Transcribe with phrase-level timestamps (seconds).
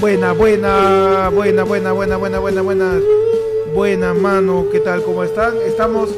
[0.00, 3.00] Buena, buena, buena, buena, buena, buena, buena, buena.
[3.74, 4.66] Buena, mano.
[4.72, 5.02] ¿Qué tal?
[5.02, 5.58] ¿Cómo están?
[5.66, 6.08] Estamos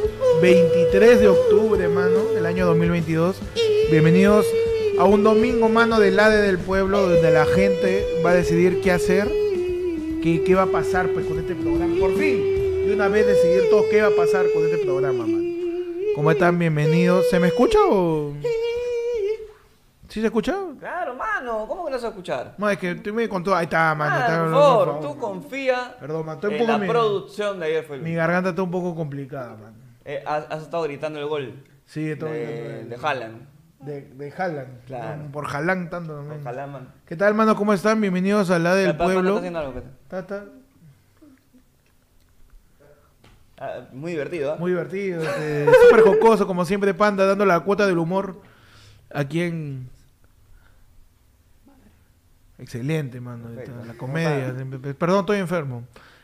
[0.41, 3.39] 23 de octubre, mano, del año 2022.
[3.91, 4.47] Bienvenidos
[5.01, 8.93] a un domingo, mano, del ADE del pueblo, donde la gente va a decidir qué
[8.93, 9.27] hacer,
[10.23, 11.97] qué, qué va a pasar pues con este programa.
[11.99, 15.43] Por fin, de una vez decidir todo qué va a pasar con este programa, mano.
[16.15, 16.57] ¿Cómo están?
[16.57, 17.29] Bienvenidos.
[17.31, 18.33] ¿Se me escucha o...?
[20.13, 20.55] ¿Sí se escucha?
[20.79, 22.55] Claro, mano, ¿cómo que no vas a escuchar?
[22.59, 23.55] No, es que estoy muy con todo.
[23.57, 24.11] Ahí está, mano.
[24.11, 27.59] Mano, está- por favor, por tú confía Perdón, man, estoy un en la mi- producción
[27.59, 29.73] de ayer fue el Mi garganta está un poco complicada, man.
[30.05, 31.55] Eh, has, has estado gritando el gol
[31.87, 33.47] Sí, estoy de, de Haaland.
[33.81, 34.85] De, de Haaland.
[34.85, 35.23] Claro.
[35.33, 36.93] Por Haaland tanto man.
[37.07, 37.57] ¿Qué tal, mano?
[37.57, 37.99] ¿Cómo están?
[37.99, 39.29] Bienvenidos a la del Panda pueblo.
[39.31, 39.79] está haciendo algo.
[39.79, 40.45] Está, está
[43.59, 44.57] Ah, muy divertido, ¿ah?
[44.59, 45.23] muy divertido.
[45.23, 48.37] este, Súper jocoso, como siempre, Panda, dando la cuota del humor
[49.15, 49.89] aquí en...
[52.63, 53.49] Excelente, mano.
[53.49, 53.73] Perfecto.
[53.85, 54.55] La ¿Cómo comedia.
[54.97, 55.83] Perdón, estoy enfermo.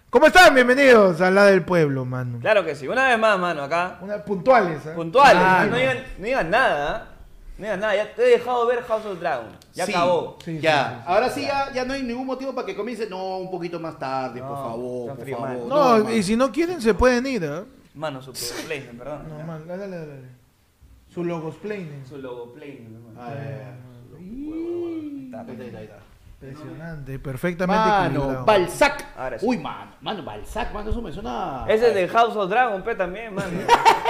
[0.08, 0.54] ¿Cómo están?
[0.54, 2.38] Bienvenidos a la del pueblo, mano.
[2.38, 2.86] Claro que sí.
[2.86, 3.98] Una vez más, mano, acá.
[4.00, 4.92] Una, puntuales, ¿eh?
[4.94, 5.42] Puntuales.
[5.44, 7.16] Ah, no, digan, no digan nada.
[7.58, 7.96] No digan nada.
[7.96, 9.48] Ya te he dejado ver House of Dragon.
[9.74, 9.92] Ya Sí.
[9.92, 10.38] acabó.
[10.44, 11.02] Sí, ya, sí, sí.
[11.06, 13.08] ahora sí ya, ya no hay ningún motivo para que comience.
[13.10, 15.58] No, un poquito más tarde, por favor, por frío, favor.
[15.66, 15.68] man.
[16.04, 17.64] No, y si no quieren, se pueden ir, ¿eh?
[17.94, 19.28] Mano, su PlayStation, perdón.
[19.28, 20.28] No, man, dale, dale, dale.
[21.12, 22.04] Su logos playing.
[22.08, 23.20] Su logo Play, ¿no?
[23.20, 23.34] Ah,
[26.40, 28.44] Impresionante, perfectamente Mano, equilibrado.
[28.44, 29.06] Balzac.
[29.16, 29.46] Ahora sí.
[29.46, 31.64] Uy, mano, mano, Balzac, mano, eso me suena.
[31.66, 33.48] Ese es del House of Dragon, pe, también, mano.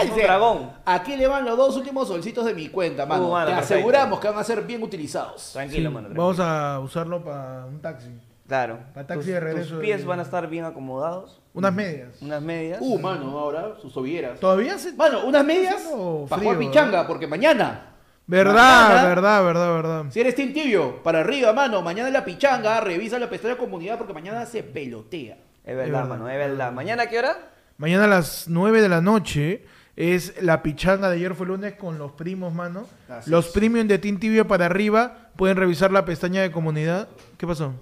[0.03, 0.71] Es un dragón.
[0.85, 3.29] Aquí le van los dos últimos solcitos de mi cuenta, mano.
[3.29, 3.75] Uh, mano, Te perfecto.
[3.75, 5.53] aseguramos que van a ser bien utilizados.
[5.55, 6.09] Tranquilo, Sí, mano.
[6.13, 8.11] vamos a usarlo para un taxi.
[8.47, 8.79] Claro.
[8.95, 11.41] Pa' taxi tus, de regreso tus pies de- van a estar bien acomodados.
[11.55, 12.21] Unas medias.
[12.21, 12.79] Unas medias.
[12.81, 14.39] Uh, mano, ahora sus tobilleras.
[14.39, 14.93] ¿Todavía se...?
[14.93, 15.83] Mano, unas medias
[16.29, 17.88] para jugar pichanga, porque mañana.
[18.29, 20.05] Verdad, Mañana- verdad, verdad, verdad.
[20.11, 21.81] Si eres team tibio, para arriba, mano.
[21.83, 25.39] Mañana en la pichanga, revisa la pestaña comunidad porque mañana se pelotea.
[25.65, 26.09] Es verdad, verdad.
[26.09, 26.71] mano, es verdad.
[26.73, 27.37] ¿Mañana qué hora?
[27.79, 29.65] Mañana a las 9 de la noche
[29.97, 32.87] es la pichanga de ayer fue lunes con los primos, mano.
[33.09, 33.53] Así los es.
[33.53, 37.09] premium de Team Tibia para arriba pueden revisar la pestaña de comunidad.
[37.39, 37.73] ¿Qué pasó?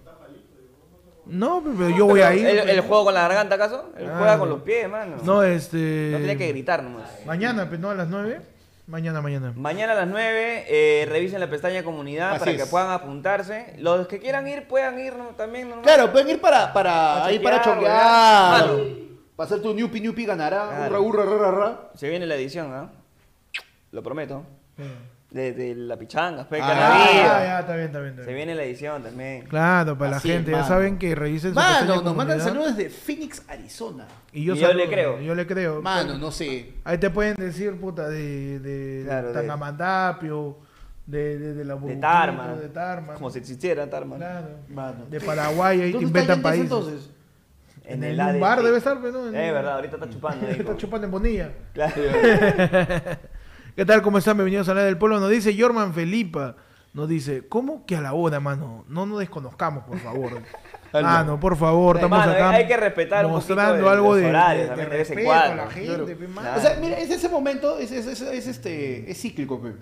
[1.26, 2.46] No, pero yo voy a ir.
[2.46, 3.90] ¿El, el juego con la garganta, acaso?
[3.98, 4.54] Él Ah, juega con no.
[4.56, 5.16] los pies, mano.
[5.24, 6.10] No, este...
[6.12, 7.10] No tenía que gritar nomás.
[7.26, 8.40] Mañana, pues no, a las 9.
[8.86, 9.52] Mañana, mañana.
[9.56, 12.62] Mañana a las 9, eh, revisen la pestaña comunidad Así para es.
[12.62, 13.74] que puedan apuntarse.
[13.78, 15.30] Los que quieran ir, puedan ir ¿no?
[15.30, 15.68] también.
[15.68, 15.84] normal.
[15.84, 18.66] Claro, pueden ir para, para, Para ahí para choquear.
[19.34, 20.68] Para hacer tu ñupi ñupi ganará.
[20.68, 21.02] Claro.
[21.02, 21.90] Urra, urra, ra, ra, ra.
[21.94, 22.90] Se viene la edición, ¿ah?
[23.90, 24.44] Lo prometo.
[25.36, 27.44] De, de la pichanga, pe, Ah, Ah, vida.
[27.44, 28.12] ya, está bien, está bien.
[28.14, 29.42] está Se viene la edición también.
[29.44, 30.68] Claro, para la es, gente, ya mano.
[30.68, 32.44] saben que revisen su Mano, nos mandan comunidad.
[32.44, 34.06] saludos desde Phoenix, Arizona.
[34.32, 35.20] Y yo, Y yo le creo.
[35.20, 35.82] Yo le creo.
[35.82, 36.72] Mano, no sé.
[36.84, 40.56] Ahí te pueden decir, puta, de, de Claro, de- Tangamandapio,
[41.06, 42.54] de, de, de la De Tarma.
[42.54, 43.14] de Tarma.
[43.14, 44.16] Como si existiera Tarma.
[44.16, 44.48] Claro.
[44.68, 45.04] Mano.
[45.10, 46.62] De Paraguay, ahí te ¿Dónde está inventan países.
[46.64, 47.10] entonces?
[47.84, 48.40] En, el un ADP.
[48.40, 49.28] bar debe estar, pues, ¿no?
[49.28, 50.46] En- Es verdad, ahorita está chupando.
[50.46, 51.50] ahí, Está como- chupando en Bonilla.
[51.74, 51.94] Claro.
[53.76, 54.00] ¿Qué tal?
[54.02, 54.36] ¿Cómo están?
[54.38, 55.20] Bienvenidos a la del pueblo.
[55.20, 56.56] Nos dice Jorman Felipa.
[56.94, 58.86] Nos dice, ¿cómo que a la hora, mano?
[58.88, 60.30] No nos desconozcamos, por favor.
[60.94, 62.50] Mano, por favor, estamos Mano, acá.
[62.52, 65.10] hay- que respetar un mostrando de- algo los de, horarios de- también de de vez
[65.10, 65.64] en respeto a cuando.
[65.64, 66.56] la gente, Claro.
[66.56, 69.60] O sea, mira, es ese momento, es, es, es, es, este, es cíclico.
[69.60, 69.74] pe.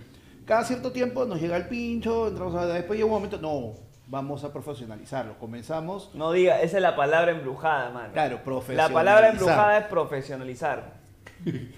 [0.45, 3.75] Cada cierto tiempo nos llega el pincho, entramos a, después llega un momento, no,
[4.09, 5.39] vamos a profesionalizarlo.
[5.39, 8.13] Comenzamos, No diga, esa es la palabra embrujada, mano.
[8.13, 8.93] claro, La profesionalizar.
[8.93, 11.04] palabra embrujada es profesionalizar.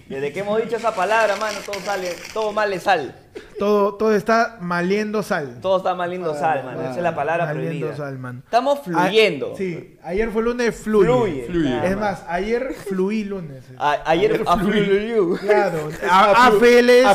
[0.07, 3.15] Desde que hemos dicho esa palabra, mano, todo sale, todo mal le sal.
[3.59, 5.59] Todo, todo está maliendo sal.
[5.61, 6.81] Todo está mal lindo sal, mano.
[6.81, 7.95] Esa es la palabra Maliendo prohibida.
[7.95, 8.41] sal, man.
[8.45, 9.53] Estamos fluyendo.
[9.53, 11.45] A- sí, ayer fue lunes, fluye.
[11.47, 11.75] Fluye.
[11.85, 12.21] Es más.
[12.21, 13.63] más, ayer fluí lunes.
[13.77, 15.35] A- ayer afluyó.
[15.37, 17.05] Claro, a, Afeles.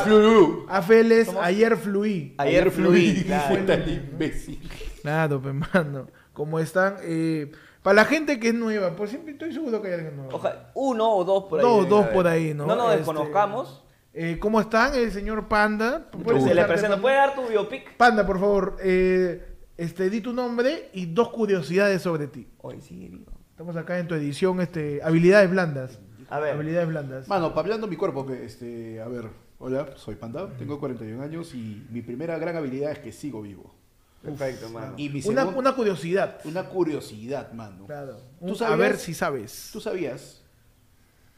[0.69, 2.35] Afeles, ayer fluí.
[2.39, 3.23] Ayer fluí.
[3.27, 3.65] Claro.
[3.65, 3.83] claro.
[3.91, 4.61] imbécil.
[5.01, 6.07] Claro, pues, mano.
[6.33, 6.97] ¿Cómo están?
[7.03, 7.51] Eh,
[7.83, 10.37] para la gente que es nueva, pues siempre estoy seguro que hay alguien nuevo.
[10.37, 11.67] Oja- uno o dos por ahí.
[11.67, 12.67] Dos, dos por ahí, ¿no?
[12.67, 13.85] No nos Este, desconozcamos.
[14.15, 14.95] Eh, ¿Cómo están?
[14.95, 16.11] El señor Panda.
[16.11, 16.65] ¿Puedes Se le.
[16.65, 17.01] Panda?
[17.01, 17.97] ¿Puede dar tu biopic?
[17.97, 18.77] Panda, por favor.
[18.83, 19.49] eh,
[19.79, 22.47] este, di tu nombre y dos curiosidades sobre ti.
[22.61, 23.33] Hoy sigue vivo.
[23.51, 25.99] Estamos acá en tu edición, este, habilidades blandas.
[26.29, 26.55] A ver.
[26.55, 27.29] Habilidades blandas.
[27.29, 31.87] Mano, hablando mi cuerpo, que este, a ver, hola, soy Panda, tengo 41 años y
[31.91, 33.75] mi primera gran habilidad es que sigo vivo.
[34.23, 34.95] Perfecto, mano.
[34.97, 36.39] Y mi Una, segun- una curiosidad.
[36.45, 37.87] una curiosidad, mano.
[37.87, 38.17] Claro.
[38.39, 38.79] ¿Tú Un- a sabías?
[38.79, 39.71] ver si sabes.
[39.73, 40.43] ¿Tú sabías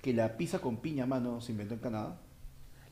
[0.03, 2.21] que la pizza con piña, mano, se inventó en Canadá?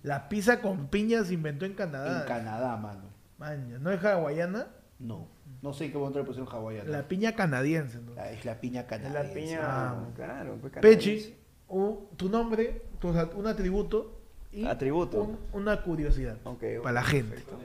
[0.03, 2.23] La pizza con piña se inventó en Canadá.
[2.23, 3.05] En Canadá, mano.
[3.39, 4.67] Maña, ¿No es hawaiana?
[4.99, 5.29] No.
[5.61, 6.91] No sé en qué momento le pusieron hawaiana.
[6.91, 7.99] La piña canadiense.
[8.01, 8.15] ¿no?
[8.15, 9.29] La- es la piña Es canadiense.
[9.29, 9.61] la piña.
[9.63, 10.05] Ah.
[10.17, 11.35] Claro, pues, Pechi,
[12.17, 14.19] tu nombre, tu- un atributo
[14.53, 15.23] y Atributo.
[15.23, 17.37] un- una curiosidad Ok, para la gente.
[17.37, 17.59] perfecto.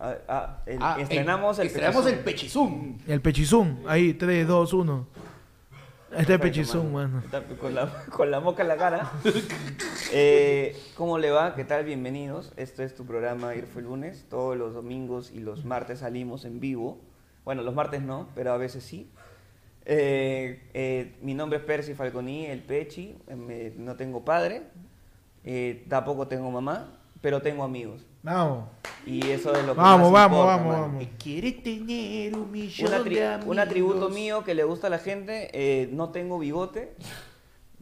[0.00, 2.94] Ah, ah, el- Ah, estrenamos el, estrenamos el pechizón.
[2.94, 3.12] pechizum.
[3.12, 3.76] El pechizum.
[3.86, 5.06] Ahí, 3, 2, 1.
[6.16, 7.20] Este es pechizum, mano.
[7.20, 9.10] Está Con la, con la moca en la cara.
[10.12, 11.54] Eh, ¿Cómo le va?
[11.54, 11.84] ¿Qué tal?
[11.84, 12.52] Bienvenidos.
[12.56, 14.26] Esto es tu programa Ir fue el lunes.
[14.28, 16.98] Todos los domingos y los martes salimos en vivo.
[17.44, 19.08] Bueno, los martes no, pero a veces sí.
[19.84, 23.16] Eh, eh, mi nombre es Percy Falconi, el Pechi.
[23.28, 24.62] Eh, me- no tengo padre.
[25.44, 28.04] eh, tampoco tengo mamá, pero tengo amigos.
[28.22, 28.64] Vamos.
[29.06, 30.82] Y eso es lo que Vamos, más vamos, importa, vamos, mano.
[30.82, 31.04] vamos.
[31.22, 33.46] Quiere tener un millón Una tri- de amigos.
[33.52, 36.92] un atributo mío que le gusta a la gente, eh, no tengo bigote.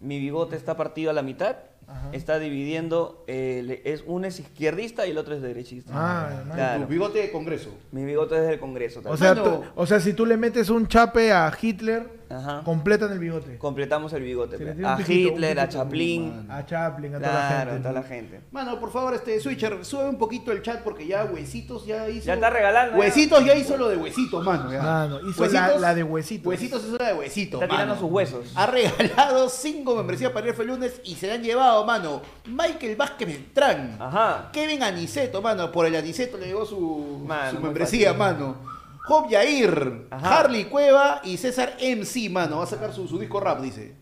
[0.00, 1.56] Mi bigote está partido a la mitad.
[1.88, 2.10] Ajá.
[2.12, 5.90] Está dividiendo, eh, le- es, uno es izquierdista y el otro es derechista.
[5.94, 6.54] Ah, hermano.
[6.54, 6.82] Claro.
[6.82, 7.70] Tu bigote de congreso.
[7.92, 9.00] Mi bigote es del Congreso.
[9.06, 12.62] O sea, tú- o sea, si tú le metes un chape a Hitler, Ajá.
[12.64, 13.56] completan el bigote.
[13.58, 14.58] Completamos el bigote.
[14.58, 14.72] Pe.
[14.72, 16.46] un A Hitler, a Chaplin.
[16.50, 17.76] A Chaplin, a toda la Claro, gente.
[17.88, 18.40] a toda la gente.
[18.52, 22.26] Mano, por favor, este Switcher, sube un poquito el chat porque ya Huesitos ya hizo.
[22.26, 22.98] Ya está regalando, ya.
[22.98, 24.70] Huesitos ya hizo lo de Huesitos, mano.
[24.72, 24.82] ya.
[24.82, 26.46] Mano, hizo la- la de Huesitos.
[26.46, 27.62] Huesitos hizo la de Huesitos.
[27.62, 28.06] Está tirando mano.
[28.06, 28.52] sus huesos.
[28.54, 32.22] Ha regalado cinco membresías para el fue lunes y se le han llevado, mano.
[32.46, 33.96] Michael Vázquez Beltrán.
[34.00, 34.50] Ajá.
[34.52, 35.70] Kevin Aniceto, mano.
[35.72, 38.18] Por el Aniceto le llegó su, Mano, su muy membresía, fácil.
[38.18, 38.77] mano.
[39.08, 40.38] Job Yair, Ajá.
[40.40, 42.58] Harley Cueva y César MC, mano.
[42.58, 43.96] Va a sacar su, su disco rap, dice.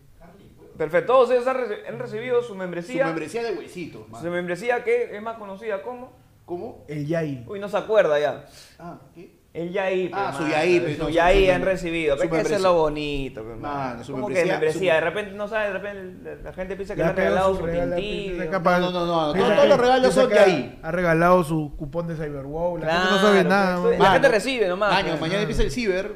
[0.77, 1.13] Perfecto.
[1.13, 3.05] Todos ellos han, reci- han recibido su Su membresía.
[3.05, 6.11] membresía de Huesitos, Su membresía que es más conocida como.
[6.45, 6.85] ¿Cómo?
[6.87, 7.43] El Yai.
[7.47, 8.45] Uy, no se acuerda ya.
[8.79, 9.36] Ah, ¿qué?
[9.57, 10.53] El Yaí, Ah, pe, su mano.
[10.55, 12.15] Yaí, pe, Su su- Yaí su han recibido.
[12.15, 12.57] su Hay que membresía.
[12.57, 14.03] hacerlo bonito, pe, Mano, mano.
[14.03, 17.01] su ¿Cómo que membresía- su- De repente, no sabe, de repente la gente piensa que
[17.01, 18.51] le han regalado su tintillo.
[18.51, 20.79] No, no, no, todos los regalos son Yai.
[20.83, 22.77] Ha, regalado su cupón de Cyberwow.
[22.77, 23.91] La gente no sabe nada.
[23.97, 24.93] La gente recibe nomás.
[24.93, 26.15] Año, mañana empieza el ciber.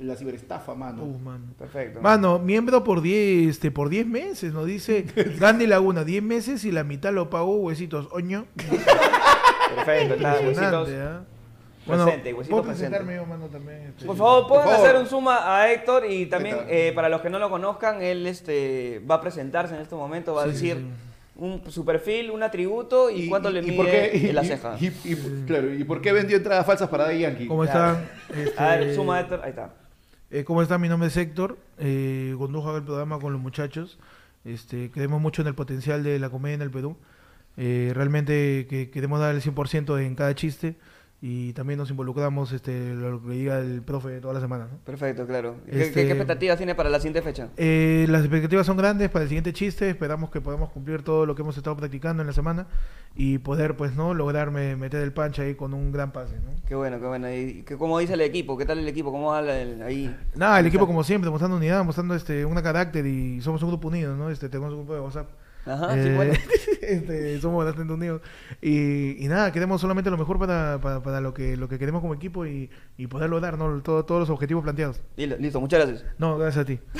[0.00, 1.04] la ciberestafa, mano.
[1.04, 1.44] Uh, mano.
[1.58, 2.02] Perfecto.
[2.02, 5.06] Mano, miembro por 10 este, por 10 meses, nos dice
[5.38, 8.44] Gandhi Laguna, 10 meses y la mitad lo pagó Huesitos Oño.
[8.56, 10.88] Perfecto, está, huesitos.
[10.88, 11.20] Impresionante, ¿ah?
[11.86, 12.90] Bueno, Presente, Huesitos ¿puedo presente.
[12.96, 13.78] presentarme yo, mano, también?
[13.88, 14.06] este?
[14.06, 14.86] Por favor, pueden favor.
[14.86, 18.26] hacer un suma a Héctor y también eh, para los que no lo conozcan, él
[18.26, 20.86] este, va a presentarse en este momento, va a decir sí.
[21.36, 24.76] un, su perfil, un atributo y, cuánto le mide por qué- en la ceja.
[24.80, 27.46] Y, y- claro, ¿y por qué vendió entradas falsas para Daddy Yankee?
[27.46, 28.08] ¿Cómo están?
[28.34, 29.74] Este, A ver, suma Héctor, ahí está.
[30.30, 30.80] eh, ¿Cómo están?
[30.80, 31.58] Mi nombre es Héctor.
[31.78, 33.98] Eh, condujo el programa con los muchachos.
[34.46, 36.96] Este, creemos mucho en el potencial de la comedia en el Perú.
[37.56, 40.74] Eh, realmente que queremos dar el 100% en cada chiste
[41.26, 44.68] y también nos involucramos este, lo que diga el profe toda la semana.
[44.70, 44.76] ¿no?
[44.84, 45.54] Perfecto, claro.
[45.64, 47.48] ¿Qué, Este- qué- qué expectativas tiene para la siguiente fecha?
[47.56, 49.88] Eh, las expectativas son grandes para el siguiente chiste.
[49.88, 52.66] Esperamos que podamos cumplir todo lo que hemos estado practicando en la semana
[53.16, 56.34] y poder, pues, no lograr me- meter el pancha ahí con un gran pase.
[56.34, 56.50] ¿no?
[56.68, 57.32] Qué bueno, qué bueno.
[57.32, 58.58] ¿Y qué- cómo dice el equipo?
[58.58, 59.10] ¿Qué tal el equipo?
[59.10, 60.14] ¿Cómo va el- ahí?
[60.34, 63.88] Nada, el equipo como siempre, mostrando unidad, mostrando este, un carácter y somos un grupo
[63.88, 64.28] unido, ¿no?
[64.28, 65.30] Este, tenemos un grupo de WhatsApp.
[65.66, 66.32] Ajá, sí, Eh, bueno.
[66.82, 68.20] este, somos bastante unidos.
[68.60, 72.00] Y, y nada, queremos solamente lo mejor para, para, para lo que lo que queremos
[72.02, 73.80] como equipo y, y poder lograr ¿no?
[73.82, 75.00] Todo- todos los objetivos planteados.
[75.16, 76.04] Listo, listo, muchas gracias.
[76.18, 76.78] No, gracias a ti.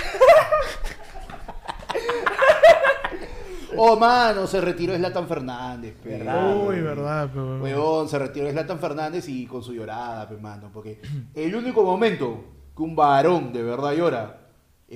[3.76, 6.11] Oh, mano, se retiró Slatan Fernández, pe.
[6.11, 6.56] Verdad.
[6.64, 7.28] Uy, verdad.
[7.33, 10.71] pero- Huevón, se retiró Slatan Fernández y con su llorada, pe, mano.
[10.73, 11.00] Porque
[11.35, 12.44] el único momento
[12.76, 14.43] que un varón de verdad llora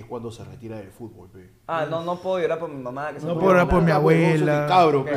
[0.01, 1.51] es cuando se retira del fútbol, pe.
[1.67, 3.13] Ah, no, no puedo llorar por mi mamá.
[3.13, 4.29] Que se No puedo llorar por mi abuela.
[4.35, 5.13] Eso es de cabro, pe.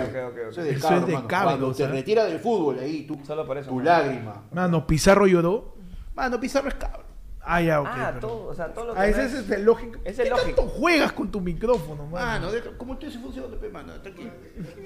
[0.50, 1.28] Eso es de cabro, es de mano.
[1.28, 3.90] cabros, Cuando te retira del fútbol, ahí tú, Solo por eso, tu mano.
[3.90, 4.44] lágrima.
[4.52, 5.76] Mano, Pizarro lloró.
[6.16, 7.02] Mano, Pizarro es cabro.
[7.44, 7.88] Ah, ya, ok.
[7.90, 8.20] Ah, perdón.
[8.22, 10.00] todo, o sea, todo lo que Ah, ese no es es- este, lógico.
[10.04, 10.62] Ese es ¿Qué lógico.
[10.62, 12.26] tanto juegas con tu micrófono, mano?
[12.26, 13.94] Mano, deja- como tú se funciona, pe, mano.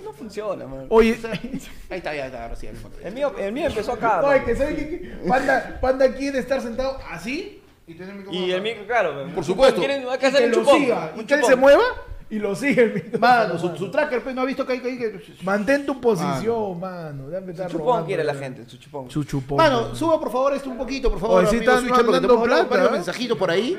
[0.02, 0.86] No funciona, man.
[0.90, 1.18] Oye,
[1.90, 2.68] Ahí está, ya está, sí.
[2.68, 3.06] encontré.
[3.10, 4.22] El mío, el mío empezó acá.
[4.24, 4.46] oye, man.
[4.46, 8.62] que sabe que que Panda, Panda quiere estar sentado así y el micrófono Y el
[8.62, 9.28] micro, claro.
[9.34, 9.80] Por supuesto.
[9.80, 10.80] Quieren, hay que Y hacer que un lo chupón.
[10.82, 11.50] siga, un y que él chupón.
[11.54, 11.84] se mueva
[12.30, 13.20] y lo sigue el micrófono.
[13.20, 14.98] Mano, su, su tracker, pe, ¿no ha visto que hay que...
[14.98, 17.28] que- Mantén tu posición, mano.
[17.30, 18.40] Déjame Su estar chupón robando, quiere la ya.
[18.40, 19.12] gente, su chupón.
[19.12, 19.58] Su chupón.
[19.58, 21.40] Mano, suba por favor esto un poquito, por favor.
[21.44, 22.98] Oye, sí amigo están Switcher, porque mandando tenemos varios- plata, varios ¿eh?
[22.98, 23.78] mensajitos por ahí.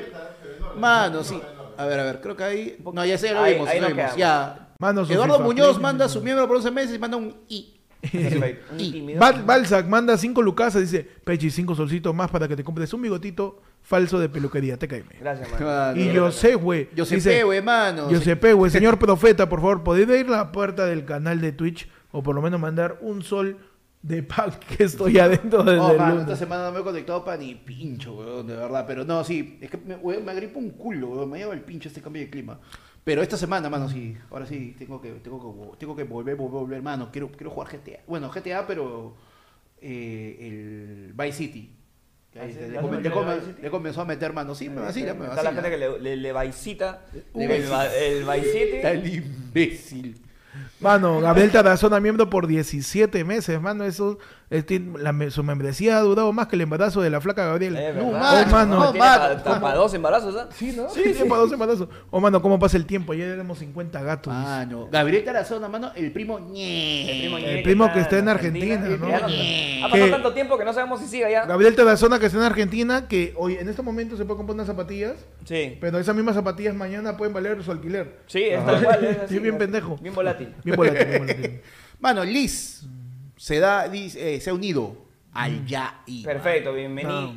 [0.77, 1.39] Mano, sí.
[1.77, 2.77] A ver, a ver, creo que ahí...
[2.93, 4.13] No, ya sé, lo Ahí- vimos, ahí lo nos vimos.
[4.13, 4.17] quedamos.
[4.17, 4.69] Ya.
[4.79, 6.09] Mano, su Eduardo FIFA Muñoz manda mano.
[6.13, 7.73] su miembro por 11 meses y manda un I.
[8.13, 9.19] Un.
[9.19, 13.01] Bal- Balzac manda 5 lucasas, dice, Pechi, 5 solcitos más para que te compres un
[13.01, 15.15] bigotito falso de peluquería, te caeme.
[15.17, 15.63] Gracias, man.
[15.63, 16.01] Mano.
[16.01, 16.89] Y yo sé, güey.
[16.93, 18.11] Yo sé, güey, mano.
[18.11, 18.69] Yo sé, güey.
[18.69, 22.35] Señor profeta, por favor, ¿podés ir a la puerta del canal de Twitch o por
[22.35, 23.57] lo menos mandar un sol
[24.01, 27.37] de pack que estoy adentro desde Oh, mano, esta semana no me he conectado para
[27.37, 28.83] ni pincho, weón, de verdad.
[28.85, 31.61] Pero no, sí, es que me, weón, me agripa un culo, weón, me lleva el
[31.61, 32.59] pincho este cambio de clima.
[33.05, 36.51] Pero esta semana, mano, sí, ahora sí, tengo que, tengo que, tengo que volver, volver,
[36.51, 37.09] volver, mano.
[37.09, 38.01] Quiero, quiero jugar GTA.
[38.05, 39.15] Bueno, GTA, pero
[39.79, 41.76] eh, el Vice City.
[43.61, 44.55] Le, comenzó a meter mano.
[44.55, 45.61] Sí, me vacila, me Está la vacila.
[45.61, 47.01] gente que le, le, le vaicita
[47.33, 47.43] Uy.
[47.45, 48.75] el, va- el Vice City.
[48.77, 50.17] Está el imbécil.
[50.79, 53.83] Mano, Gabriel Tarazona, miembro por 17 meses, mano.
[53.83, 54.17] Eso
[54.49, 57.83] Este, la su membresía ha durado más que el embarazo de la flaca Gabriela.
[57.89, 58.07] Es No.
[58.07, 58.75] Oh, mano.
[58.79, 59.43] no, Tiene mano.
[59.43, 60.47] pa- pa dos embarazos, ¿ah?
[60.55, 60.87] Sí, ¿no?
[60.89, 61.89] Sí, sí, para dos embarazos.
[62.11, 63.11] Oh, mano, ¿cómo pasa el tiempo?
[63.11, 64.33] Ayer éramos 50 gatos.
[64.33, 67.11] Mano, Gabriel Tarazona, mano, el primo ñe.
[67.11, 69.09] El primo, El primo que está en Argentina, Argentina, ¿no?
[69.09, 69.81] Ya no- Ñe.
[69.83, 71.45] Ha pasado Que- tanto tiempo que no sabemos si sigue allá.
[71.45, 74.67] Gabriel Tarazona que está en Argentina, que hoy en este momento se puede comprar unas
[74.67, 75.77] zapatillas, Sí.
[75.81, 78.19] pero esas mismas zapatillas mañana pueden valer su alquiler.
[78.27, 79.03] Sí, es tal cual.
[79.03, 79.97] Es así, bien pendejo.
[79.97, 80.53] Bien volátil.
[80.63, 81.61] Bien volátil, bien volátil.
[81.99, 82.85] Mano, Liz
[83.37, 85.06] se da, eh, se ha unido
[85.37, 86.23] al YAI.
[86.23, 87.33] Perfecto, bienvenido.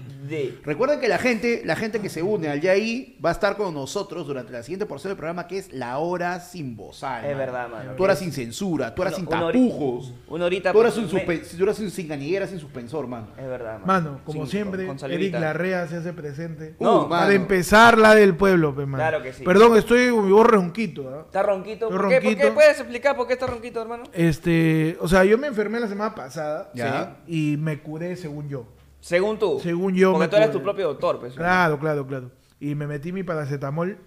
[0.64, 3.74] Recuerden que la gente, la gente que se une al YAI va a estar con
[3.74, 7.24] nosotros durante la siguiente porción del programa que es la hora sin bozal.
[7.26, 7.92] Es verdad, mano.
[7.96, 10.14] Tú eras sin censura, tú eras sin Una- una hori- tapujos.
[10.28, 10.72] Una horita.
[10.72, 13.28] Tú eras, un me- suspe- tú eras un sin ganiguera, sin suspensor, mano.
[13.36, 13.86] Es verdad, mano.
[13.86, 15.40] Mano, como Sin- siempre, con- con Eric salivita.
[15.40, 16.76] Larrea se hace presente.
[16.80, 17.32] No, Uh, Para mano.
[17.32, 19.02] empezar la del pueblo, pe, mano.
[19.02, 19.44] Claro que sí.
[19.44, 21.08] Perdón, estoy con mi voz ronquito.
[21.14, 21.22] ¿ah?
[21.26, 21.86] ¿Está ronquito?
[21.86, 22.14] Estoy ¿Por qué?
[22.16, 22.48] ¿Por ronquito.
[22.48, 22.52] qué?
[22.52, 24.04] ¿Puedes explicar por qué está ronquito, hermano?
[24.12, 27.16] Este, o sea, yo me enfermé la semana pasada Ya.
[27.26, 28.64] y me curé según yo.
[29.00, 29.58] Según tú.
[29.60, 31.34] Según yo Porque me tú eres tu propio doctor, pues.
[31.34, 32.30] Claro, claro, claro.
[32.60, 33.98] Y me metí mi paracetamol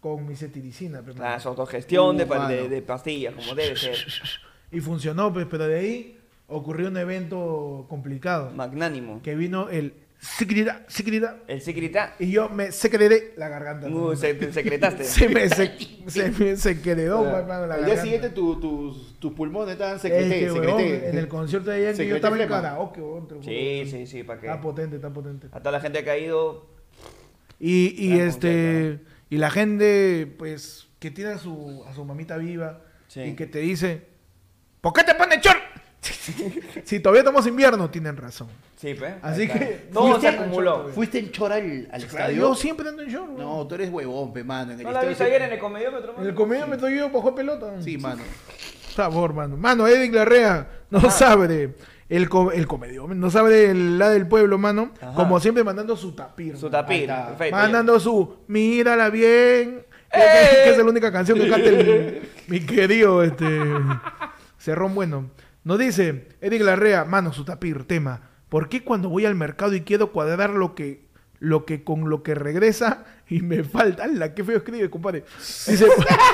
[0.00, 1.22] con mi cetiricina, pe, mano.
[1.24, 3.96] La autogestión de, Uh, pa- de- de pastillas, como debe ser.
[4.70, 8.50] Y funcionó, pues, pero de ahí ocurrió un evento complicado.
[8.54, 9.20] Magnánimo.
[9.22, 12.14] Que vino el secreta, secreta, El secreta.
[12.20, 13.88] y yo me secreté la garganta.
[13.88, 15.02] Uh, se, te secretaste.
[15.04, 15.72] se me se,
[16.06, 18.02] se me secretó, mano, la Al día garganta.
[18.02, 18.60] siguiente tu-
[19.18, 21.08] tus, pulmones estaban Es secreté, que, huevón, secreté.
[21.10, 23.42] en el concierto de ayer que yo estaba en karaoke, juro.
[23.42, 24.62] Sí, sí, sí, para Está que.
[24.62, 25.48] potente, está potente.
[25.50, 26.70] A toda la gente que ha ido.
[27.58, 32.82] Y, y este y la gente, pues, que tiene a su, a su mamita viva
[33.08, 33.20] Sí.
[33.22, 34.02] y que te dice,
[34.80, 35.58] ¿por qué te pones short?
[36.84, 38.48] si todavía estamos invierno, tienen razón.
[38.76, 39.14] Sí, pues.
[39.22, 39.58] Así está.
[39.58, 40.88] que Todo se acumuló.
[40.88, 42.36] ¿Fuiste en chora al, estadio?
[42.36, 43.36] yo siempre ando en weón.
[43.38, 44.72] No, tú eres huevón, pe, mano.
[44.72, 46.28] En el ¿No la viste ayer en el comediómetro, En mano?
[46.28, 47.80] el comedia me estoy yo bajo pelota.
[47.80, 48.22] Sí, mano.
[48.96, 49.56] Sabor, mano.
[49.56, 51.10] Mano, Edith Larrea no Ajá.
[51.10, 51.74] sabe
[52.08, 52.66] el, co- el
[53.14, 54.90] no sabe del la del pueblo, mano.
[55.00, 55.14] Ajá.
[55.14, 56.56] Como siempre mandando su tapir.
[56.58, 57.56] Su tapir, perfecto.
[57.56, 59.86] Mandando su Mírala bien.
[60.12, 60.20] ¡Eh!
[60.64, 63.46] Que, es la única canción que canta el- mi querido este
[64.58, 65.30] Cerrón Bueno.
[65.64, 68.30] Nos dice Eric Larrea, mano, su tapir, tema.
[68.48, 71.06] ¿Por qué cuando voy al mercado y quiero cuadrar lo que,
[71.38, 74.04] lo que con lo que regresa y me falta?
[74.04, 75.24] ¡Hala, qué feo escribe, compadre!
[75.38, 75.86] Dice,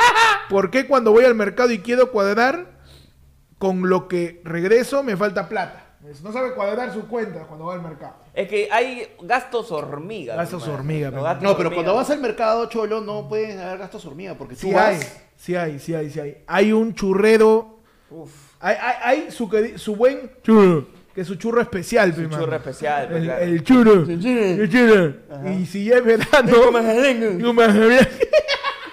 [0.49, 2.79] ¿por qué cuando voy al mercado y quiero cuadrar
[3.59, 5.85] con lo que regreso me falta plata?
[6.23, 8.15] No sabe cuadrar sus cuentas cuando va al mercado.
[8.33, 10.37] Es que hay gastos hormiga.
[10.37, 10.79] Gastos hermano.
[10.81, 11.75] hormiga, gastos No, pero hormiga.
[11.75, 14.87] cuando vas al mercado, cholo, no pueden haber gastos hormiga, porque tú Sí vas...
[14.87, 15.01] hay,
[15.37, 16.45] sí hay, sí hay, sí hay.
[16.47, 17.81] Hay un churrero,
[18.11, 23.09] Uf, hay, hay, hay su, buen churro, que es su churro especial, Su churro especial,
[23.09, 23.43] pe, El, claro.
[23.45, 25.15] el churro, el churro.
[25.31, 25.53] Ajá.
[25.53, 26.73] Y si es verano,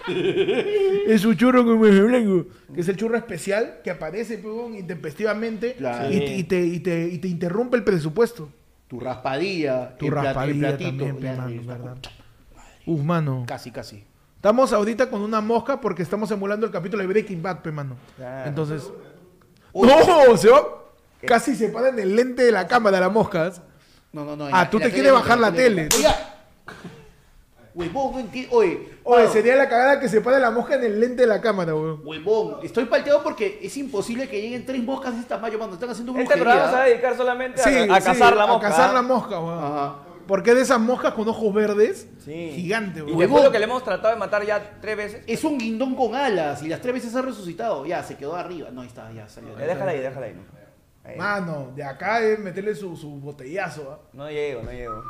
[1.07, 5.73] es su churro con majalengo, que es el churro especial que aparece pe, huevón, intempestivamente
[5.73, 6.11] Claro.
[6.11, 8.49] y, y te, y, te, y te interrumpe el presupuesto.
[8.87, 10.89] Tu raspadilla, Tu el el raspadilla platito.
[10.89, 11.61] también, pe, Ya, mano.
[11.65, 11.97] ¿verdad?
[12.85, 13.43] Uf, mano.
[13.47, 14.03] Casi, casi.
[14.35, 17.95] Estamos ahorita con una mosca porque estamos emulando el capítulo de Breaking Bad, pe, mano.
[18.15, 18.47] Claro.
[18.49, 18.83] Entonces.
[19.77, 19.87] Uy.
[19.89, 20.37] ¡No!
[20.37, 20.65] Se va.
[21.27, 23.51] Casi se para en el lente de la cámara la mosca.
[24.13, 24.45] No, no, no.
[24.45, 25.89] Ah, la- tú te quieres bajar la tele.
[25.93, 26.07] Oye,
[27.73, 28.55] huevón, no entiendo.
[28.55, 31.41] Oye, Oye, sería la cagada que se para la mosca en el lente de la
[31.41, 32.01] cámara, weón.
[32.05, 35.89] Huevón, estoy palteado porque es imposible que lleguen tres moscas de este tamaño cuando están
[35.89, 36.43] haciendo Este brujería.
[36.43, 38.67] programa se va a dedicar solamente a, Sí, a sí, cazar la mosca.
[38.67, 38.93] A cazar ¿ah?
[38.93, 39.63] la mosca, weón.
[39.63, 39.95] Ajá.
[40.27, 42.51] Porque de esas moscas con ojos verdes, Sí.
[42.55, 43.17] gigante, Y weón.
[43.19, 45.23] después lo que le hemos tratado de matar ya tres veces.
[45.27, 47.85] Es un guindón con alas y las tres veces ha resucitado.
[47.85, 48.69] Ya, se quedó arriba.
[48.71, 49.57] No, ahí está, ya salió.
[49.59, 50.33] Eh, déjala ahí, déjala ahí.
[50.33, 50.41] ¿no?
[51.07, 51.17] Ahí.
[51.17, 53.99] Mano, de acá es meterle su, su botellazo, ¿ah?
[54.13, 55.03] No llego, no llego.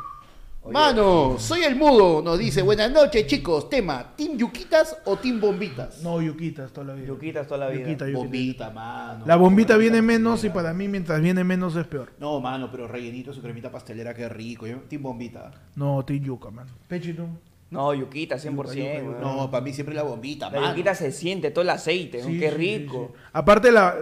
[0.72, 2.62] Mano, soy el mudo, nos dice.
[2.64, 3.70] Buenas noches, chicos.
[3.70, 6.02] Tema, ¿Team Yuquitas o Team Bombitas?
[6.02, 7.08] No, yuquitas toda la vida.
[7.08, 7.82] Yuquitas toda la vida.
[7.84, 8.20] Yuquita, yuquita.
[8.24, 9.26] Bombita, mano.
[9.28, 12.12] La bombita viene menos y para mí mientras viene menos es peor.
[12.20, 14.66] No, mano, pero rellenito su cremita pastelera, qué rico.
[14.66, 15.52] Yo, Team Bombita.
[15.76, 16.72] No, te yuca, mano.
[16.88, 17.28] Pechito.
[17.70, 19.06] No, yuquita, 100%.
[19.06, 19.20] Yuca.
[19.22, 20.72] No, para mí siempre la bombita, La mano.
[20.74, 23.12] yuquita se siente todo el aceite, qué sí, rico.
[23.14, 23.30] sí, sí.
[23.34, 23.96] Aparte la,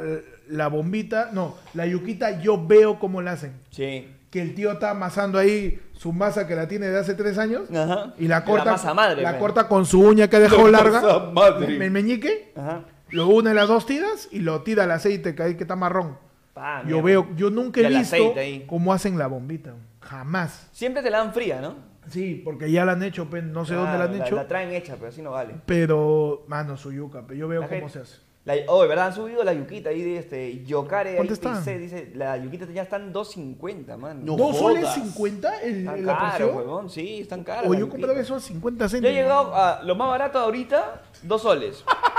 [0.48, 3.53] la bombita, no, la yuquita yo veo cómo la hacen.
[3.72, 4.08] Sí.
[4.29, 7.72] Que el tío está amasando ahí su masa que la tiene de hace tres años
[7.74, 8.13] Ajá.
[8.19, 9.22] y la corta, masa madre.
[9.22, 11.77] la corta con su uña que ha dejado larga, masa madre.
[11.86, 12.81] el meñique, Ajá.
[13.10, 16.17] lo une las dos tiras y lo tira al aceite que ahí que está marrón.
[16.53, 17.01] Pa, yo mierda.
[17.03, 18.65] veo, yo nunca he el visto aceite ahí.
[18.67, 20.67] cómo hacen la bombita, jamás.
[20.74, 21.75] Siempre te la dan fría, ¿no?
[22.10, 24.45] Sí, porque ya la han hecho, pe, no sé dónde la han Claro, hecho, La
[24.48, 25.53] traen hecha, pero así no vale.
[25.65, 28.17] pero mano, su yuca, pe, yo veo La cómo gente- se hace.
[28.45, 29.07] La, oh, ¿verdad?
[29.07, 31.12] Han subido la yuquita ahí de este Yocare.
[31.12, 31.57] ahí ¿Cuánto está?
[31.57, 34.25] dice, dice, la yuquita ya están 2.50, man.
[34.25, 34.95] No ¿Dos soles jodas.
[34.95, 36.89] 50 el, Están la caros, huevón.
[36.89, 37.71] Sí, están caros.
[37.71, 41.41] O yo compraba eso a 50 Yo he llegado a lo más barato ahorita, dos
[41.41, 41.85] soles.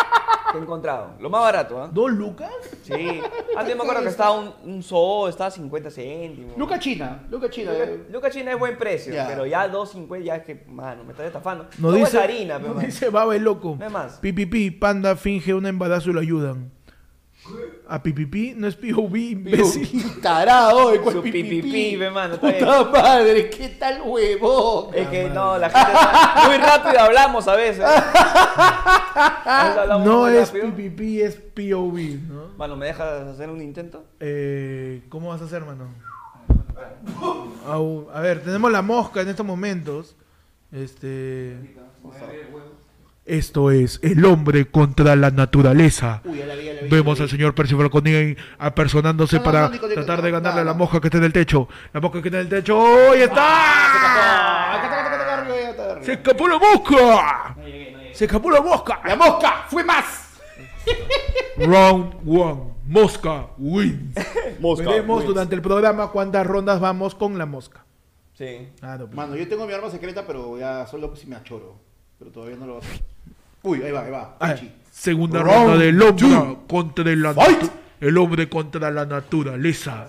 [0.54, 1.10] que he encontrado.
[1.20, 1.90] Lo más barato, ¿ah?
[1.92, 2.50] ¿Dos lucas?
[2.82, 3.20] Sí.
[3.56, 6.56] Antes me acuerdo que estaba un, un zoo, estaba a 50 céntimos.
[6.56, 7.72] Luca China, Luca China.
[7.74, 8.06] Eh.
[8.10, 9.26] Luca China es buen precio, Ya.
[9.26, 11.66] pero ya 2.50 ya es que, mano, me estás estafando.
[11.78, 13.76] No dice, es harina, pero dice Baba el loco.
[13.78, 14.18] No hay más.
[14.18, 16.70] Pipipi, panda finge un embarazo y lo ayudan.
[17.88, 20.20] A Pipipi no es POV, imbécil.
[20.22, 24.94] Tarado, eh, ¿cuál Su pipipi, ve, mano, está Puta madre, qué tal huevón.
[24.94, 27.84] Es que no, la gente está- muy rápido hablamos a veces.
[27.84, 30.70] A veces hablamos No muy es rápido.
[30.70, 31.98] PPP, es POV,
[32.28, 32.48] ¿no?
[32.56, 34.04] Mano, ¿me dejas hacer un intento?
[34.20, 35.88] Eh, ¿Cómo vas a hacer, mano?
[37.66, 40.16] Au, a ver, tenemos la mosca en estos momentos.
[40.72, 41.56] Este.
[43.26, 46.20] Esto es el hombre contra la naturaleza.
[46.24, 46.88] Uy, ya la vi, ya la vi.
[46.90, 50.64] Vemos al señor Percy Falconi ahí apersonándose No, no, para no, tratar de ganarle a
[50.64, 51.66] la mosca que está en el techo.
[51.94, 52.78] La mosca que está en el techo.
[52.78, 53.34] ¡Oh, está!
[53.38, 54.94] Ah.
[56.02, 57.56] ¡Se escapó la mosca!
[58.12, 59.00] ¡Se escapó la mosca!
[59.06, 59.64] ¡La mosca!
[59.70, 60.38] ¡Fue más!
[61.56, 62.74] Round one.
[62.86, 64.14] Mosca wins.
[64.60, 65.28] Mosca Veremos wins.
[65.28, 67.86] durante el programa cuántas rondas vamos con la mosca.
[68.34, 68.68] Sí.
[68.82, 71.80] Ah, no, Mano, yo tengo mi arma secreta, pero ya solo si me achoro.
[72.18, 73.13] Pero todavía no lo voy a hacer.
[73.64, 74.36] Uy, ahí va, ahí va.
[74.40, 74.54] Ah,
[74.92, 76.58] segunda Round ronda del hombre two.
[76.68, 80.06] contra natu- el hombre contra la naturaleza.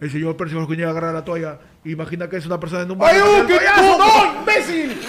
[0.00, 1.58] El señor Percy Falconi agarra la toalla.
[1.84, 3.40] Imagina que es una persona en un ¡Ay, barrio.
[3.40, 3.58] uy, qué
[4.40, 5.00] imbécil!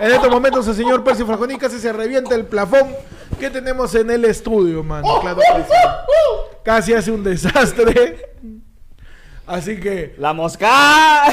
[0.00, 2.88] En estos momentos el señor Percy Falconi casi se revienta el plafón
[3.40, 5.20] que tenemos en el estudio, mano.
[5.20, 5.78] Claro que sí.
[6.64, 8.30] Casi hace un desastre.
[9.46, 11.24] Así que, ¡La mosca!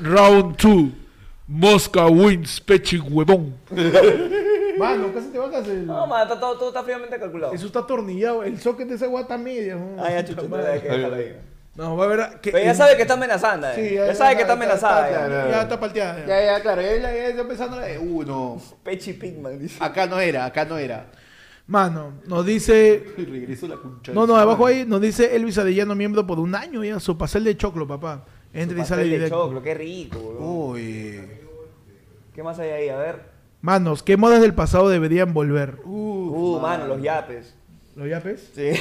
[0.00, 0.84] round 2.
[1.46, 3.54] Mosca wins, pechi huevón.
[4.78, 5.86] Mano, casi te bajas el.
[5.86, 7.52] No, mano, está todo, todo está fríamente calculado.
[7.52, 8.42] Eso está atornillado.
[8.42, 9.76] El socket de esa guata media.
[9.76, 10.02] ¿no?
[10.02, 10.42] Ah, ya, chucha,
[10.82, 11.36] que ahí.
[11.76, 12.40] No, va a ver.
[12.40, 13.74] Que Pero ya sabe que está amenazando, eh.
[13.88, 15.08] Sí, ya, sabe que está amenazada.
[15.08, 15.26] está, ya.
[15.28, 15.50] claro.
[15.50, 16.20] Ya está palteada.
[16.20, 16.26] ya.
[16.26, 16.82] Ya, ya, claro.
[16.82, 17.82] Ya, ya, ya estoy pensando.
[17.84, 18.62] eh, Uh, no.
[18.82, 19.76] Pechi Pigman, dice.
[19.82, 21.06] Acá no era, acá no era.
[21.66, 23.04] Mano, nos dice.
[23.16, 24.12] Y regreso la concha.
[24.12, 24.76] No, de no, su abajo madre.
[24.80, 26.98] ahí nos dice Elvis Arellano, miembro por un año ya.
[27.00, 28.24] Su pastel de choclo, papá.
[28.54, 30.70] Entra y sale de choclo, qué rico, weón.
[30.70, 31.20] Uy.
[32.34, 32.88] ¿Qué más hay ahí?
[32.88, 33.22] A ver.
[33.60, 35.78] Manos, ¿qué modas del pasado deberían volver?
[35.84, 37.54] Uh, mano, los yapes.
[37.96, 38.50] ¿Los yapes?
[38.54, 38.70] Sí.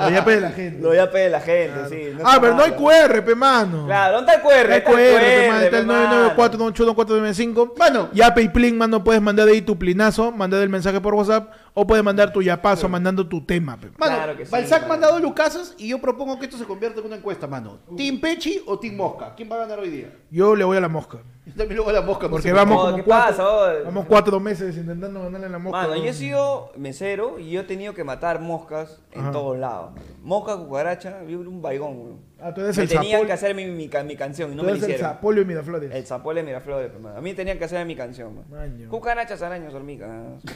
[0.00, 0.82] Los yapes de la gente.
[0.82, 2.12] los yapes de la gente, sí.
[2.22, 2.72] ah, está pero no hay.
[2.72, 3.86] QR, pe mano.
[3.86, 4.68] Claro, ¿dónde está el QR?
[4.68, 5.60] No hay QR, pe, mano.
[5.62, 6.36] Está el pe, mano.
[6.36, 7.78] 994-981-495.
[7.78, 8.10] Mano.
[8.12, 11.86] Yape y Plin, mano, puedes mandar ahí tu plinazo, mandar el mensaje por WhatsApp o
[11.86, 13.76] puedes mandar tu yapazo mandando tu tema.
[13.76, 14.92] Mano, Claro que sí, Balzac mano.
[15.00, 17.78] me ha dado lucasas y yo propongo que esto se convierta en una encuesta, mano.
[17.96, 19.34] ¿Team Pechi o Team Mosca?
[19.36, 20.12] ¿Quién va a ganar hoy día?
[20.30, 21.18] Yo le voy a la mosca.
[21.46, 22.24] Yo también luego a la mosca.
[22.26, 25.58] no Porque sé vamos como ¿qué cuatro, pasa, vamos cuatro meses intentando ganarle a la
[25.58, 25.78] mosca.
[25.82, 29.32] Mano, yo he sido mesero y yo he tenido que matar moscas en Ajá.
[29.32, 29.92] todos lados.
[30.22, 32.20] Mosca, cucaracha, un baigón.
[32.42, 33.26] Ah, tú eres Me el tenían zapol.
[33.26, 35.12] que hacer mi, mi, ca- mi canción y no tú me eres el hicieron.
[35.12, 35.90] zapolio y Miraflores.
[35.94, 37.16] El zapole Miraflores, pues, mano.
[37.16, 38.44] A mí tenían que hacer mi canción, man.
[38.48, 38.88] Maño.
[38.88, 40.10] Cucarachas, arañas, hormigas,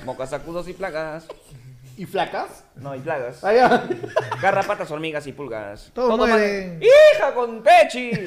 [0.05, 1.27] moscas, sacudos y plagas.
[1.97, 2.64] ¿Y flacas?
[2.75, 3.44] No, y plagas.
[3.44, 3.85] Allá.
[4.42, 5.90] Garrapatas, hormigas y pulgas.
[5.94, 6.81] Todos Todo mueren.
[6.81, 8.11] mal- ¡Hija con pechi!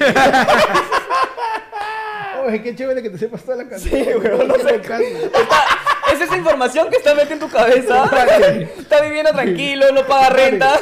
[2.46, 3.92] Oye, qué chévere que te sepas toda la canción.
[4.04, 4.80] Sí, weón, no sé.
[6.12, 8.04] Es esa información que está metida en tu cabeza.
[8.78, 10.80] está viviendo tranquilo, no paga renta.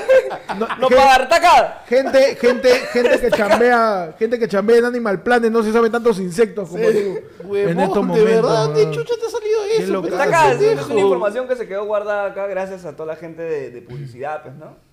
[0.78, 1.82] No, paga taca.
[1.88, 6.18] Gente, gente, gente que chambea, gente que chambea en Animal Planet no se sabe tantos
[6.18, 7.18] insectos como tú.
[7.44, 8.42] Huevón, en estos de momentos.
[8.42, 10.02] verdad, de chucha te ha salido eso.
[10.02, 13.16] pero Está acá, es, una información que se quedó guardada acá gracias a toda la
[13.16, 14.85] gente de, de publicidad, pues, ¿no?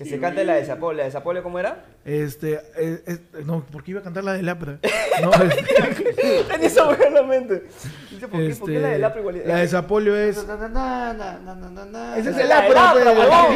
[0.00, 0.96] Que se cante la de Zapole.
[0.96, 1.84] ¿La de Zapole cómo era?
[2.06, 4.78] Este, eh, eh, no, porque iba a cantar la de Lapra.
[5.20, 7.64] No, este, Tenía esa hueá en la mente.
[8.10, 9.42] Dice, ¿por, qué, ¿por qué este, la de Lapra igual?
[9.44, 10.46] la de Zapolio es.
[10.46, 12.16] Na, na, na.
[12.16, 13.48] Ese es el la de Lapra.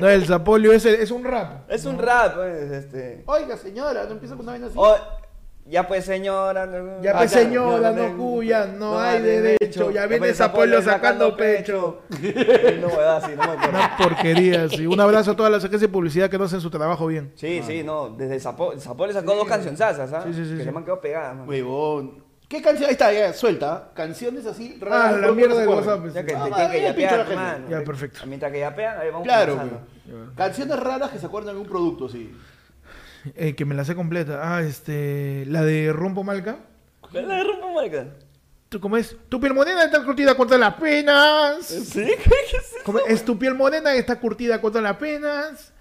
[0.00, 1.70] No, el Zapolio es, el- es un rap.
[1.70, 3.22] Es un rap, pues, este...
[3.26, 4.74] Oiga, señora, no empieza con una vaina así.
[4.76, 4.96] Oh,
[5.66, 6.66] ya pues, señora.
[6.66, 9.90] no- Ya Ah, pues señora, no cuya, no hay derecho.
[9.90, 12.02] Ya viene Zapolio sacando pecho.
[12.80, 13.68] No, huevada, sí, no me acuerdo.
[13.70, 14.86] Una porquería, sí.
[14.86, 17.32] Un abrazo a todas las agencias de publicidad que no hacen su trabajo bien.
[17.36, 18.10] Sí, sí, no.
[18.10, 20.22] Desde Zapole sacó dos cancionzazas, ¿ah?
[20.26, 20.64] Sí, sí, sí, Que sí.
[20.64, 21.48] se me han quedado pegadas, man.
[21.48, 22.24] Huevón.
[22.46, 22.86] ¿Qué canción?
[22.88, 23.90] Ahí está, ya, suelta.
[23.94, 25.20] Canciones así Ah, raras.
[25.20, 26.02] la no mierda acuerdan.
[26.02, 26.14] WhatsApp.
[26.14, 26.36] Ya que sí.
[26.38, 27.58] Ah, te tienen que ya yapear, la.
[27.70, 28.20] Ya, perfecto.
[28.26, 29.58] Mientras que yapean, ahí vamos Claro.
[30.36, 32.32] Canciones raras que se acuerdan de un producto, sí.
[33.36, 34.40] Eh, que me la sé completa.
[34.42, 35.44] Ah, este.
[35.46, 36.58] La de Rompo Malca.
[37.00, 38.06] ¿Cuál la de Rumbo Marca?
[38.68, 39.16] ¿Tú cómo es?
[39.28, 41.64] Tu piel morena está curtida contra las penas.
[41.66, 42.04] ¿Sí?
[42.04, 43.24] ¿Qué es ¿Cómo es?
[43.24, 45.72] Tu piel morena está curtida contra las penas.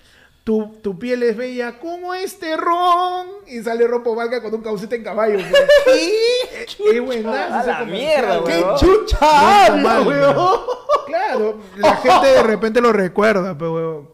[0.43, 3.27] Tu, tu piel es bella como este ron.
[3.47, 5.39] Y sale Rompo Malca con un caucete en caballo.
[5.86, 6.77] pues.
[6.91, 7.62] ¡Qué buena!
[7.62, 10.01] A la mierda, ¡Qué chucha Rompo Malca.
[10.10, 10.60] huevón!
[11.08, 14.12] Claro, la gente de repente lo recuerda, pero huevón.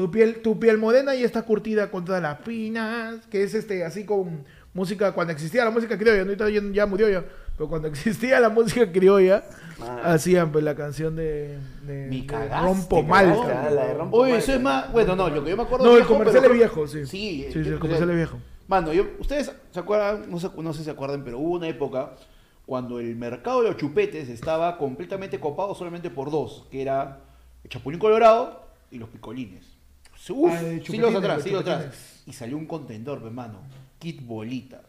[0.00, 4.06] Tu piel, tu piel morena y está curtida contra las pinas, que es este así
[4.06, 6.32] con música cuando existía la música criolla, ¿no?
[6.48, 7.22] Ya, ya murió ya.
[7.54, 9.44] Pero cuando existía la música criolla,
[9.78, 10.12] Ah.
[10.14, 14.60] hacían pues la canción de, de, Mi de cagaste, Rompo de Rompo Oye, eso es
[14.62, 14.90] más.
[14.90, 17.04] Bueno, no, lo que yo me acuerdo No, el viejo, comercial pero es viejo, sí.
[17.06, 18.38] Sí, Sí, sí, yo- el comercial es viejo.
[18.68, 21.68] Mano, yo, ustedes se acuerdan, no sé, no sé si se acuerdan, pero hubo una
[21.68, 22.12] época
[22.64, 27.20] cuando el mercado de los chupetes estaba completamente copado solamente por dos, que era
[27.64, 29.69] el Chapulín Colorado y los picolines.
[30.28, 32.22] Uf, Ah, de siglos atrás, siglos atrás.
[32.26, 33.60] Y salió un contendor, hermano,
[33.98, 34.82] Kit Bolita.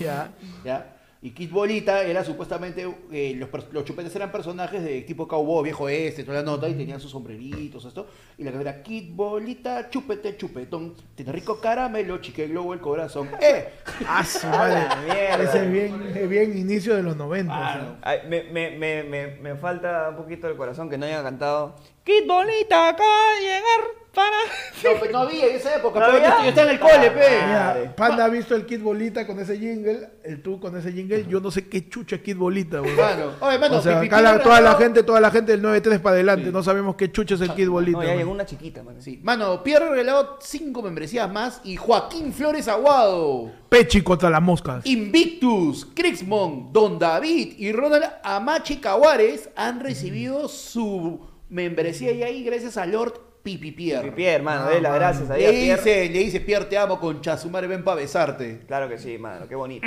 [0.00, 0.32] Ya.
[0.64, 0.96] ¿ya?
[1.24, 6.22] Y Kit Bolita era supuestamente, eh, los, chupetes eran personajes de tipo cowboy, viejo este,
[6.22, 8.08] toda la nota, y tenían sus sombreritos, esto.
[8.36, 13.30] Y la canción era Kit Bolita, chupete, chupetón, tiene rico caramelo, chique globo el corazón.
[13.40, 13.70] ¡Eh!
[14.06, 14.86] Ah, su madre.
[15.42, 17.54] Ese es bien, es bien inicio de los 90.
[17.54, 17.96] Claro.
[18.02, 21.76] Ay, me, me, me, me, me falta un poquito el corazón que no haya cantado.
[22.04, 23.93] ¡Qué bonita acaba de llegar
[24.84, 26.28] No, pues no había en esa época, ¿No pero yo, había?
[26.28, 27.46] estoy- yo estaba en el cole, pe.
[27.46, 31.24] Mira, Panda ha visto el Kid Bolita con ese jingle, el tú con ese jingle,
[31.26, 32.94] yo no sé qué chucha Kid Bolita, weón.
[32.96, 35.52] Mano, oye, mano, o sea, Pipi acá la- Pío toda la gente, toda la gente
[35.52, 36.52] del 9-3 para adelante, Sí.
[36.52, 37.98] no sabemos qué chucha es el Kid Bolita.
[37.98, 39.00] No, ya llegó una chiquita, man.
[39.00, 43.50] Sí, mano, Pierre regalado cinco membresías más y Joaquín Flores Aguado.
[43.70, 44.84] Pechi contra las moscas.
[44.84, 52.76] Invictus, Crixmon, Don David y Ronald Amachi Caguares han recibido su membresía y ahí gracias
[52.76, 54.10] a Lord Pipi Pierre.
[54.12, 55.76] Pierre, hermano, Ah, de las gracias a Le Pierre.
[55.76, 58.60] dice, le dice, Pierre, te amo, concha su madre, ven pa' besarte.
[58.66, 59.86] Claro que sí, mano, qué bonito.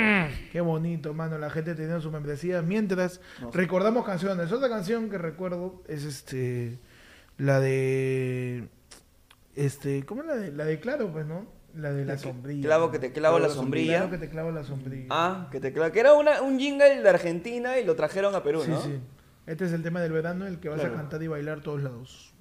[0.52, 2.62] Qué bonito, mano, la gente teniendo su membresía.
[2.62, 3.50] Mientras No.
[3.50, 4.52] recordamos canciones.
[4.52, 6.78] Otra canción que recuerdo es este
[7.36, 8.68] la de
[9.56, 11.46] este, ¿cómo es la de la de Claro, pues, no?
[11.74, 12.62] La de la sombrilla.
[12.64, 13.96] Clavo que te clavo la sombrilla.
[13.98, 15.06] Claro que te clavo la sombrilla.
[15.10, 18.42] Ah, que te claro, que era una, un jingle de Argentina y lo trajeron a
[18.42, 18.80] Perú, sí, ¿no?
[18.80, 18.98] sí.
[19.46, 20.94] Este es el tema del verano, el que vas Claro.
[20.94, 22.32] a cantar y bailar todos lados.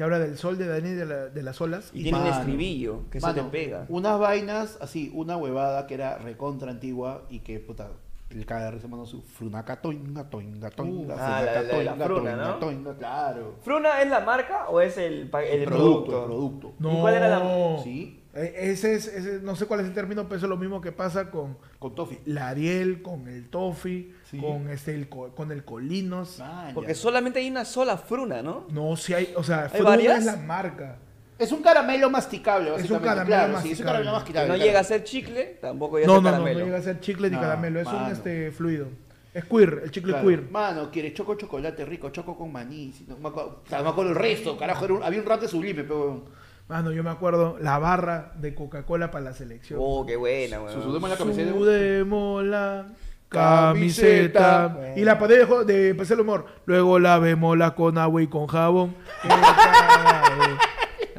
[0.00, 1.90] Te habla del sol, de Dani, de, la- de las olas.
[1.92, 3.84] Y tiene un estribillo que se te pega.
[3.90, 7.88] Unas vainas, así, una huevada que era recontra antigua y que, puta,
[8.30, 12.04] el de risa mandó su frunaca toinga, toinga, toinga, Uh, ah, la- la- la toinga,
[12.06, 12.54] fruna, toinga, ¿no?
[12.54, 13.54] toinga, claro.
[13.60, 16.04] ¿Fruna es la marca o es el, el, El producto?
[16.06, 16.72] producto, el producto.
[16.78, 16.96] No.
[16.96, 20.36] ¿Y cuál era la- Sí, Ese es, ese- no sé cuál es el término, pero
[20.36, 22.20] eso es lo mismo que pasa con con Toffee.
[22.26, 24.38] la Ariel, con el Toffee, Sí.
[24.38, 26.38] con este el, co- con el Colinos.
[26.38, 26.94] Man, Porque ya.
[26.94, 28.66] solamente hay una sola fruna, ¿no?
[28.70, 30.18] No, si hay, o sea, ¿Hay Fruna varias?
[30.20, 30.98] es la marca.
[31.40, 33.86] Es un caramelo masticable, Es un caramelo claro, sí, es un masticable.
[33.86, 34.48] caramelo masticable.
[34.48, 34.66] no claro.
[34.68, 36.64] llega a ser chicle, tampoco llega No, a no, ser no, no caramelo.
[36.66, 38.86] llega a ser chicle ni No, caramelo, es un este fluido.
[39.34, 40.26] Es queer, el chicle Claro.
[40.28, 40.50] queer.
[40.50, 42.92] Mano, quieres choco chocolate rico, choco con maní.
[42.92, 44.84] si no me acuerdo, o sea, me acuerdo el resto, carajo.
[44.84, 46.24] era un- había un rap de sublime, pero.
[46.70, 49.80] Mano, yo me acuerdo la barra de Coca-Cola para la selección.
[49.82, 50.72] Oh, qué buena, weón.
[50.72, 51.52] Su- sudemos la camiseta.
[51.52, 52.86] Sudemos la
[53.28, 54.78] Camiseta.
[54.96, 56.46] Y la pared de, de Empecé el humor.
[56.66, 58.94] Luego la la con agua y con jabón.
[59.22, 60.58] Cagado.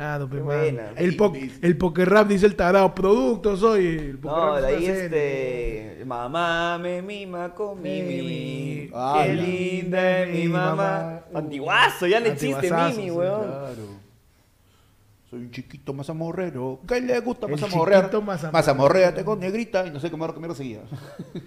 [0.03, 0.93] Ah, no, pues, buena.
[0.95, 2.95] El, po el poker rap dice el tarado.
[2.95, 3.85] Producto soy.
[3.85, 6.03] El poker No, de ahí este.
[6.05, 8.89] Mamá me mima con mi Mimi.
[8.95, 11.19] Ah, Qué la- linda es mi mamá.
[11.35, 13.41] Antiguazo, ya existe Antiguazazo, Mimi, sí, weón.
[13.43, 14.00] Claro.
[15.31, 16.81] Soy un chiquito más amorrero.
[16.85, 18.03] ¿Qué le gusta El más chiquito amorrear?
[18.21, 18.51] mazamorrero.
[18.51, 19.87] Más amorréate con negrita.
[19.87, 20.81] Y no sé qué más mierda seguía.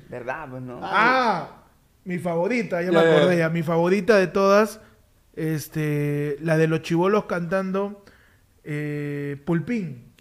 [0.08, 0.80] ¿Verdad, pues no?
[0.82, 1.64] Ah,
[2.04, 3.40] mi favorita, ya Ya, me ya, acordé ya.
[3.40, 3.48] ya.
[3.50, 4.80] Mi favorita de todas,
[5.36, 8.02] este, la de los chivolos cantando
[8.64, 10.12] eh, Pulpín.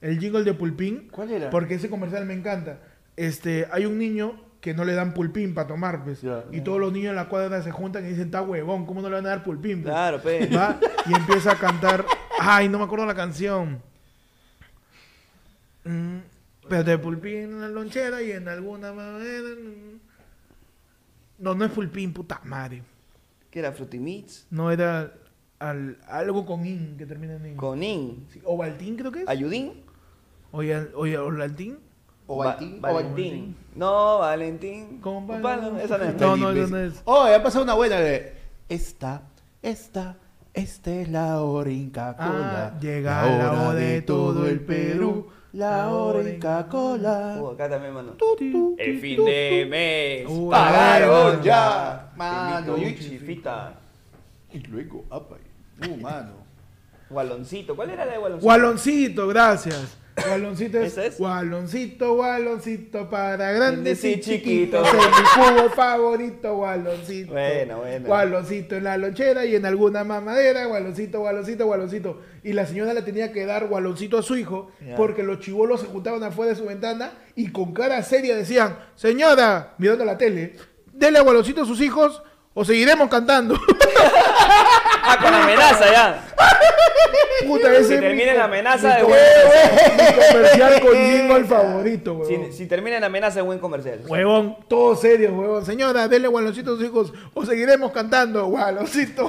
[0.00, 1.08] El jingle de Pulpín.
[1.12, 1.50] ¿Cuál era?
[1.50, 2.80] Porque ese comercial me encanta.
[3.16, 6.22] Este, hay un niño que no le dan pulpín para tomar, pues.
[6.50, 9.10] Y todos los niños en la cuadra se juntan y dicen, está huevón, ¿cómo no
[9.10, 9.82] le van a dar pulpín?
[9.82, 10.46] pues?" Claro, pe.
[10.56, 12.06] Va, y empieza a cantar.
[12.40, 13.82] Ay, no me acuerdo la canción.
[15.84, 16.16] Mm,
[16.66, 19.50] pero de pulpín en la lonchera y en alguna manera.
[19.50, 20.00] mm.
[21.40, 22.82] No, no es pulpín, puta madre.
[23.50, 23.70] ¿Qué era?
[23.72, 24.46] Frutimix.
[24.50, 25.12] No era
[25.58, 27.56] al- algo con in que termina en in.
[27.56, 28.26] Conín.
[28.32, 29.28] Sí, Ovaltín creo que es.
[29.28, 29.82] ¿Ayudín?
[30.52, 31.18] Oye, oye,
[32.28, 33.56] Va- Valentín.
[33.74, 35.00] No, Valentín.
[35.00, 36.14] Con Con Val- palo, Esa no es.
[36.20, 36.64] No, no, Felipe.
[36.64, 37.02] esa no es.
[37.04, 38.34] Oh, ya ha pasado una buena de.
[38.68, 39.22] Esta,
[39.62, 40.16] esta,
[40.54, 42.72] esta es la hora Inca Cola.
[42.74, 45.28] Ah, llega la hora de todo el Perú.
[45.52, 47.38] La hora Inca Cola.
[47.40, 48.12] Oh, acá también, mano.
[48.12, 50.26] Tu, tu, El tu, fin tu, de mes.
[50.28, 52.10] Uy, Pagaron ya.
[52.16, 53.74] Mano, y, chifita.
[54.52, 55.36] y luego, apa.
[55.88, 56.32] Uh, mano.
[57.10, 57.76] Gualoncito.
[57.76, 58.44] ¿Cuál era la de Gualoncito?
[58.46, 59.98] Gualoncito, gracias.
[60.16, 61.18] Gualoncito es, ¿Esa es?
[61.18, 64.86] Gualoncito, gualoncito para grandes y chiquitos.
[64.86, 67.32] Es mi jugo favorito, gualoncito.
[67.32, 68.06] Buena, buena.
[68.06, 72.20] Gualoncito en la lonchera y en alguna mamadera, gualoncito, gualoncito, gualoncito.
[72.44, 75.86] Y la señora le tenía que dar gualoncito a su hijo porque los chivolos se
[75.86, 80.54] juntaban afuera de su ventana y con cara seria decían, señora, mirando la tele,
[80.92, 82.22] dele gualoncito a sus hijos
[82.54, 83.58] o seguiremos cantando.
[85.06, 86.24] Ah, con amenaza ya.
[87.46, 89.18] Puta, ese Si termina en amenaza de buen-
[89.96, 92.46] mi comercial con jingle favorito, huevón.
[92.50, 94.00] Si, si termina en amenaza de buen comercial.
[94.08, 95.64] Huevón, todo serio, huevón.
[95.66, 98.46] Señora, denle gualoncito a sus hijos o seguiremos cantando.
[98.46, 99.28] Gualoncito.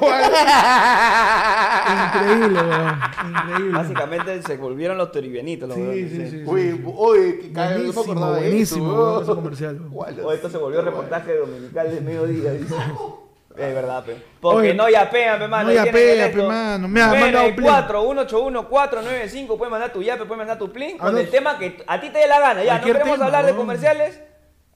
[2.15, 2.99] Increíble, huevón.
[3.29, 3.77] Increíble.
[3.77, 5.67] Básicamente se volvieron los toribianitos.
[5.69, 6.43] los Sí, huevones, sí, sí.
[6.47, 9.23] Oye, oye, que caga, no me Buenísimo, acordaba de buenísimo, eso, huevón, weón.
[9.23, 9.79] ese comercial.
[9.91, 10.25] huevón.
[10.25, 12.75] O esto se volvió reportaje dominical de mediodía, dice.
[13.57, 14.15] Es verdad, pe.
[14.41, 15.63] Porque Oye, no yapean, pe, mano.
[15.63, 16.37] no ahí tienen el yapea, esto.
[16.41, 16.87] pe, mano.
[16.87, 17.67] Me ha mandado plin.
[17.67, 21.83] 4 181 495 puedes mandar tu yape, puedes mandar tu plin con el tema que
[21.87, 22.63] a ti te dé la gana.
[22.63, 24.21] Ya, no queremos tema, hablar de comerciales.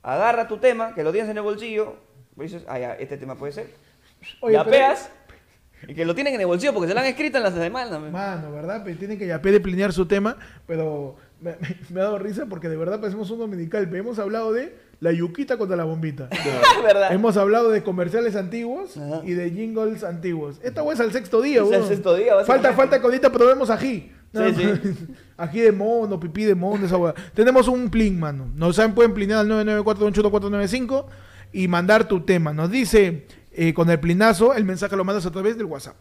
[0.02, 1.96] Agarra tu tema, que lo tienes en el bolsillo.
[2.36, 3.68] Dices, ah, ya, este tema puede ser.
[4.42, 5.10] Oye, yapeas.
[5.88, 8.00] Y que lo tienen en el bolsillo porque se lo han escrito en la semana.
[8.00, 8.10] pe.
[8.10, 8.82] Mano, ¿verdad?
[8.84, 10.38] Pues tienen que ya de plinear su tema,
[10.68, 13.86] pero me, me- me ha dado risa porque de verdad parecemos un dominical.
[13.90, 16.28] Pero Hemos hablado de la yuquita contra la bombita.
[16.84, 17.12] Verdad.
[17.14, 19.22] Hemos hablado de comerciales antiguos Ajá.
[19.24, 20.60] y de jingles antiguos.
[20.64, 21.88] Esta hueá es al sexto día, Es al weón.
[21.88, 24.12] sexto día, Falta, falta que ahorita probemos ají.
[24.32, 24.80] Nada Sí, más.
[25.50, 27.16] Ají de mono, pipí de mono, esa hueá.
[27.34, 28.48] Tenemos un plin, mano.
[28.56, 31.08] Nos saben, pueden plinear al 994
[31.52, 32.54] y mandar tu tema.
[32.54, 35.96] Nos dice eh, con el plinazo, el mensaje lo mandas a través del WhatsApp.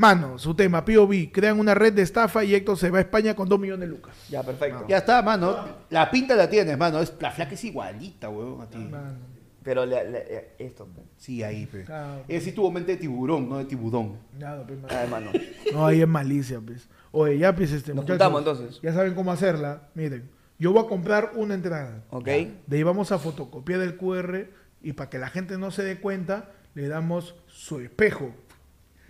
[0.00, 3.34] Mano, su tema, POV, crean una red de estafa y Héctor se va a España
[3.36, 4.16] con 2 millones de lucas.
[4.30, 4.86] Ya, perfecto.
[4.88, 5.54] Ya está, mano.
[5.90, 7.00] La pinta la tienes, mano.
[7.00, 8.78] Es, la flaca es igualita, weón, a ti.
[8.78, 9.18] Mano.
[9.62, 11.02] Pero le- le- esto, pe.
[11.18, 11.84] Sí, ahí, pe.
[11.84, 12.22] Claro.
[12.28, 14.16] Ese sí tuvo mente de tiburón, no de tiburón.
[14.38, 14.94] Nada, pues, mano.
[14.96, 15.30] Ah, hermano.
[15.74, 16.88] No, ahí es malicia, pues.
[17.12, 18.80] Oye, ya, pues, este, Nos muchachos, juntamos, entonces.
[18.82, 19.82] Ya saben cómo hacerla.
[19.94, 22.04] Miren, yo voy a comprar una entrada.
[22.08, 22.24] Ok.
[22.24, 24.46] De ahí vamos a fotocopiar el QR
[24.80, 28.32] y para que la gente no se dé cuenta, le damos su espejo.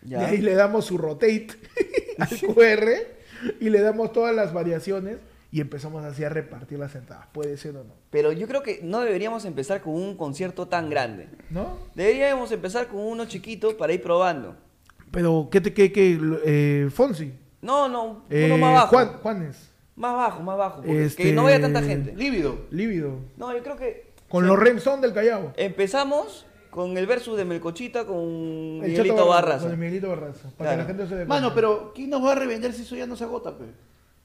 [0.03, 0.21] Ya.
[0.21, 1.49] De ahí le damos su rotate
[2.19, 2.89] al QR
[3.61, 5.19] y le damos todas las variaciones
[5.53, 7.27] y empezamos así a repartir las entradas.
[7.33, 7.95] Puede ser o no.
[8.11, 11.29] Pero yo creo que no deberíamos empezar con un concierto tan grande.
[11.51, 11.77] ¿No?
[11.95, 14.57] Deberíamos empezar con uno chiquito para ir probando.
[15.11, 17.33] Pero, ¿qué te qué, qué, eh, Fonsi?
[17.63, 18.87] No, no, uno Eh, más bajo.
[18.89, 20.83] Juan, Juanes, Más bajo, más bajo.
[20.85, 22.15] Este- Que no vaya tanta gente.
[22.15, 22.67] Lívido.
[22.71, 23.19] Lívido.
[23.37, 24.13] No, yo creo que.
[24.29, 25.53] Con sea, los Remson del Callao.
[25.57, 29.63] Empezamos con el versus de Melcochita con El Miguelito Chato Barraza.
[29.65, 30.51] Con el Miguelito Barraza.
[30.57, 30.77] Para Claro.
[30.77, 33.07] que la gente se dé Mano, pero ¿quién nos va a revender si eso ya
[33.07, 33.65] no se agota, pe?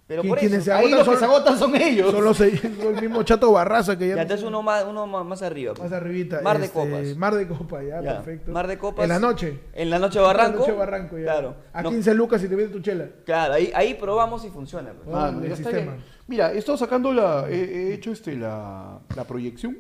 [0.08, 0.62] Pero ¿Qui- por eso.
[0.62, 2.12] se Ahí los que son- se agotan son ellos.
[2.12, 2.62] Son los, el
[3.02, 4.16] mismo Chato Barraza que ya.
[4.18, 5.74] Ya, entonces uno más, uno más, más arriba.
[5.74, 5.90] pues.
[5.90, 6.42] Más arribita.
[6.44, 7.18] Mar de este, copas.
[7.18, 8.52] Mar de copas, ya, Ya, perfecto.
[8.52, 9.02] Mar de copas.
[9.04, 9.60] En la noche.
[9.74, 10.58] En la noche Barranco.
[10.58, 11.24] En la noche Barranco, ya.
[11.24, 11.56] Claro.
[11.74, 13.08] A No, 15 lucas si te viene tu chela.
[13.26, 14.94] claro, ahí, ahí probamos si funciona.
[14.94, 15.08] pues.
[15.18, 15.96] Ah, sistema.
[16.28, 17.48] Mira, he estado sacando la.
[17.50, 17.56] He,
[17.90, 19.76] he hecho este, la, la proyección.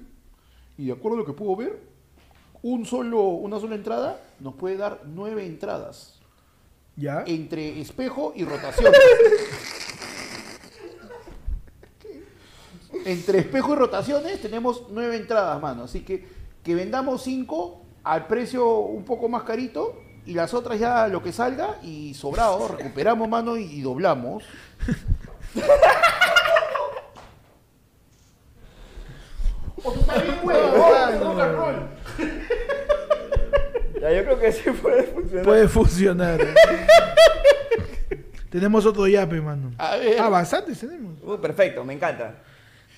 [0.75, 1.79] Y de acuerdo a lo que puedo ver,
[2.65, 6.19] un solo, una sola entrada nos puede dar nueve entradas.
[6.95, 7.23] ¿Ya?
[7.27, 8.91] Entre espejo y rotación.
[13.05, 15.83] entre espejo y rotaciones tenemos nueve entradas, mano.
[15.83, 16.27] Así que
[16.63, 20.01] que vendamos cinco al precio un poco más carito.
[20.25, 24.43] Y las otras ya lo que salga y sobrado, recuperamos mano y, y doblamos.
[29.83, 31.94] O tú también, güey, rock and roll.
[34.01, 35.45] Ya, yo creo que sí puede funcionar.
[35.45, 36.39] Puede funcionar.
[38.49, 39.71] tenemos otro yape, mano.
[39.77, 40.19] A ver.
[40.19, 41.15] Ah, bastantes tenemos.
[41.23, 42.35] Uh, perfecto, me encanta.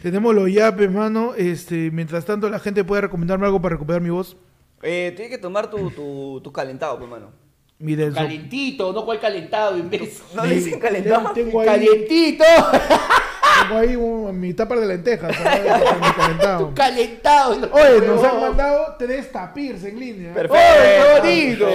[0.01, 1.33] Tenemos los yapes, mano.
[1.35, 4.37] Este, mientras tanto, la gente puede recomendarme algo para recuperar mi voz.
[4.83, 7.31] Eh, tienes que tomar tu, tu, tu calentado, pues, mano.
[7.79, 10.23] Miren, Calentito, no cual calentado, imbécil.
[10.35, 11.31] No le dicen calentado.
[11.31, 12.43] Tengo ahí, Calientito,
[13.61, 15.35] tengo ahí un- mi tapa de lentejas.
[15.35, 15.63] ¿sabes?
[15.99, 16.73] Mi calentado.
[16.75, 17.69] calentado.
[17.71, 20.33] Oye, nos han mandado tres tapirs en línea.
[20.33, 21.67] Perfecto.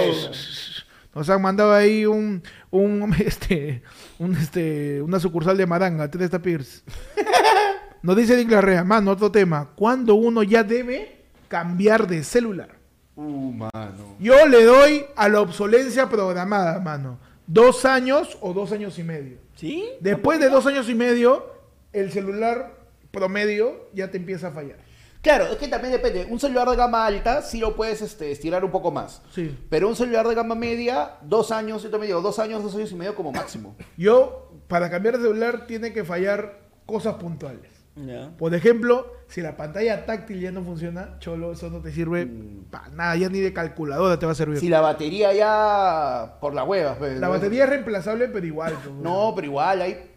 [1.15, 2.41] Nos han mandado ahí un,
[2.71, 3.83] un este,
[4.17, 6.83] un este, una sucursal de Maranga, tres tapirs.
[8.01, 9.69] Nos dice Nick Larrea, mano, otro tema.
[9.75, 12.69] ¿Cuándo uno ya debe cambiar de celular?
[13.15, 14.15] Uh, mano.
[14.19, 17.17] Yo le doy a la obsolencia programada, mano.
[17.47, 19.37] Dos años o dos años y medio.
[19.55, 19.85] ¿Sí?
[20.01, 21.52] Después de dos años y medio,
[21.93, 22.73] el celular
[23.11, 24.77] promedio ya te empieza a fallar.
[25.21, 26.27] Claro, es que también depende.
[26.29, 29.21] Un celular de gama alta sí lo puedes este, estirar un poco más.
[29.31, 29.57] Sí.
[29.69, 32.91] Pero un celular de gama media, dos años, yo también digo, dos años, dos años
[32.91, 33.77] y medio como máximo.
[33.95, 37.71] Yo, para cambiar de celular, tiene que fallar cosas puntuales.
[37.95, 38.31] Ya.
[38.37, 42.27] Por ejemplo, si la pantalla táctil ya no funciona, cholo, eso no te sirve
[42.69, 44.59] para nada, ya ni de calculadora te va a servir.
[44.59, 46.95] Si la batería ya por la hueva.
[46.95, 47.33] pues, La ¿no?
[47.33, 48.73] batería es reemplazable, pero igual.
[48.83, 50.09] pues, No, pero igual hay.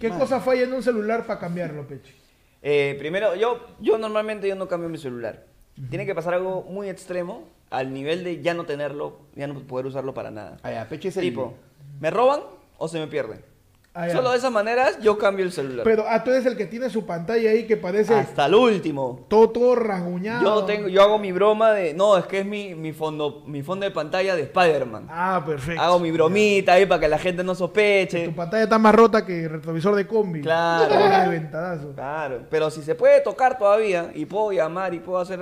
[0.00, 2.14] ¿Qué cosa falla en un celular para cambiarlo, Peche?
[2.62, 5.44] Eh, primero, yo, yo normalmente yo no cambio mi celular.
[5.88, 9.86] Tiene que pasar algo muy extremo al nivel de ya no tenerlo, ya no poder
[9.86, 10.58] usarlo para nada.
[10.62, 11.24] Ay, a peche es el.
[11.24, 11.54] Tipo,
[12.00, 12.40] ¿me roban
[12.78, 13.49] o se me pierde?
[13.92, 14.08] Ah.
[14.08, 15.82] Solo de esas maneras yo cambio el celular.
[15.82, 19.26] Pero, ah, tú eres el que tiene su pantalla ahí que parece Hasta el último.
[19.28, 20.44] todo, todo rasguñado.
[20.60, 21.92] Yo tengo, yo hago mi broma de.
[21.92, 25.08] No, es que es mi, mi fondo, mi fondo de pantalla de Spider-Man.
[25.10, 25.82] Ah, perfecto.
[25.82, 28.28] Hago mi bromita ahí para que la gente no Tu sospeche.
[28.30, 30.40] pantalla está más rota que el retrovisor de combi.
[30.42, 30.94] Claro.
[30.94, 31.92] Doble de ventadazo.
[31.92, 32.42] Claro.
[32.48, 35.40] Pero si se puede tocar todavía y puedo llamar y puedo hacer.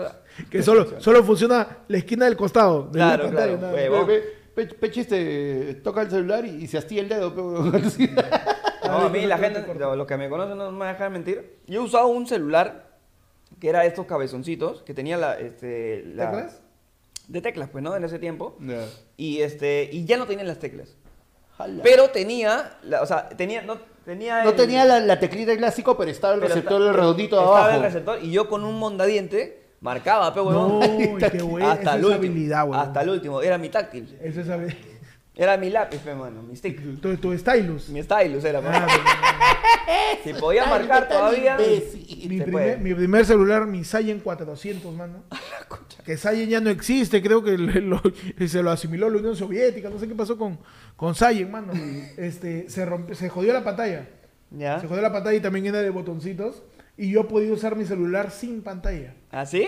[0.50, 2.84] Que solo, solo funciona la esquina del costado.
[2.90, 3.76] de la Claro, pantalla, claro,
[4.58, 4.66] nada.
[4.66, 4.66] huevo.
[4.66, 7.34] Pe- pe- pe- Peche este, toca el celular y, y se astilla el dedo.
[7.34, 7.74] pe, weón.
[7.84, 8.08] Así.
[8.84, 11.58] No, a mí la gente, los que me conocen no me dejar mentir.
[11.66, 12.88] Yo he usado un celular
[13.60, 16.60] que era estos cabezoncitos, que tenía la, este, la- ¿Teclas?
[17.28, 17.94] De teclas, pues, ¿no?
[17.94, 18.56] En ese tiempo.
[18.60, 18.86] Ya.
[19.16, 20.96] Y este, y ya no tenía las teclas.
[21.58, 21.82] Jala.
[21.82, 25.96] Pero tenía, la- o sea, tenía, no, tenía no el- tenía la, la teclita clásico,
[25.98, 27.76] pero estaba el pero receptor esta- del redondito de estaba abajo.
[27.76, 30.46] el receptor y yo con un mondadiente marcaba, pe, No,
[30.78, 31.18] huevón.
[31.18, 31.70] qué bueno.
[31.70, 32.14] hasta el es último.
[32.14, 33.42] habilidad, hasta el último.
[33.42, 34.16] Era mi táctil.
[34.22, 34.74] Eso es habi-
[35.36, 36.42] Era mi lápiz, pe, mano.
[36.42, 37.00] Mi stick.
[37.00, 37.88] tu, tu stylus.
[37.90, 38.66] Mi stylus era, pe.
[38.70, 38.86] Ah,
[40.24, 41.56] Si podía marcar todavía.
[41.56, 45.22] mi, primer, mi primer celular, mi Saiyan 400, mano.
[46.04, 48.02] Que Saiyan ya no existe, creo que lo-
[48.48, 50.58] se lo asimiló la Unión Soviética, no sé qué pasó con,
[50.96, 51.72] con Saiyan, mano.
[52.16, 54.08] Este, se, rompe, se jodió la pantalla.
[54.50, 54.80] ¿Ya?
[54.80, 56.62] Se jodió la pantalla y también era de botoncitos.
[56.98, 59.14] Y yo podía usar mi celular sin pantalla.
[59.30, 59.66] ¿Así?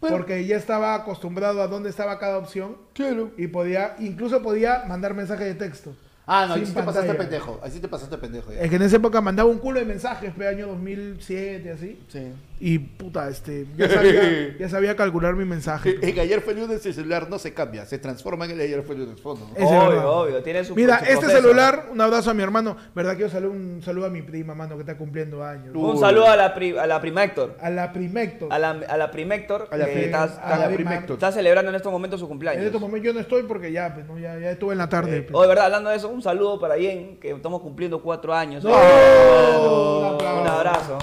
[0.00, 0.16] Bueno.
[0.16, 2.76] Porque ya estaba acostumbrado a dónde estaba cada opción.
[2.92, 3.32] Claro.
[3.36, 5.96] Y podía, incluso podía mandar mensaje de texto.
[6.26, 7.58] Ah, no, ahí sí te pasaste pendejo.
[7.62, 8.52] Ahí sí te pasaste pendejo.
[8.52, 8.60] ya.
[8.60, 11.98] Es que en esa época mandaba un culo de mensajes, pe, año 2007, así.
[12.08, 12.32] Sí.
[12.60, 15.96] Y puta, este, ya sabía, ya sabía calcular mi mensaje.
[16.02, 18.82] En que ayer fue lunes el celular no se cambia, se transforma en el ayer
[18.82, 19.46] fue lunes fondo.
[19.56, 20.08] obvio, verdad.
[20.10, 20.42] obvio.
[20.42, 21.40] Tiene su Mira, su este proceso.
[21.42, 22.76] celular, un abrazo a mi hermano.
[22.94, 25.72] ¿Verdad que yo saludo un saludo a mi prima, mano, que está cumpliendo años?
[25.74, 27.56] Un saludo a la, pri- a la prima Héctor.
[27.60, 28.48] A la Primecto.
[28.50, 29.68] A la, a la prima Héctor.
[29.70, 31.14] A la que está, a la Primector.
[31.14, 32.64] está celebrando en estos momentos su En cumpleaños.
[32.64, 34.18] este momento yo no estoy porque ya, pues, ¿no?
[34.18, 35.18] ya, ya estuve en la tarde.
[35.18, 35.34] Eh, pues.
[35.34, 38.64] oh, de verdad, hablando de eso, un saludo para Jen, que estamos cumpliendo cuatro años.
[38.64, 40.98] No, Oh, un abrazo.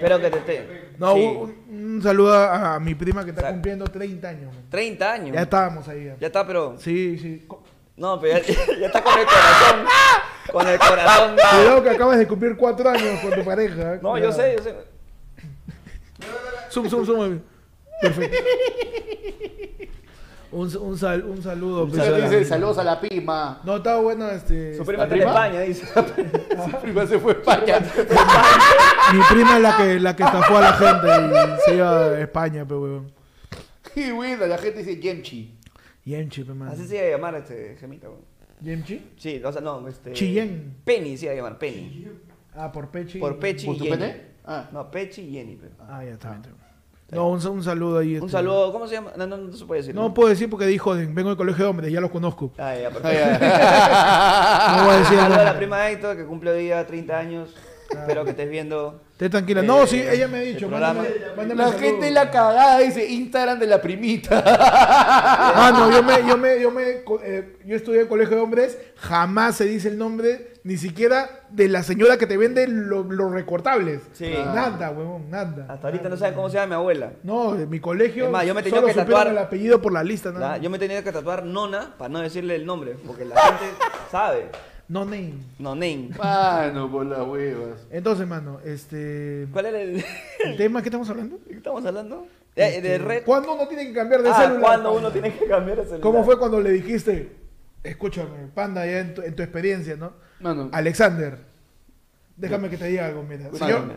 [0.00, 0.90] Espero que te esté.
[0.98, 1.20] No, Sí.
[1.20, 4.54] un, un saludo a, mi prima que está cumpliendo 30 años.
[4.54, 4.64] man.
[4.70, 5.34] 30 años.
[5.34, 6.04] Ya estábamos ahí.
[6.06, 6.16] Ya.
[6.18, 6.76] Ya está, pero.
[6.78, 7.46] Sí, sí.
[7.96, 8.46] No, pero ya,
[8.80, 9.86] ya está con el corazón.
[10.52, 11.36] Con el corazón.
[11.36, 13.98] Cuidado que acabas de cumplir 4 años con tu pareja.
[14.00, 14.18] No, Cuidado.
[14.18, 14.74] yo sé, yo sé.
[16.70, 17.40] Zoom, zoom, zoom.
[18.00, 18.36] Perfecto.
[20.52, 21.86] Un, un, sal- un saludo.
[21.96, 23.60] La- dice saludos a la prima.
[23.64, 24.76] No, estaba bueno este.
[24.76, 25.28] Su prima ¿La está en?
[25.28, 25.86] España, dice.
[26.70, 27.78] Su prima se fue a España.
[29.12, 32.20] Mi prima es la que, la que estafó a la gente y se iba a
[32.20, 33.12] España, pe huevón.
[33.94, 35.56] Y bueno, la gente dice Yemchi.
[36.04, 36.68] Yemchi, pe man.
[36.68, 38.22] Así se iba a llamar este gemita, weón.
[38.60, 39.12] ¿Yemchi?
[39.16, 40.12] Sí, o sea, no, este.
[40.14, 40.76] Chillén.
[40.84, 42.08] Penny se iba a llamar, Penny.
[42.54, 43.18] Ah, por Pechi.
[43.20, 43.96] Por Pechi ¿Por y tu Jenny.
[43.98, 44.20] pene?
[44.44, 44.68] Ah.
[44.72, 45.56] No, Pechi y Jenny.
[45.56, 45.72] pero.
[45.78, 46.34] Ah, ya está.
[46.34, 46.59] está bien.
[47.10, 48.10] No, un, un saludo ahí.
[48.16, 48.30] Un este.
[48.32, 49.12] saludo, ¿cómo se llama?
[49.16, 49.94] No, no, no se puede decir.
[49.94, 52.52] No puedo decir porque dijo, vengo del colegio de hombres, ya los conozco.
[52.58, 53.10] Ah, ya, perfecto.
[53.10, 54.74] ya.
[54.78, 57.54] No voy a decir Saludo a la prima Héctor que cumple hoy día 30 años.
[57.90, 59.02] Espero que estés viendo.
[59.12, 59.62] Esté tranquila.
[59.62, 60.68] No, Eh, sí, ella me ha dicho.
[60.68, 64.40] Mándame, mándame La gente la cagada dice Instagram de la primita.
[64.46, 68.42] Ah, no, yo me, yo me, yo me, co- eh, yo estudié en colegio de
[68.42, 73.02] hombres, jamás se dice el nombre, ni siquiera de la señora que te vende lo-
[73.04, 74.02] los recortables.
[74.12, 74.30] Sí.
[74.32, 75.66] Nada, huevón, nada.
[75.68, 77.12] Hasta ahorita no saben cómo se llama mi abuela.
[77.22, 78.26] No, de mi colegio.
[78.26, 80.58] Es más, yo me tenía que tatuar- el apellido por la lista, nada.
[80.58, 83.64] yo me tenía que tatuar Nona para no decirle el nombre, porque la gente
[84.10, 84.46] sabe.
[84.88, 85.34] No name.
[85.60, 86.10] No, name.
[86.18, 87.86] Mano, por las huevas.
[87.92, 89.46] Entonces, mano, este.
[89.52, 90.04] ¿Cuál era el,
[90.44, 91.36] ¿El tema que estamos hablando?
[91.38, 92.26] ¿de qué estamos hablando?
[92.56, 93.22] Eh, de red.
[93.24, 94.60] ¿Cuándo uno tiene que cambiar de Ah, celular?
[94.60, 94.98] cuando panda?
[94.98, 96.00] uno tiene que cambiar de celular.
[96.00, 97.30] ¿Cómo fue cuando le dijiste,
[97.84, 100.12] escúchame, panda, ya en tu, en tu experiencia, ¿no?
[100.40, 100.68] Mano.
[100.72, 101.38] Alexander,
[102.36, 103.50] déjame que te diga algo, mira.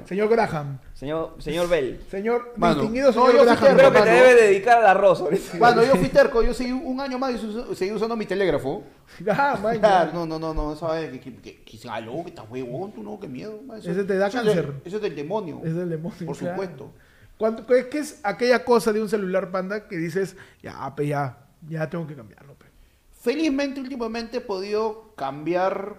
[0.05, 2.01] Señor, Graham, Señor, señor Bell.
[2.11, 3.59] señor, Mano, distinguido no, señor yo Graham.
[3.59, 4.11] te Creo que te mano.
[4.11, 5.85] debe dedicar al arroz ahorita.
[5.85, 8.83] Yo fui terco, yo seguí un año más y seguí usando mi telégrafo.
[9.29, 10.13] Ah, man, Claro, ya.
[10.17, 13.03] no, no, no, no, esa que, que, que, que se aló, que estás huevón, tú
[13.03, 13.61] no, qué miedo.
[13.65, 14.65] man, eso- Ese te da eso es cáncer.
[14.67, 15.61] del- Eso es del demonio.
[15.63, 16.17] Es del demonio.
[16.25, 16.53] Por claro.
[16.55, 16.91] supuesto.
[17.37, 21.37] ¿Cuánto- qué, qué es aquella cosa de un celular panda que dices, ya, pe, ya,
[21.69, 22.65] ya tengo que cambiarlo, pe"?
[23.11, 25.95] Felizmente, últimamente he podido cambiar,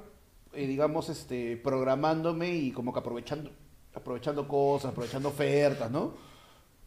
[0.56, 3.50] eh, digamos, este, programándome y como que aprovechando,
[3.94, 6.14] aprovechando cosas, aprovechando ofertas, ¿no?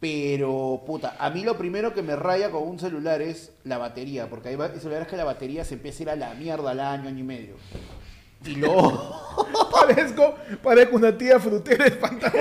[0.00, 4.30] Pero, puta, a mí lo primero que me raya con un celular es la batería,
[4.30, 7.08] porque hay celulares que la batería se empieza a ir a la mierda al año,
[7.08, 7.54] año y medio.
[8.44, 9.16] Y luego...
[9.72, 12.32] Parezco, parezco una tía frutera espantada.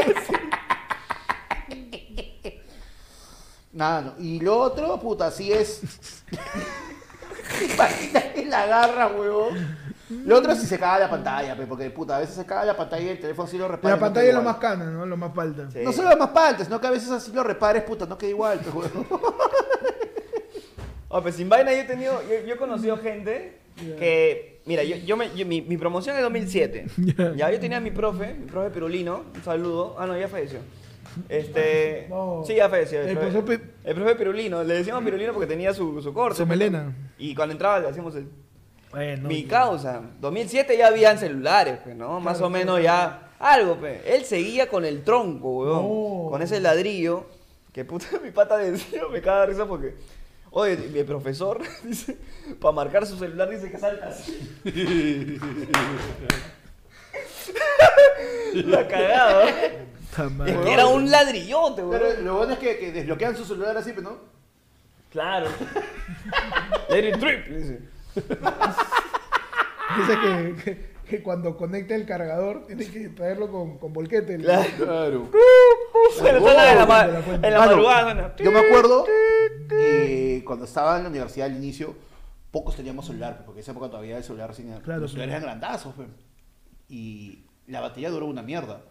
[3.71, 4.13] Nada, no.
[4.17, 5.81] Y lo otro, puta, sí es.
[7.73, 9.86] Imagínate la garra, huevón.
[10.09, 12.63] Lo otro es si se caga la pantalla, pe, porque puta, a veces se caga
[12.65, 13.95] la pantalla y el teléfono sí lo repara.
[13.95, 15.05] La no pantalla es lo más cana, ¿no?
[15.05, 15.69] Lo más falta.
[15.71, 15.79] Sí.
[15.83, 18.29] No solo lo más palta, sino que a veces así lo repares, puta, no queda
[18.29, 18.69] igual, pe.
[21.09, 24.97] Oh, pues sin vaina yo he tenido, yo, yo he conocido gente que Mira, yo,
[24.97, 26.87] yo me, yo- mi, mi promoción es 2007.
[26.97, 27.33] Ya.
[27.33, 29.95] ya, yo tenía a mi profe, mi profe Pirulino, un saludo.
[29.97, 30.59] Ah, no, ya falleció.
[31.29, 32.07] Este.
[32.09, 32.43] No.
[32.45, 32.99] Sí, ya falleció.
[33.01, 36.37] El profe- el profe Pirulino, le decíamos Pirulino porque tenía su, su corte.
[36.39, 36.93] Su melena.
[37.17, 38.27] Y cuando entraba le hacíamos el.
[38.91, 42.19] Bueno, Mi causa, 2007 ya habían celulares, pues, ¿no?
[42.19, 44.01] Más o menos ya algo, pues.
[44.05, 45.83] Él seguía con el tronco, weón.
[45.83, 46.29] No.
[46.31, 47.25] Con ese ladrillo.
[47.73, 49.95] Que puta mi pata decía, me caga de risa porque.
[50.49, 52.17] Oye, mi profesor dice,
[52.59, 54.49] para marcar su celular dice que salta así.
[58.53, 59.49] La cagada.
[59.49, 62.01] Es que era un ladrillote, weón.
[62.01, 64.17] Pero lo bueno es que, que desbloquean su celular así, pero no.
[65.11, 65.47] Claro.
[66.89, 67.79] Let it trip, dice.
[69.97, 74.37] Dice que, que, que cuando conecte el cargador tiene que traerlo con, con volquete.
[74.37, 74.69] Claro.
[74.77, 75.31] Claro.
[76.17, 78.35] Suena, suena en la, en madrugada.
[78.37, 79.05] Yo me acuerdo
[79.71, 81.95] eh, cuando estaba en la universidad al inicio,
[82.51, 85.45] pocos teníamos celular, porque en esa época todavía el celular sin Claro, los celulares claro.
[85.53, 86.03] eran grandazos, pe.
[86.89, 88.81] y la batería duró una mierda.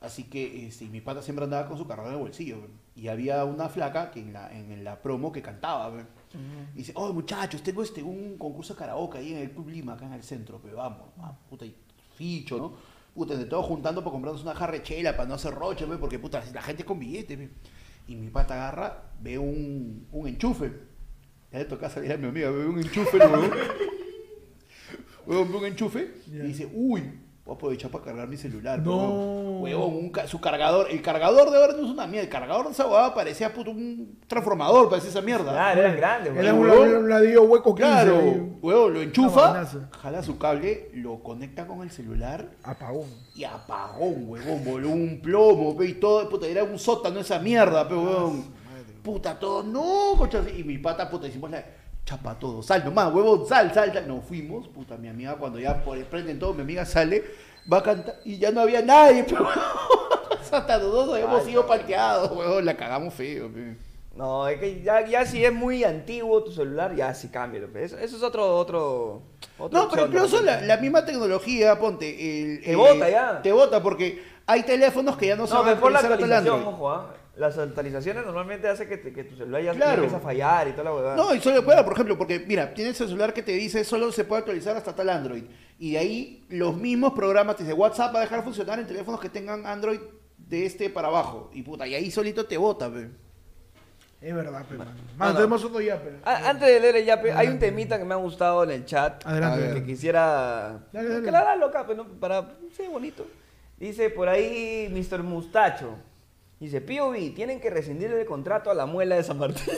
[0.00, 2.60] Así que este, mi pata siempre andaba con su cargador en el bolsillo.
[2.60, 2.68] pe.
[2.96, 5.92] Y había una flaca que en la, en la promo que cantaba.
[6.74, 9.94] Y dice, oh muchachos, tengo este, un concurso de karaoke ahí en el Club Lima,
[9.94, 11.74] acá en el centro, pero vamos, ah, puta, y
[12.16, 12.72] ficho, ¿no?
[13.14, 15.96] Puta, entre todos juntando para comprarnos una jarra de chela, para no hacer roche, pe,
[15.96, 17.50] porque puta, la gente es con billetes, pe.
[18.08, 20.72] Y mi pata agarra, ve un, un enchufe.
[21.52, 23.18] Ya le toca salir a mi amiga, ve un enchufe.
[25.26, 27.02] Huevón, ve un enchufe y dice, uy,
[27.52, 28.80] voy a aprovechar para cargar mi celular.
[28.80, 28.96] No.
[28.96, 32.28] Huevón, Huevón, un ca- su cargador, el cargador de ahora no es una mierda, el
[32.30, 35.52] cargador de esa huevada parecía puto un transformador, parecía esa mierda.
[35.52, 37.90] Claro, eran grandes, Era un, un ladrillo hueco 15.
[37.90, 38.20] Claro,
[38.62, 39.66] huevón, lo enchufa,
[40.00, 43.06] jala su cable, lo conecta con el celular Apagón.
[43.34, 47.86] y apagón, huevón, voló un plomo, pe, y todo, puta, era un sótano esa mierda,
[47.88, 48.62] pe, huevón.
[49.02, 51.64] Puta, todo, no, concha, y mi pata, puta, hicimos la
[52.04, 54.08] chapa todo, sal nomás, huevón, sal, sal, sal.
[54.08, 57.24] Nos fuimos, puta, mi amiga, cuando ya por prenden todo, mi amiga sale,
[57.70, 59.52] va a cantar, y ya no había nadie, pe, huevón.
[60.52, 63.76] Hasta nosotros habíamos sido palteados, huevón, la cagamos feo, pe.
[64.14, 67.68] No, es que ya, ya si es muy antiguo tu celular, ya sí cámbialo.
[67.78, 69.22] Eso, eso es otro, otro,
[69.70, 73.40] No, pero incluso la, la misma tecnología, ponte, el, Te eh, bota ya.
[73.40, 77.14] Te bota porque hay teléfonos que ya no, No, saben mejor la actualización, ojo, ¿ah?
[77.36, 79.94] Las actualizaciones normalmente hacen que, te- que tu celular ya Claro.
[80.02, 81.16] empieza a fallar y toda la huevada.
[81.16, 84.12] No, y solo pueda, por ejemplo, porque mira, tienes el celular que te dice solo
[84.12, 85.44] se puede actualizar hasta tal Android.
[85.78, 88.86] Y de ahí los mismos programas te dice WhatsApp va a dejar de funcionar en
[88.86, 89.98] teléfonos que tengan Android
[90.36, 91.50] de este para abajo.
[91.54, 93.08] Y puta, y ahí solito te bota, pe.
[94.20, 94.90] Es verdad, pe, mano.
[94.92, 95.16] no.
[95.16, 96.10] Mano, tenemos otro ya, pe.
[96.24, 98.84] A- antes de leer el yape, hay un temita que me ha gustado en el
[98.84, 99.26] chat.
[99.26, 99.72] Adelante.
[99.74, 102.56] Que quisiera Dale, acá, pero no, para.
[102.76, 103.26] Sí, bonito.
[103.78, 105.22] Dice por ahí Mr.
[105.24, 105.96] Mustacho.
[106.62, 109.64] Dice, POV, tienen que rescindir el contrato a la muela de San Martín.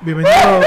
[0.00, 0.60] Bienvenido,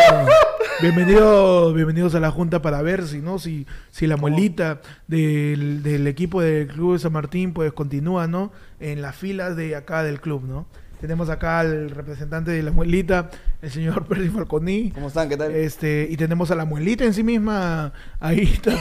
[0.80, 6.06] bienvenido, bienvenidos a la junta para ver si no, si, si la muelita del, del
[6.06, 8.52] equipo del club de San Martín pues continúa, ¿no?
[8.80, 10.68] En las filas de acá del club, ¿no?
[11.04, 13.30] Tenemos acá al representante de la muelita,
[13.62, 14.92] el señor Percy Falconi.
[14.92, 15.28] ¿Cómo están?
[15.28, 15.54] ¿Qué tal?
[15.54, 17.92] Este, y tenemos a la muelita en sí misma
[18.22, 18.44] ahí.
[18.54, 18.72] está.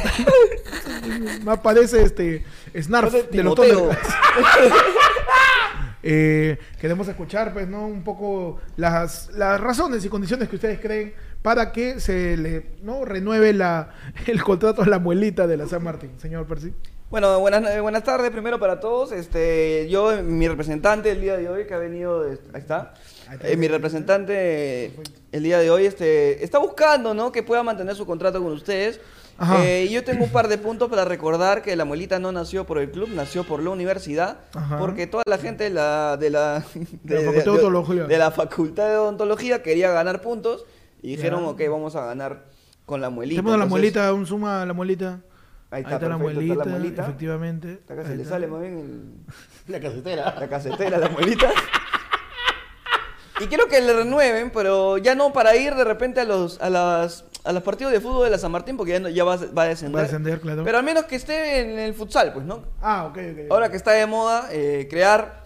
[1.42, 2.44] Más parece este
[2.80, 3.58] Snarf de los.
[6.04, 7.86] Eh, queremos escuchar, pues, ¿no?
[7.86, 13.04] Un poco las, las razones y condiciones que ustedes creen para que se le no
[13.04, 13.90] renueve la,
[14.26, 16.72] el contrato a la muelita de la San Martín, señor Percy.
[17.12, 19.12] Bueno, buenas, buenas tardes primero para todos.
[19.12, 22.94] Este, yo, mi representante el día de hoy que ha venido, de- ahí está.
[23.42, 24.94] Eh, mi representante
[25.30, 27.30] el día de hoy este, está buscando, ¿no?
[27.30, 28.98] Que pueda mantener su contrato con ustedes.
[29.62, 32.78] Eh, yo tengo un par de puntos para recordar que la muelita no nació por
[32.78, 34.78] el club, nació por la universidad, Ajá.
[34.78, 36.64] porque toda la gente de la, de la,
[37.02, 38.04] De la Facultad de Odontología.
[38.04, 40.64] de la facultad de odontología quería ganar puntos
[41.02, 42.44] y dijeron, ok, vamos a ganar
[42.86, 43.40] con la muelita.
[43.40, 45.20] Tenemos a la Entonces, muelita, un suma a la muelita.
[45.72, 47.02] Ahí está, perfecto, muelita, está la muelita.
[47.02, 47.80] efectivamente.
[47.88, 48.34] Acá se Ahí le está.
[48.34, 50.34] sale más bien el- La casetera.
[50.38, 51.50] la casetera, la muelita.
[53.40, 56.70] Y quiero que le renueven, pero ya no para ir de repente a los, a
[56.70, 59.34] las, a los partidos de fútbol de la San Martín, porque ya, no- ya va,
[59.34, 59.96] a- va a descender.
[59.96, 60.62] Va a descender, claro.
[60.62, 62.62] Pero al menos que esté en el futsal, pues, ¿no?
[62.80, 63.38] Ah, ok, ok.
[63.50, 65.42] Ahora que está de moda, eh, crear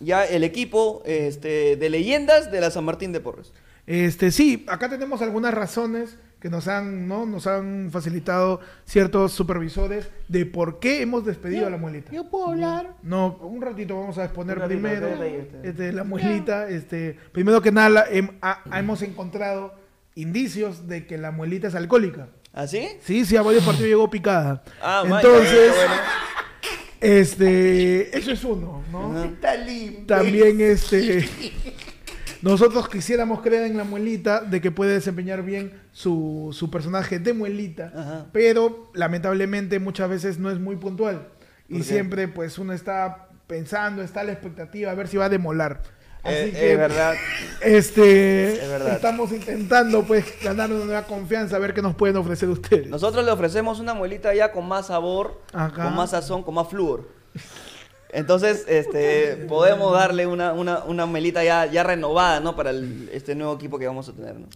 [0.00, 3.52] ya el equipo este, de leyendas de la San Martín de Porres.
[3.86, 7.24] Este, sí, acá tenemos algunas razones que nos han, ¿no?
[7.26, 12.12] Nos han facilitado ciertos supervisores de por qué hemos despedido a la muelita.
[12.12, 12.94] Yo puedo hablar.
[13.02, 15.08] No, un ratito vamos a exponer ratito, primero
[15.62, 16.68] este, la muelita.
[16.68, 19.74] Este, primero que nada, la- hem- ha- hemos encontrado
[20.14, 22.28] indicios de que la muelita es alcohólica.
[22.52, 22.88] ¿Ah, sí?
[23.00, 24.62] Sí, sí, a varios partidos llegó picada.
[24.80, 25.74] Ah, Entonces,
[27.00, 29.24] este, eso es uno, ¿no?
[29.24, 30.06] Está limpio.
[30.06, 31.28] También este
[32.50, 37.32] nosotros quisiéramos creer en la muelita de que puede desempeñar bien su, su personaje de
[37.32, 38.26] muelita, Ajá.
[38.32, 41.28] pero lamentablemente muchas veces no es muy puntual.
[41.68, 45.28] Y siempre pues uno está pensando, está a la expectativa a ver si va a
[45.28, 45.82] demolar.
[46.22, 47.14] Así Eh, que, es verdad.
[47.60, 48.94] Este, Es verdad.
[48.94, 52.88] estamos intentando pues ganar una nueva confianza, a ver qué nos pueden ofrecer ustedes.
[52.88, 57.08] Nosotros le ofrecemos una muelita ya con más sabor, con más sazón, con más flúor.
[58.16, 62.56] Entonces, este, podemos darle una, una, una melita ya, ya renovada, ¿no?
[62.56, 64.46] Para el- este nuevo equipo que vamos a tener, ¿no?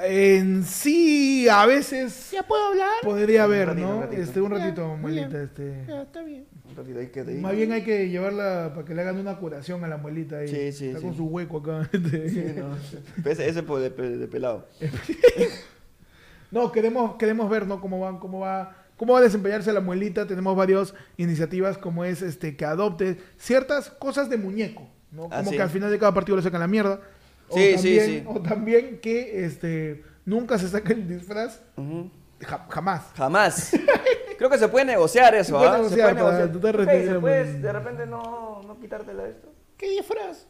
[0.00, 2.88] En sí, a veces ¿Ya puedo hablar?
[3.02, 3.96] podría haber, ratito, ¿no?
[3.96, 4.22] un ratito.
[4.22, 5.84] este, un ratito, Ya, muelita, este.
[5.88, 6.46] Ya, está bien.
[6.70, 9.38] Un ratito ahí que te Más bien hay que llevarla para que le hagan una
[9.38, 10.46] curación a la muelita ahí.
[10.46, 11.04] Sí, sí, Está sí.
[11.06, 11.80] con su hueco acá.
[11.92, 12.28] este.
[12.30, 12.76] Sí, no,
[13.28, 14.68] ese, de, de- de pelado.
[16.50, 17.80] No, queremos, queremos ver, ¿no?
[17.80, 20.26] Cómo van, cómo va, cómo va a desempeñarse la muelita.
[20.26, 25.22] Tenemos varias iniciativas como es este que adopte ciertas cosas de muñeco, ¿no?
[25.22, 25.56] Como Ah, sí.
[25.56, 27.00] que al final de cada partido le sacan la mierda.
[27.48, 28.24] O Sí, sí, también, sí.
[28.26, 31.62] O también que este nunca se saque el disfraz.
[32.42, 33.02] Ja- jamás.
[33.16, 33.70] Jamás.
[34.38, 35.76] Creo que se puede negociar eso, Se puede ¿ah?
[35.78, 37.62] negociar para tú te Ok, retiras, ¿se puede pues.
[37.62, 39.52] de repente no, no quitártela esto?
[39.76, 40.46] ¿Qué disfraz?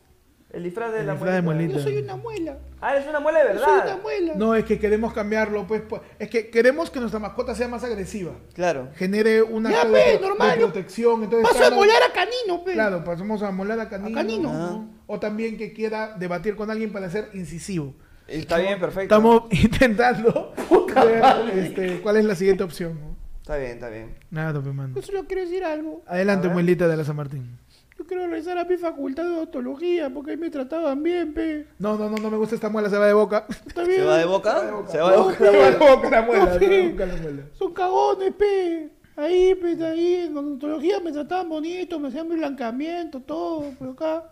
[0.50, 1.74] El disfraz de El la disfraz de muelita.
[1.74, 2.58] Yo soy una muela.
[2.80, 3.98] Ah, es una muela de Yo soy una verdad.
[4.02, 4.32] muela.
[4.36, 7.84] No, es que queremos cambiarlo, pues, pues, es que queremos que nuestra mascota sea más
[7.84, 8.32] agresiva.
[8.54, 8.88] Claro.
[8.96, 11.24] Genere una Ya, acto pe, de, normal, de yo protección.
[11.24, 12.72] Entonces, Paso a molar a Canino, pe.
[12.72, 14.18] Claro, pasamos a molar a canino.
[14.18, 14.52] A canino.
[14.52, 14.90] ¿no?
[15.06, 17.94] O también que quiera debatir con alguien para ser incisivo.
[18.26, 19.02] Está bien, perfecto.
[19.14, 20.54] Estamos intentando
[20.94, 22.98] ver este, cuál es la siguiente opción.
[23.00, 23.16] ¿no?
[23.40, 24.14] Está bien, está bien.
[24.30, 24.94] Nada, pues, mano.
[24.94, 26.02] Yo solo quiero decir algo.
[26.06, 27.58] Adelante, muelita de la San Martín.
[27.98, 31.66] Yo quiero regresar a mi facultad de odontología porque ahí me trataban bien, pe.
[31.78, 33.44] No, no, no, no me gusta esta muela, se va de boca.
[33.66, 34.00] Está bien.
[34.00, 34.60] ¿Se va de boca?
[34.88, 35.36] Se va de boca.
[35.36, 36.88] Se va de boca la muela, se va de Papi.
[36.92, 37.42] boca la muela.
[37.54, 38.90] Son cagones, pe.
[39.16, 44.30] Ahí, pe, ahí en odontología me trataban bonito, me hacían mi blanqueamiento, todo, pero acá,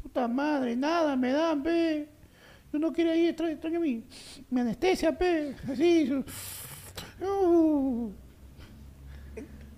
[0.00, 2.08] puta madre, nada me dan, pe.
[2.72, 4.04] Yo no quiero ir, extraño, extraño mi,
[4.50, 5.56] mi anestesia, pe.
[5.68, 6.12] Así,
[7.20, 8.12] Uh.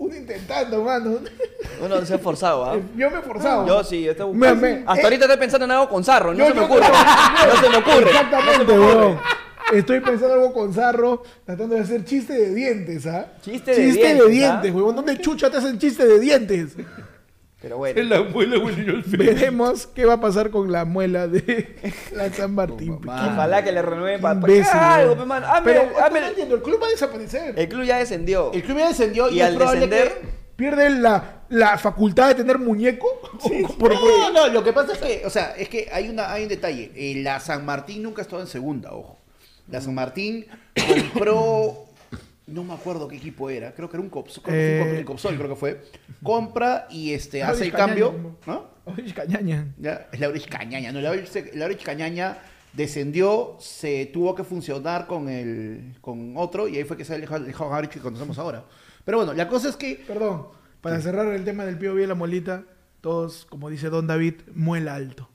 [0.01, 1.19] Uno intentando, mano.
[1.85, 2.77] Uno se ha forzado, ¿ah?
[2.97, 3.67] Yo me he forzado.
[3.67, 4.63] Yo sí, yo estoy buscando.
[4.63, 6.81] me- Hasta eh, ahorita estoy pensando en algo con sarro, no Yo- se me ocurre.
[6.81, 8.11] No se me ocurre.
[8.11, 9.19] Exactamente, weón.
[9.75, 13.27] Estoy pensando algo con Zarro, tratando de hacer chiste de dientes, ¿ah?
[13.43, 14.29] Chiste de dientes, ¿ah?
[14.29, 14.97] dientes, weón.
[14.97, 16.71] ¿Dónde chucha te hacen chiste de dientes?
[17.63, 18.03] Pero bueno.
[18.05, 21.77] La abuela, abuela, Veremos qué va a pasar con la muela de
[22.13, 22.93] la San Martín.
[22.93, 23.11] Oh.
[23.11, 25.47] Ojalá que le renueven para Imbécil, algo, pe, mano.
[25.47, 27.59] Hazme- Pero hazme- no entiendo, el club va a desaparecer.
[27.59, 28.51] El club ya descendió.
[28.55, 30.41] El club ya descendió y, Y es al probable descender, que...
[30.57, 33.07] ¿Pierde la, la facultad de tener muñeco?
[33.79, 36.45] Por- No, no, lo que pasa es que, o sea, es que hay, una, hay
[36.45, 36.93] un detalle.
[36.95, 39.19] Eh, la San Martín nunca ha estado en segunda, ojo.
[39.69, 40.47] La San Martín
[41.13, 41.85] compró,
[42.51, 44.95] no me acuerdo qué equipo era, creo que era un Copsol, creo que fue un
[44.95, 44.99] Eh.
[44.99, 45.83] El Copsol, creo que fue.
[46.23, 48.37] Compra y este, hace el cambio.
[48.47, 48.71] ¿no?
[49.15, 49.73] Cañaña.
[49.79, 52.39] Ya, es Laurich Cañaña, no, Laurich, Laurich Cañaña
[52.73, 57.55] descendió, se tuvo que funcionar con el con otro y ahí fue que sale el
[57.59, 58.65] Harich que conocemos ahora.
[59.05, 60.49] Pero bueno, la cosa es que Perdón,
[60.81, 62.65] para cerrar el tema del pío bien la molita,
[63.01, 65.29] todos, como dice Don David, muela alto.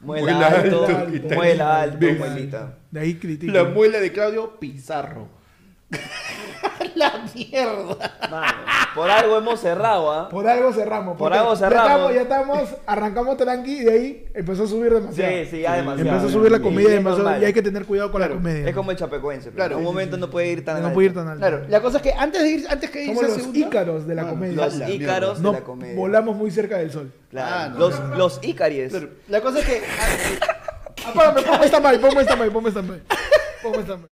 [0.00, 2.78] Muela Muela alto, alto, muela alto, muelita.
[2.90, 3.52] De ahí critica.
[3.52, 5.28] la muela de Claudio Pizarro.
[6.96, 8.16] la mierda.
[8.30, 8.52] Mano,
[8.94, 10.28] por algo hemos cerrado, ¿ah?
[10.28, 11.16] Por algo cerramos.
[11.16, 11.86] Por algo Ya cerramos.
[11.90, 15.30] estamos, ya estamos, arrancamos tranqui y de ahí empezó a subir demasiado.
[15.32, 16.10] Sí, sí, ya demasiado.
[16.10, 18.34] Empezó a subir la Y comedia es demasiado y hay que tener cuidado con Claro,
[18.34, 18.68] la comedia.
[18.68, 19.50] Es como el chapecoense.
[19.50, 20.94] Claro, en un sí, momento no puede ir tan no alto.
[20.94, 21.38] puede ir tan alto.
[21.40, 24.14] Claro, la cosa es que antes de ir, antes que irse los segunda- ícaros de
[24.14, 24.56] la comedia.
[24.64, 25.94] Los la ícaros No de la comedia.
[25.96, 27.12] volamos muy cerca del sol.
[27.30, 27.48] Claro.
[27.54, 28.16] Ah, no, los, no, no.
[28.16, 28.90] los ícaries.
[28.90, 29.82] Claro, La cosa es que
[31.06, 33.02] Apágame, ponme esta mal, ponme esta mal, ponme esta mal.
[33.62, 34.08] Ponme esta mal.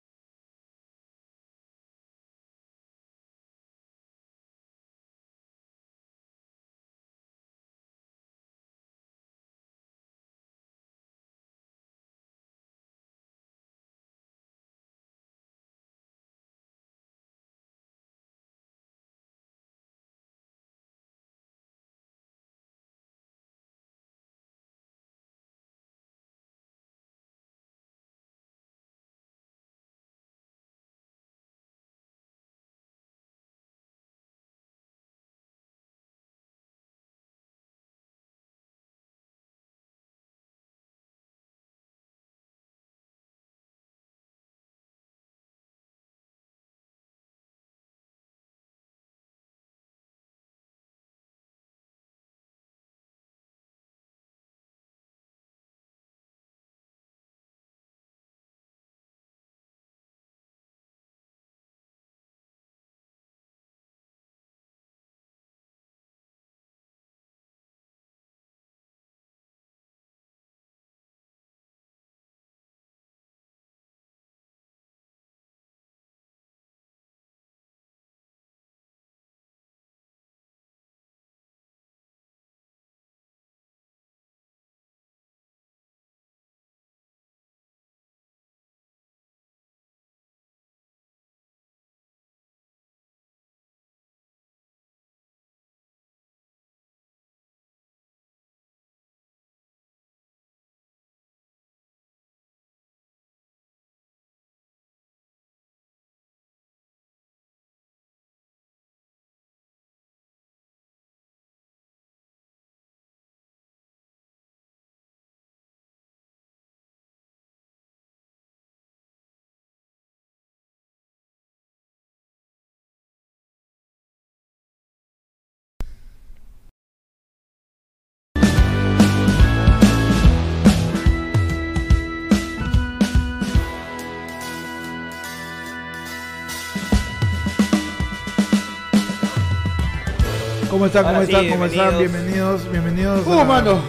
[140.82, 141.04] ¿Cómo están?
[141.04, 141.48] ¿Cómo sí, están?
[141.50, 141.98] ¿Cómo están?
[141.98, 142.72] bienvenidos.
[142.72, 143.24] Bienvenidos.
[143.24, 143.80] ¡Uh, a- mano!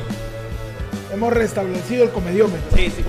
[1.12, 2.78] Hemos restablecido el comediómetro.
[2.78, 3.04] Sí, sí.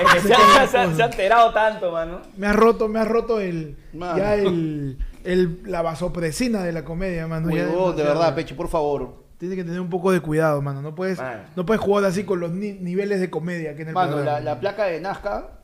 [0.00, 2.22] Es que se ha, se ha- se ha alterado tanto, mano.
[2.36, 4.18] Me ha roto, me ha roto el Mano.
[4.18, 7.48] ya el, el la vasopresina de la comedia, mano.
[7.54, 9.22] Ya Huevón, de verdad, Pechi, por favor.
[9.38, 10.82] Tienes que tener un poco de cuidado, mano.
[10.82, 11.42] No puedes, Mano.
[11.54, 14.16] no puedes jugar así con los ni- niveles de comedia que en el Mano, la,
[14.16, 14.40] programa.
[14.40, 15.60] la placa de Nazca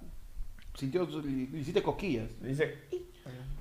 [0.74, 2.28] sintió, le hiciste cosquillas.
[2.40, 2.76] Dice,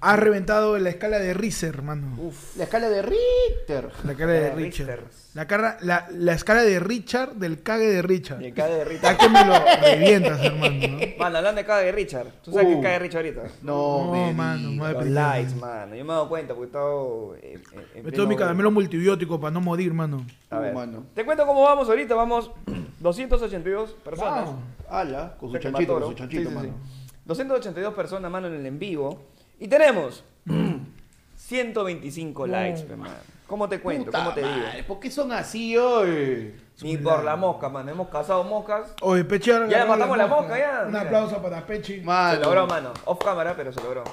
[0.03, 2.15] Ha reventado la escala de Richter, mano.
[2.17, 2.57] uff.
[2.57, 3.89] La escala de Richter.
[4.03, 4.87] La cara de Richard.
[4.87, 5.03] Richter.
[5.35, 8.41] La, cara, la, la escala de Richard del cague de Richard.
[8.41, 9.11] Y cae de Richard.
[9.13, 10.75] Ya que me lo revientas, hermano.
[10.87, 10.97] ¿no?
[11.19, 12.27] Mano, hablando de cae de Richard.
[12.43, 12.77] ¿Tú sabes Uh.
[12.77, 13.41] qué cae de Richard ahorita?
[13.61, 14.93] No, No, me mano, digas.
[14.95, 15.95] madre likes, mano.
[15.95, 17.35] Yo me he dado cuenta porque he estado.
[17.35, 17.59] eh,
[17.95, 20.25] en Me tomo mi caramelo multibiótico para no morir, mano.
[20.49, 20.73] A ver.
[20.73, 21.05] Uh, mano.
[21.13, 22.15] Te cuento cómo vamos ahorita.
[22.15, 22.49] Vamos
[22.99, 24.45] 282 personas.
[24.45, 24.55] Wow.
[24.89, 26.67] Ala, con su que chanchito, con su chanchito, Sí, sí, sí.
[26.67, 26.79] mano.
[27.25, 29.27] 282 personas, mano, en el en vivo.
[29.61, 30.23] Y tenemos
[31.37, 32.51] 125 No.
[32.51, 33.13] likes, pe, mano.
[33.47, 34.05] ¿Cómo te cuento?
[34.05, 34.55] Puta ¿Cómo te digo?
[34.55, 36.55] madre, ¿Por qué son así hoy?
[36.81, 37.91] Ni por la mosca, mano.
[37.91, 38.93] Hemos cazado moscas.
[39.01, 41.01] Oye, ahora Ya agarró matamos la mosca, ya, Un mira.
[41.01, 41.99] aplauso para Pechi.
[41.99, 42.93] Se logró, mano.
[43.05, 44.03] Off cámara, pero se logró.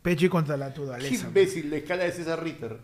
[0.00, 1.26] Pechi contra la Qué naturaleza.
[1.26, 2.78] imbécil, la escala de César Ritter.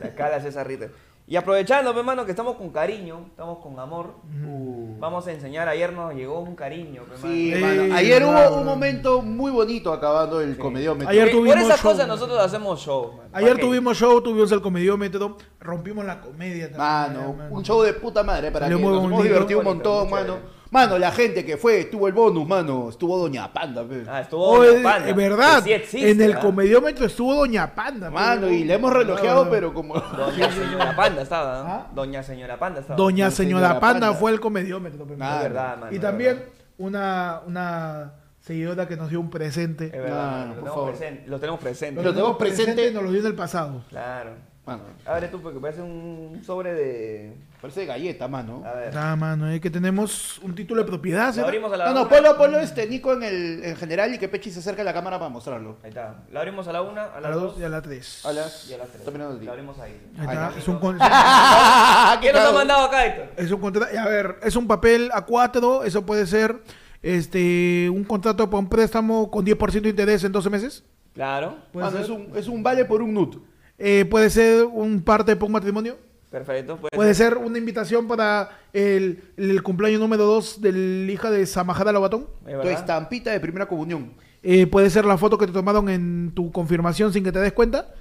[0.00, 0.92] La cara es esa Ritter.
[1.26, 4.16] Y aprovechando, pe, mano, que estamos con cariño, estamos con amor.
[4.44, 4.98] Uh.
[4.98, 5.66] Vamos a enseñar.
[5.68, 7.72] Ayer nos llegó un cariño, pe, Sí, mano.
[7.72, 7.94] Eh, mano.
[7.94, 11.08] Ayer hubo un momento muy bonito acabando el comediómetro.
[11.08, 11.92] Ayer tuvimos Por esas show.
[11.92, 13.20] cosas nosotros hacemos show.
[13.32, 17.26] Ayer tuvimos show, tuvimos el comediómetro, rompimos la comedia también.
[17.26, 20.36] Mano, un show de puta madre para Salió que nos hemos divertido un montón, mano.
[20.74, 22.88] Mano, la gente que fue, estuvo el bonus, mano.
[22.90, 24.02] Estuvo Doña Panda, pe.
[24.08, 26.40] Ah, estuvo Doña Panda, es verdad, sí existe, en el ¿ah?
[26.40, 28.10] comediómetro estuvo Doña Panda.
[28.10, 29.94] Mano, y le hemos relojeado, No, pero como.
[29.94, 31.68] Doña Señora Panda estaba, ¿no?
[31.70, 31.90] ¿Ah?
[31.94, 32.96] Doña Señora Panda estaba.
[32.96, 34.18] Doña Doña Señora Señora Panda, Panda.
[34.18, 35.06] fue el comediómetro.
[35.06, 35.36] pe, Ah.
[35.36, 35.94] Es verdad, mano.
[35.94, 36.52] y también verdad.
[36.78, 39.86] una, una seguidora que nos dio un presente.
[39.86, 40.90] Es verdad, lo, por tenemos favor.
[40.90, 42.02] presente, lo tenemos presente.
[42.02, 42.90] Lo tenemos presente.
[42.90, 43.84] nos lo dio en el pasado.
[43.90, 44.30] Claro.
[44.66, 47.36] Mano, Abre tú porque parece un sobre de.
[47.64, 48.62] Parece galleta, mano.
[48.66, 48.96] A ver.
[48.96, 51.28] Ah, mano, es que tenemos un título de propiedad.
[51.28, 51.46] Lo ¿será?
[51.46, 52.10] abrimos a la No, no, una.
[52.10, 54.92] ponlo, ponlo este Nico en el en general y que Pechi se acerque a la
[54.92, 55.78] cámara para mostrarlo.
[55.82, 56.16] Ahí está.
[56.30, 58.20] Lo abrimos a la una, a A las la dos dos y a la tres.
[58.24, 58.42] Hola.
[58.68, 58.98] y a las tres.
[59.00, 59.46] Está mirando a ti.
[59.46, 59.92] Lo abrimos ahí.
[59.92, 60.46] Ahí Ahí está.
[60.48, 60.58] está.
[60.58, 60.98] Es un, con-
[62.20, 63.28] ¿Qué nos ha mandado acá, Héctor?
[63.36, 63.98] es un contrato.
[63.98, 65.84] A ver, es un papel A4.
[65.86, 66.60] Eso puede ser
[67.02, 70.84] este un contrato para un préstamo con 10% de interés en 12 meses.
[71.14, 71.56] Claro.
[71.72, 73.36] Mano, es un, es un vale por un nut.
[73.78, 75.96] Eh, puede ser un parte para un matrimonio.
[76.34, 76.76] Perfecto.
[76.78, 81.46] Puede, Puede ser una invitación para el, el cumpleaños número 2 de la hija de
[81.46, 82.26] Samajada Lobatón.
[82.44, 84.14] Es Tu estampita de primera comunión.
[84.42, 87.52] Eh, puede ser la foto que te tomaron en tu confirmación sin que te des
[87.52, 87.94] cuenta.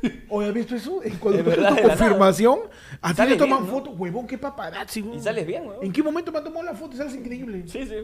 [0.30, 1.02] ¿O has visto eso?
[1.20, 2.58] Cuando Es verdad, tu confirmación,
[3.02, 3.66] a ti te toman ¿no?
[3.66, 3.98] fotos.
[3.98, 5.02] Huevón, qué paparazzi.
[5.02, 5.18] huevón.
[5.18, 5.84] Y sales bien, weón.
[5.84, 6.96] ¿En qué momento me han tomado la foto?
[6.96, 7.64] Sales increíble.
[7.66, 7.96] Sí, sí.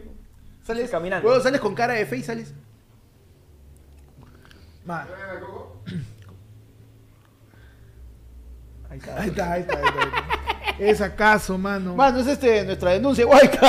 [0.61, 1.27] Sales caminando.
[1.27, 2.53] Luego sales con cara de fe y sales.
[4.85, 5.07] Man,
[8.89, 9.21] Ahí está.
[9.21, 9.77] ahí está, ahí está.
[9.77, 10.09] Ahí está, ahí
[10.69, 10.83] está.
[10.85, 11.95] Es acaso, mano.
[11.95, 13.59] Mano, es este nuestra denuncia, guayca.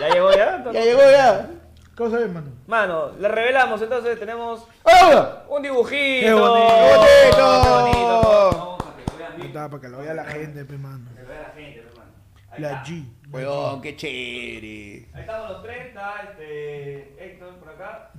[0.00, 0.64] ¿Ya llegó ya?
[0.72, 1.50] ya llegó ya.
[1.96, 2.50] ¿Qué vas a ver, mano?
[2.66, 5.42] Mano, le revelamos entonces, tenemos ¡Ah!
[5.48, 6.26] un dibujito.
[6.26, 7.04] ¡Qué bonito!
[7.34, 8.78] ¡Qué bonito!
[8.78, 9.46] Vamos a que lo vean Ahí bien.
[9.48, 11.04] está, para que lo vea la gente, pe, mano.
[11.14, 12.10] Que lo vea la gente, hermano.
[12.52, 12.84] Ahí La está.
[12.84, 13.04] G.
[13.30, 15.08] Weón, qué chévere.
[15.12, 18.10] Ahí estamos los tres, está este Héctor por acá,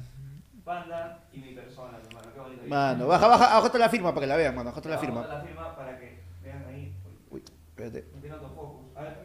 [0.70, 2.28] Panda y mi persona, hermano.
[2.32, 2.62] Qué bonito.
[2.68, 4.70] Mano, baja, baja, abajo la firma para que la vean, mano.
[4.70, 5.26] Abajo la firma.
[5.26, 6.94] La firma para que vean ahí.
[7.32, 8.06] Uy, espérate.
[8.14, 8.96] No tiene autofocus.
[8.96, 9.18] A ver,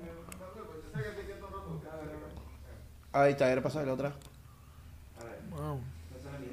[3.12, 4.08] Ahí está, ahora pasa la otra.
[4.08, 5.38] a ver.
[5.50, 5.80] Wow.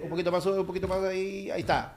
[0.03, 1.49] Un poquito más, un poquito más ahí.
[1.51, 1.95] Ahí está.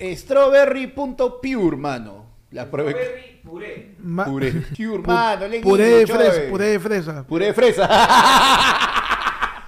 [0.00, 2.26] Strawberry.pure, mano.
[2.52, 2.92] La prueba.
[2.92, 3.94] Strawberry puré.
[3.98, 4.52] Ma- Puré.
[4.76, 5.48] Pure, Pu- mano.
[5.48, 7.22] le puré de fresa, puré de fresa.
[7.26, 7.88] Puré de fresa.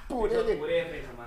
[0.09, 0.70] puré de, fresa.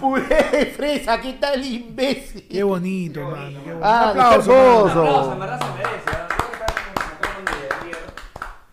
[0.03, 1.19] Puré de fresa.
[1.21, 2.45] ¿Qué tal, imbécil?
[2.49, 3.35] Qué bonito, Qué mano.
[3.43, 3.63] bonito.
[3.63, 3.85] Qué bonito.
[3.87, 5.01] Ah, Un aplauso, qué hermoso.
[5.01, 6.09] Un aplauso, en verdad se merece.
[6.11, 6.27] ¿ah?
[6.27, 6.27] Está.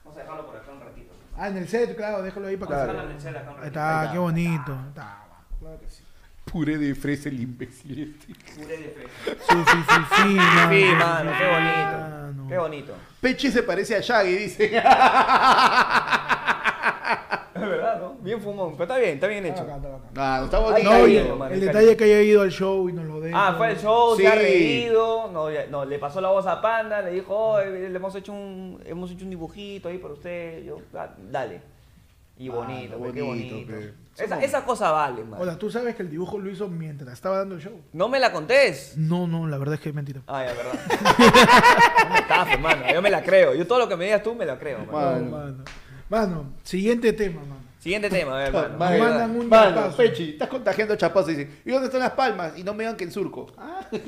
[0.05, 1.13] Vamos a dejarlo por acá un ratito.
[1.39, 2.93] Ah, en el set, claro, déjalo ahí para Claro.
[2.93, 3.65] acá ratito.
[3.67, 4.79] está, Ahí qué bonito.
[4.89, 5.25] Está,
[5.61, 6.03] claro que sí.
[6.51, 8.35] Puré de fresa, el imbécil este.
[8.61, 9.11] Puré de fresa.
[9.49, 10.71] Sí, sí, sí, sí, mano.
[10.73, 11.99] Sí, mano, qué bonito.
[12.11, 12.47] Mano.
[12.49, 12.93] Qué bonito.
[13.21, 14.83] Peche se parece a Shaggy, dice.
[17.55, 18.15] Es verdad, ¿no?
[18.21, 19.67] Bien fumón, pero está bien, está bien Está hecho.
[19.71, 20.11] bacán, está bacán.
[20.17, 21.37] Ah, no, está Ay, bonito.
[21.37, 23.33] No, el, detalle que haya ido al show y nos lo dé.
[23.35, 24.39] Ah, fue el show, se ha Sí.
[24.39, 28.15] reído, no, ya- no, le pasó la voz a Panda, le dijo, oh, le hemos
[28.15, 31.61] hecho un, hemos hecho un dibujito ahí para usted, yo, ah, dale.
[32.39, 33.73] Y Ah, bonito, qué pe, qué bonito, bonito.
[33.73, 33.95] pe.
[34.25, 35.41] Esa, esa cosa vale, man.
[35.43, 37.81] Hola, tú sabes que el dibujo lo hizo mientras estaba dando el show.
[37.93, 38.95] No me la contés.
[38.97, 40.21] No, no, la verdad es que es mentira.
[40.27, 40.73] Ay, es verdad.
[42.09, 42.83] no me estafes, mano.
[42.93, 43.55] Yo me la creo.
[43.55, 44.93] Yo todo lo que me digas tú me la creo, mano.
[44.93, 45.21] Mano.
[45.21, 45.65] No, mano.
[46.11, 47.61] Mano, siguiente tema, mano.
[47.79, 48.79] Siguiente tema, a ver, mano.
[48.79, 49.97] Mandan un mano, chapazo.
[49.97, 51.29] Pechi, estás contagiando chapazo.
[51.29, 52.59] Dice, ¿y dónde están las palmas?
[52.59, 53.47] Y no me digan que en surco.
[53.57, 53.87] Ah,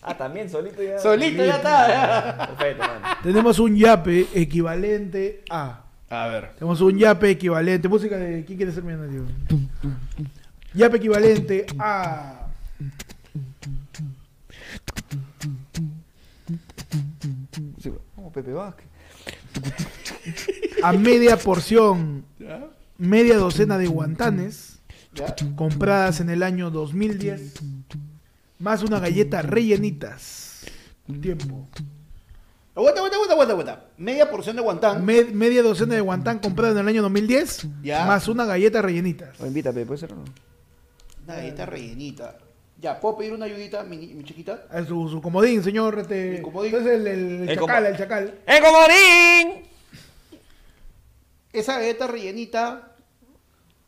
[0.00, 0.98] Ah, también, solito ya.
[0.98, 1.88] Solito ya está.
[1.88, 2.46] ya.
[2.46, 3.06] Perfecto, mano.
[3.22, 5.82] Tenemos un yape equivalente a.
[6.08, 6.52] A ver.
[6.54, 7.88] Tenemos un yape equivalente.
[7.88, 8.42] Música de.
[8.44, 9.24] ¿Quién quiere ser millonario?
[10.72, 12.46] Yape equivalente a.
[17.82, 18.87] Sí, como Pepe Vázquez.
[20.82, 22.24] A media porción.
[22.96, 24.78] Media docena de guantanes.
[25.14, 25.34] ¿Ya?
[25.56, 27.54] Compradas en el año 2010.
[28.58, 30.64] Más una galleta rellenitas.
[31.22, 31.66] Tiempo.
[32.74, 33.84] Aguanta, aguanta, aguanta, aguanta, aguanta.
[33.96, 35.04] Media porción de guantán.
[35.04, 37.66] Me- media docena de guantán comprada en el año 2010.
[37.82, 38.04] Ya.
[38.06, 39.40] Más una galleta rellenitas.
[39.40, 40.24] O invítame, ¿puede ser o no?
[41.24, 42.38] Una galleta rellenita.
[42.80, 44.64] Ya, ¿puedo pedir una ayudita, mi, mi chiquita?
[44.86, 45.98] Su, su comodín, señor.
[45.98, 46.72] Este, Mi comodín.
[46.72, 48.34] Entonces el, el El chacal, el chacal.
[48.46, 49.67] ¡En comodín!
[51.52, 52.94] Esa galleta rellenita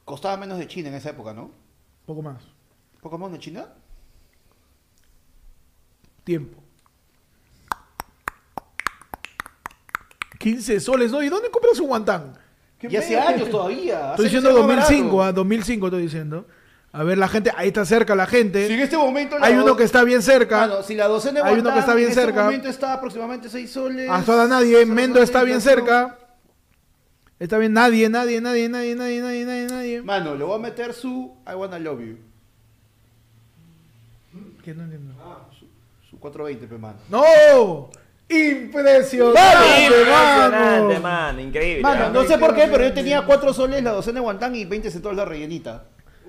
[0.04, 1.50] costaba menos de China en esa época, ¿no?
[2.06, 2.42] Poco más.
[3.00, 3.66] ¿Poco más de China?
[6.24, 6.62] Tiempo.
[10.38, 11.22] 15 soles, ¿no?
[11.22, 12.32] ¿Y dónde compras un guantán?
[12.78, 14.10] ¿Qué Y hace años todavía.
[14.10, 15.30] Estoy diciendo años era más 2005, barato.
[15.30, 16.46] ah, 2005 estoy diciendo.
[16.92, 18.66] A ver, la gente, ahí está cerca la gente.
[18.66, 19.36] Si en este momento...
[19.40, 20.60] Hay do- uno que está bien cerca.
[20.66, 22.44] Mano, si la docena de Hay uno que está bien en este cerca.
[22.44, 24.10] momento está aproximadamente 6 soles.
[24.10, 24.84] Hasta nadie.
[24.86, 26.18] Mendo está bien cerca.
[27.40, 30.02] Está bien, nadie, nadie, nadie, nadie, nadie, nadie, nadie, nadie.
[30.02, 32.18] Mano, le voy a meter su I wanna love you.
[34.62, 35.14] Que no entiendo.
[36.10, 36.98] Su 420, pe, mano.
[37.08, 37.88] ¡No!
[38.28, 41.00] ¡Impresionante, Impresionante, mano!
[41.00, 41.40] mano.
[41.40, 41.82] Increíble.
[41.82, 42.10] Mano, ¿ah?
[42.10, 44.90] no sé por qué, pero yo tenía 4 soles la docena de guantán y 20
[44.90, 45.84] centavos la rellenita.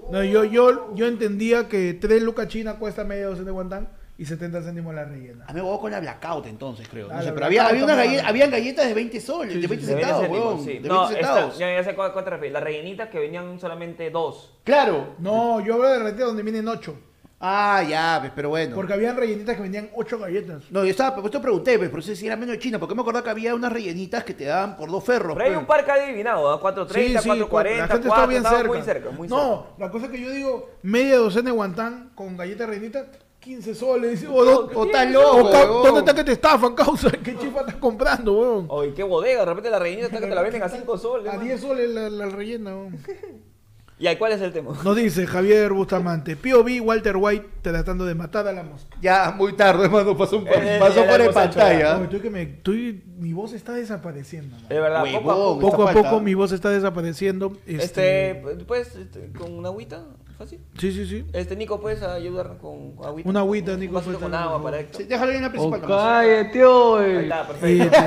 [0.10, 3.90] No, yo, yo, yo entendía que 3 lucas china cuesta media docena de guantán
[4.22, 5.46] y 70 céntimos la rellena.
[5.48, 7.08] A mí me voy con la blackout entonces, creo.
[7.08, 9.62] No Ah, sé, la pero había, había, unas galletas, habían galletas de 20 soles, Sí,
[9.62, 9.90] de sí, 20 sí.
[9.90, 10.60] De 20 centavos, céntimos, weón.
[10.60, 10.66] sí.
[10.68, 11.58] De 20 No, esta- centavos.
[11.58, 12.54] ya, ya sé cuál, cuál te refieres.
[12.54, 14.54] Las rellenitas que venían solamente dos.
[14.64, 15.16] Claro.
[15.18, 16.96] No, yo hablo de rellenitas donde vienen 8.
[17.44, 18.76] Ah, ya, pues, pero bueno.
[18.76, 20.66] Porque habían rellenitas que vendían 8 galletas.
[20.70, 22.94] No, yo estaba, pues te pregunté, pues, por eso si era menos de China, porque
[22.94, 25.34] me acordaba que había unas rellenitas que te daban por dos ferros.
[25.34, 25.60] Pero hay pues.
[25.62, 26.62] un par que ha adivinado, ¿ah?
[26.62, 28.68] 430, 440, la gente 4, está bien cerca.
[28.68, 29.84] muy cerca, muy no, cerca.
[29.84, 33.08] la cosa es que yo digo, media docena de guantán con galletas rellenitas,
[33.42, 34.24] 15 soles.
[34.30, 35.50] O, O estás loco.
[35.84, 37.10] ¿Dónde está que te estafan, causa?
[37.24, 38.66] ¿Qué chifa estás comprando, weón?
[38.70, 41.28] Oye, qué bodega, de repente la rellenita está que te la venden a 5 soles.
[41.28, 41.44] A mano.
[41.46, 42.98] 10 soles la, la rellena, weón.
[44.00, 44.72] ¿Y ahí cuál es el tema?
[44.84, 48.98] Nos dice Javier Bustamante, POV Walter White tratando de matar a la mosca.
[49.00, 51.96] Ya, muy tarde, hermano, pasó, un, Eh, pasó por la el pantalla.
[51.98, 54.58] Oye, estoy que me, estoy, mi voz está desapareciendo.
[54.58, 55.60] Es verdad, poco a poco.
[55.60, 57.56] Poco a poco mi voz está desapareciendo.
[57.68, 60.04] Este, Este, pues, este, con una agüita,
[60.44, 60.60] fácil.
[60.78, 61.26] sí, sí, sí.
[61.34, 63.30] Este, Nico, ¿puedes ayudar con agüita?
[63.30, 64.80] Una agüita, Nico, Un pues, con agua para.
[64.80, 65.02] Héctor.
[65.02, 65.82] Sí, déjalo ahí en la Oh, principal.
[65.82, 65.98] nomás.
[65.98, 67.16] cállate, Ahí hoy.
[67.24, 67.98] está, Eh, perfecto.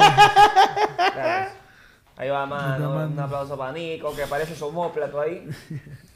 [1.12, 1.50] Claro.
[2.16, 3.06] Ahí va, mano.
[3.06, 5.48] Un aplauso para Nico, que parece su homóplato ahí.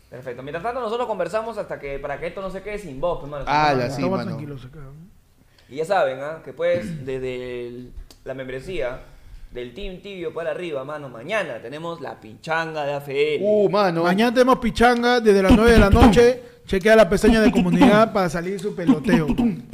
[0.09, 0.43] Perfecto.
[0.45, 3.31] Mientras tanto, nosotros conversamos hasta que, para que esto no se quede sin voz, pues,
[3.31, 3.45] mano.
[3.49, 3.95] Ah, voz.
[3.95, 4.23] sí, mano.
[4.25, 4.79] tranquilos acá.
[5.69, 6.41] Y ya saben, ¿ah?
[6.45, 7.93] que puedes, desde el-
[8.25, 9.01] la membresía
[9.51, 13.43] del Team Tibio para arriba, mano, mañana tenemos la pichanga de AFL.
[13.43, 14.03] Uh, mano.
[14.03, 16.43] Mañana tenemos pichanga desde las 9 de la noche.
[16.69, 19.27] Chequea la pestaña de comunidad para salir su peloteo.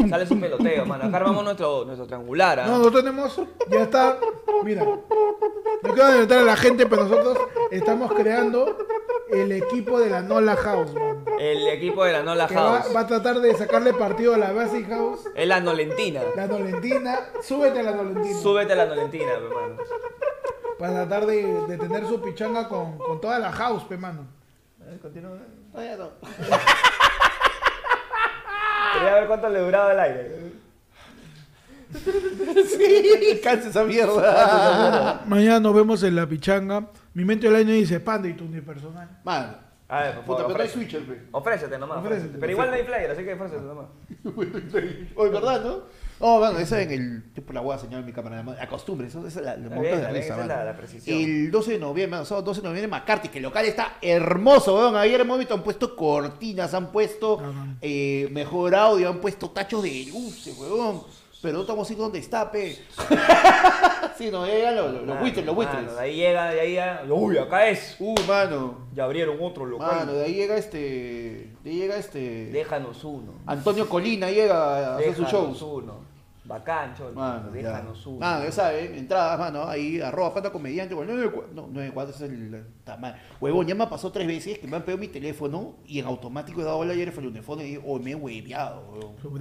[0.09, 1.05] Sale su peloteo, mano.
[1.07, 2.67] Acá armamos nuestro, nuestro triangular, ¿ah?
[2.67, 4.17] No, nosotros tenemos, ya está,
[4.63, 5.03] mira, no
[5.83, 7.37] quiero adelantar a la gente, pero nosotros
[7.73, 8.79] estamos creando
[9.29, 12.95] el equipo de la Nola House, man, El equipo de la Nola que House.
[12.95, 16.21] va a tratar de sacarle partido a la Basic House, Es la Nolentina.
[16.37, 19.77] la Nolentina, súbete a la Nolentina, Súbete a la Nolentina, pe, mano.
[20.79, 24.29] para tratar de, de tener su pichanga con, con toda la house, pe mano.
[25.74, 26.11] Ah, ya no.
[28.95, 30.53] Quería ver cuánto le duraba el aire.
[32.66, 35.22] Sí, cansa esa mierda.
[35.26, 36.89] Mañana nos vemos en la pichanga.
[37.14, 39.09] Mi mente online dice, panda y tu unipersonal.
[39.24, 39.64] Mano.
[39.89, 40.97] A ver, por Puta, favor, pero no hay ofrécete.
[40.97, 41.28] switcher, pe.
[41.30, 41.99] Ofrécete nomás.
[41.99, 42.16] Ofrécete.
[42.20, 42.39] ofrécete.
[42.41, 43.87] Pero igual no hay flyer, así que ofrécete nomás.
[45.16, 45.82] Oye, ¿verdad, no?
[46.21, 47.43] Oh, bueno, esa en el.
[47.43, 48.37] Por la voy a señalar en mi cámara.
[48.37, 51.19] además, La costumbre, eso esa es la, bien, de risa, es la- la precisión.
[51.19, 54.97] El 12 de noviembre, sábado 12 de noviembre, McCarthy, que el local está hermoso, weón.
[54.97, 57.41] Ayer hemos visto, han puesto cortinas, han puesto
[57.83, 61.03] eh, mejor audio, han puesto tachos de luces, weón.
[61.45, 62.75] Pero no estamos así donde está, pe.
[64.17, 65.83] sí, no, llegan los, los, los Mano, buitres, los buitres.
[65.83, 67.05] mano, De ahí llega, de ahí ya.
[67.07, 67.97] Uy, acá es.
[67.99, 68.79] Uh, mano.
[68.95, 69.95] Ya abrieron otro local.
[69.95, 70.79] Mano, de ahí llega este.
[71.63, 72.47] De ahí llega este.
[72.47, 73.35] Déjanos uno.
[73.45, 75.63] Antonio Colina llega a hacer sus Déjanos shows.
[75.63, 76.15] uno.
[76.47, 77.13] Bacán, cholo.
[77.13, 77.69] Mano, ya.
[77.69, 78.19] Déjanos uno.
[78.21, 82.67] Mano, ya saben, entradas, mano, ahí, arroba pata comediante, bueno, 94, no, 94 es el
[82.85, 83.17] tamal.
[83.41, 86.61] Huevón, ya me pasó tres veces que me han pedido mi teléfono y en automático
[86.61, 89.15] he dado hola ayer el teléfono y digo, oh, me he hueveado.
[89.23, 89.33] Su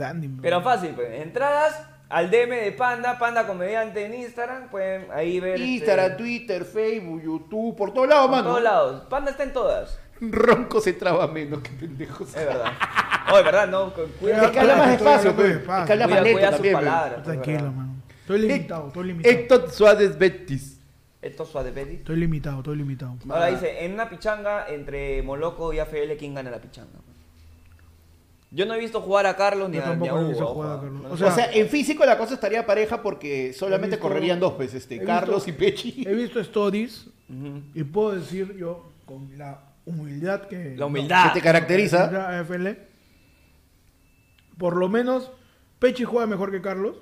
[0.42, 1.22] Pero fácil, pues.
[1.22, 4.70] Entradas al DM de Panda, Panda Comediante en Instagram.
[4.70, 5.56] Pueden ahí ver.
[5.56, 8.50] este, Instagram, Twitter, Facebook, YouTube, por todos lados, por mano.
[8.50, 9.02] todos lados.
[9.10, 10.00] Panda está en todas.
[10.22, 12.30] Ronco se traba menos que pendejos.
[12.30, 12.72] Es verdad.
[13.34, 13.68] Oye, ¿verdad?
[13.68, 15.48] No, cu- cuida, Es que habla más despacio, pues.
[15.56, 15.82] despacio.
[15.82, 16.74] Es que habla cuida, más lento también.
[16.76, 16.86] pues.
[16.86, 17.24] palabras.
[17.24, 17.96] Tranquilo, mano.
[18.22, 19.36] Estoy limitado, estoy limitado.
[19.36, 20.80] Héctor Suárez Betis.
[21.22, 21.96] Esto es suave, Betty.
[21.96, 23.16] Estoy limitado, estoy limitado.
[23.30, 27.00] Ahora dice, en una pichanga entre Moloco y AFL, ¿quién gana la pichanga?
[28.56, 30.28] Yo no he visto jugar a Carlos ni a, ni a he Hugo.
[30.30, 30.82] visto ojo, jugar a.
[30.82, 31.22] Carlos.
[31.22, 34.74] O sea, en físico la cosa estaría pareja porque solamente He visto- correrían dos, pues,
[34.74, 36.04] he este, visto- Carlos y Pechi.
[36.08, 37.08] He visto stories
[37.74, 40.76] y puedo decir yo, con la humildad que...
[40.78, 41.34] La humildad.
[41.34, 42.12] ¿Qué te caracteriza?
[42.12, 42.68] La AFL,
[44.58, 45.32] por lo menos
[45.80, 46.98] Pechi juega mejor que Carlos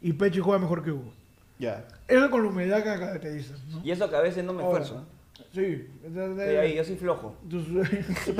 [0.00, 1.12] y Pechi juega mejor que Hugo.
[1.58, 1.84] Ya.
[2.08, 3.54] Eso es con la humildad que caracteriza.
[3.68, 3.80] ¿no?
[3.84, 5.04] Y eso que a veces no me Ahora, esfuerzo.
[5.52, 5.84] Sí.
[6.06, 7.36] Estoy ahí, yo soy flojo.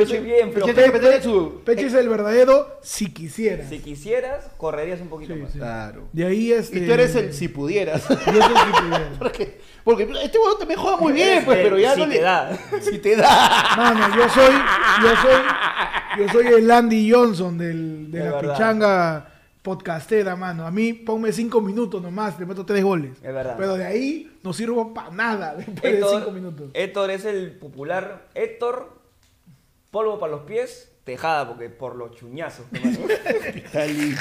[0.06, 0.72] Soy bien flojo.
[0.72, 1.30] Pechi.
[1.64, 3.68] Pechi es el verdadero si quisiera.
[3.68, 5.50] Si quisieras, correrías un poquito Sí, más.
[5.52, 5.58] sí.
[5.58, 6.08] Claro.
[6.12, 6.78] De ahí este...
[6.78, 8.06] Y tú eres el si pudieras.
[8.08, 9.10] Yo soy si pudiera.
[9.18, 12.14] porque, porque este huevón también juega muy bien, Eres pues, pero ya si no te
[12.14, 12.20] le...
[12.20, 12.58] da.
[12.80, 13.74] Si te da.
[13.76, 14.54] Mano, yo soy,
[15.02, 15.42] yo soy,
[16.18, 18.52] yo soy el Andy Johnson del, de Es la verdad.
[18.54, 19.29] pichanga
[19.70, 20.66] podcastera, mano.
[20.66, 23.12] A mí ponme cinco minutos nomás, le meto tres goles.
[23.22, 23.54] Es verdad.
[23.56, 26.70] Pero de ahí no sirvo para nada después de cinco minutos.
[26.74, 28.98] Héctor es el popular Héctor,
[29.92, 32.66] polvo para los pies, tejada, porque por los chuñazos.
[32.72, 34.16] imbécil.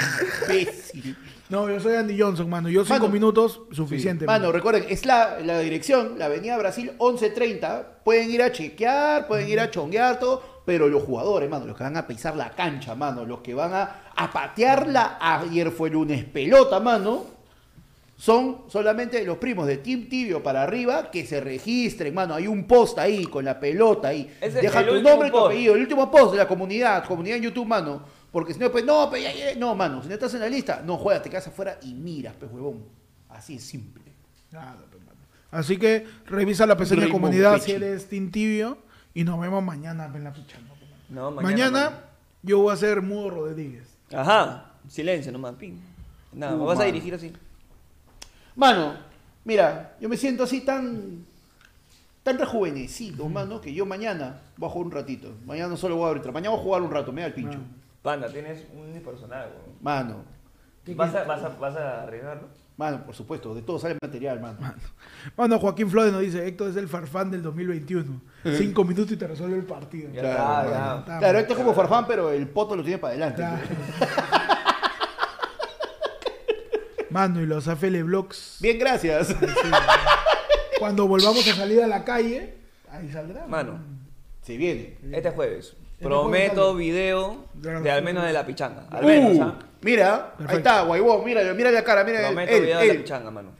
[1.48, 2.68] No, yo soy Andy Johnson, mano.
[2.68, 3.12] Yo cinco Mano.
[3.12, 4.26] minutos, suficiente.
[4.26, 4.52] Mano, mano.
[4.52, 8.02] recuerden, es la, la dirección, la Avenida Brasil 1130.
[8.04, 11.84] Pueden ir a chequear, pueden ir a chonguear todo, pero los jugadores, mano, los que
[11.84, 16.24] van a pisar la cancha, mano, los que van a, a patearla, ayer fue lunes
[16.24, 17.24] pelota, mano,
[18.20, 22.34] son solamente los primos de Team Tibio para arriba que se registren, mano.
[22.34, 24.30] Hay un post ahí con la pelota ahí.
[24.38, 27.02] Ese Deja el tu último nombre y tu apellido, el último post de la comunidad,
[27.06, 28.02] comunidad en YouTube, mano.
[28.30, 30.50] Porque si no, pues, no, pues, ya, ya, no, mano, si no estás en la
[30.50, 32.84] lista, no juegas, te quedas afuera y miras, pues, huevón.
[33.30, 34.04] Así es simple.
[34.52, 35.18] Nada, pues, mano.
[35.50, 37.64] Así que revisa la pequeña Ritmo comunidad Pechi.
[37.64, 38.76] si eres Team Tibio
[39.14, 40.32] y nos vemos mañana en la.
[41.08, 41.98] No, Mañana, mañana.
[42.42, 43.96] yo voy a ser Mudo Rodríguez.
[44.12, 45.80] Ajá, silencio nomás, pin.
[46.32, 47.32] Nada, me Uh, vas a dirigir así.
[48.56, 48.94] Mano,
[49.44, 51.24] mira, yo me siento así tan.
[52.22, 55.34] tan rejuvenecido, mano, que yo mañana voy a jugar un ratito.
[55.46, 57.34] Mañana no solo voy a abrir, mañana voy a jugar un rato, me da el
[57.34, 57.58] pincho.
[58.02, 59.76] Panda, tienes un unipersonal, weón.
[59.80, 60.24] Mano,
[60.96, 62.48] ¿Vas a, vas, a, ¿Vas a arriesgarlo?
[62.80, 64.58] Mano, por supuesto, de todo sale material, mano.
[65.36, 68.20] Mano, Joaquín Flores nos dice, Héctor es el farfán del 2021.
[68.56, 70.10] Cinco minutos y te resuelve el partido.
[70.12, 70.70] Ya Claro, está, mano.
[70.70, 70.98] ya.
[71.00, 71.38] Está, Claro, mano.
[71.38, 73.36] este es como Farfán, pero el poto lo tiene para adelante.
[73.42, 73.58] Claro.
[77.10, 79.34] Mano, y los AFL Vlogs, Bien, gracias.
[80.78, 82.54] cuando volvamos a salir a la calle,
[82.88, 83.46] ahí saldrá.
[83.48, 83.80] Mano,
[84.42, 84.96] Se viene.
[85.12, 85.74] este jueves.
[86.00, 88.84] Este Prometo video De al menos de la pichanga.
[88.90, 89.54] Al Uh, menos, ¿ah?
[89.82, 90.50] Mira, Perfecto.
[90.50, 92.98] ahí está, guaybón, mira, mira la cara, mira Prometo él, video de la él.
[93.02, 93.50] pichanga, mano.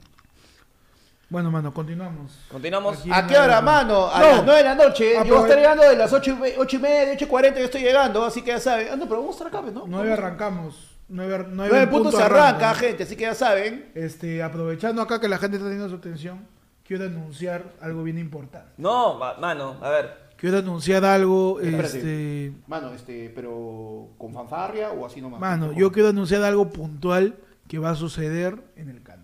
[1.29, 2.39] Bueno, mano, continuamos.
[2.49, 2.99] Continuamos.
[3.01, 3.09] Aquí.
[3.13, 4.07] ¿A qué hora, mano?
[4.11, 4.27] A No.
[4.27, 5.17] las 9 de la noche.
[5.19, 7.13] Ah, yo voy a pero- estar llegando de las 8 y, me- 8 y media,
[7.13, 8.87] 8 y 40, yo estoy llegando, así que ya saben.
[8.91, 9.85] Ah, no, pero vamos a estar acá, pues, ¿no?
[9.87, 10.97] Nueve arrancamos.
[11.09, 12.73] Nueve, nueve, 9 en puntos punto se arranca, arranca.
[12.75, 13.91] gente, así que ya saben.
[13.93, 16.47] Este, aprovechando acá que la gente está teniendo su atención,
[16.85, 18.71] quiero anunciar algo bien importante.
[18.77, 20.20] No, ma- mano, a ver.
[20.41, 21.97] Quiero anunciar algo, Espérate.
[21.99, 25.39] este, Mano, este, pero con fanfarria o así nomás.
[25.39, 27.35] mano, yo quiero anunciar algo puntual
[27.67, 29.21] que va a suceder en el canal.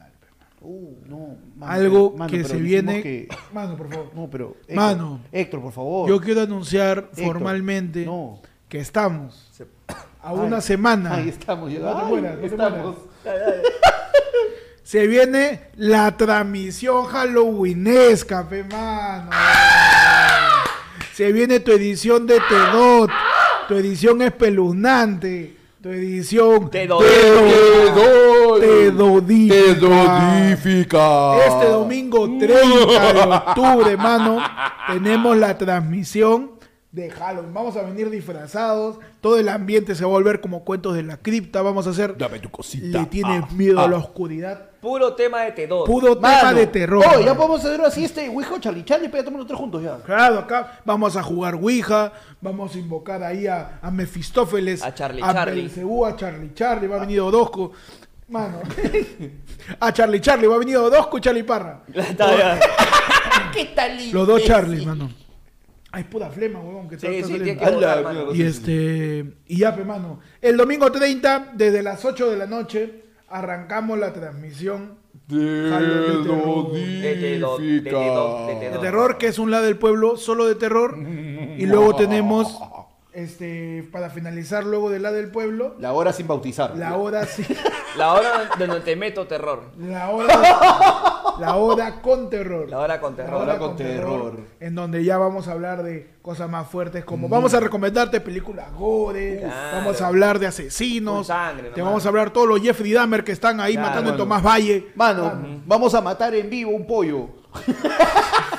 [0.62, 1.38] Uh, no.
[1.56, 3.02] mano, algo pero- mano, que se viene.
[3.02, 4.12] que- Mano, por favor.
[4.16, 4.58] No, pero.
[4.62, 5.20] Héctor, Mano.
[5.32, 6.10] Héctor, por favor.
[6.10, 8.40] Yo quiero anunciar Héctor, formalmente No.
[8.70, 9.66] que estamos Se-
[10.22, 11.16] a una Ay, semana.
[11.16, 12.96] Ahí estamos, te Ay, te estamos.
[14.84, 19.30] Se viene la transmisión halloweenesca, pe mano.
[21.18, 23.10] Se viene tu edición de Tedot,
[23.68, 29.80] tu edición espeluznante, tu edición Tedo- Tedo- Tedodífica.
[29.80, 31.38] Tedodifica.
[31.48, 34.38] Este domingo 30 de octubre, mano,
[34.86, 36.52] tenemos la transmisión
[36.92, 37.52] de Halloween.
[37.52, 41.18] Vamos a venir disfrazados, todo el ambiente se va a volver como cuentos de la
[41.18, 41.64] cripta.
[41.64, 42.16] Vamos a hacer.
[42.16, 43.00] Dame tu cosita.
[43.00, 43.88] Le tienes Ah, miedo a ah.
[43.88, 44.70] la oscuridad.
[44.88, 45.86] Puro tema de T2.
[45.86, 47.04] Puro tema de terror.
[47.06, 49.98] Oh, ya podemos hacer así este Ouija Charlie Charlie, pero tomamos los tres juntos ya.
[49.98, 55.22] Claro, acá vamos a jugar Ouija, vamos a invocar ahí a, a Mefistófeles, A Charlie
[55.22, 55.62] a Charlie.
[55.64, 57.74] Belcebú, a Charlie Charlie, va a venir Odosco.
[58.30, 58.62] Mano,
[59.82, 61.84] a Charlie Charlie, va a venir Odosco y Charlie Parra.
[61.94, 62.60] Está ya.
[63.54, 64.12] ¿Qué tal?
[64.14, 64.42] Los dos?
[64.46, 65.10] Charlie, mano.
[65.92, 67.78] Ay, pura flema, huevón, que Sí, sí, que mano.
[67.78, 68.36] mierda.
[68.36, 70.22] Y este, y ya, pe, mano.
[70.42, 74.98] El domingo 30, desde las 8 de la noche, arrancamos la transmisión
[75.28, 77.92] De T2, de T2, de de
[78.72, 78.82] T2.
[78.82, 80.98] terror, que es un lado del pueblo solo de terror.
[81.58, 82.60] Y luego tenemos,
[83.18, 86.76] este, para finalizar, luego del lado del pueblo, La hora sin bautizar.
[86.78, 87.44] la hora sí,
[87.98, 89.64] La hora donde te meto terror.
[89.80, 90.34] la hora,
[91.40, 92.70] La hora con terror.
[92.70, 93.32] La hora con terror.
[93.34, 94.40] La hora La hora con, con terror, terror.
[94.60, 98.72] En donde ya vamos a hablar de cosas más fuertes como vamos a recomendarte películas
[98.74, 99.78] gore, Claro.
[99.78, 103.32] vamos a hablar de asesinos, sangre te vamos a hablar todos los Jeffrey Dahmer que
[103.32, 104.24] están ahí Claro, matando en mano.
[104.24, 104.88] Tomás Valle.
[104.96, 105.34] Mano,
[105.66, 107.30] vamos a matar en vivo un pollo.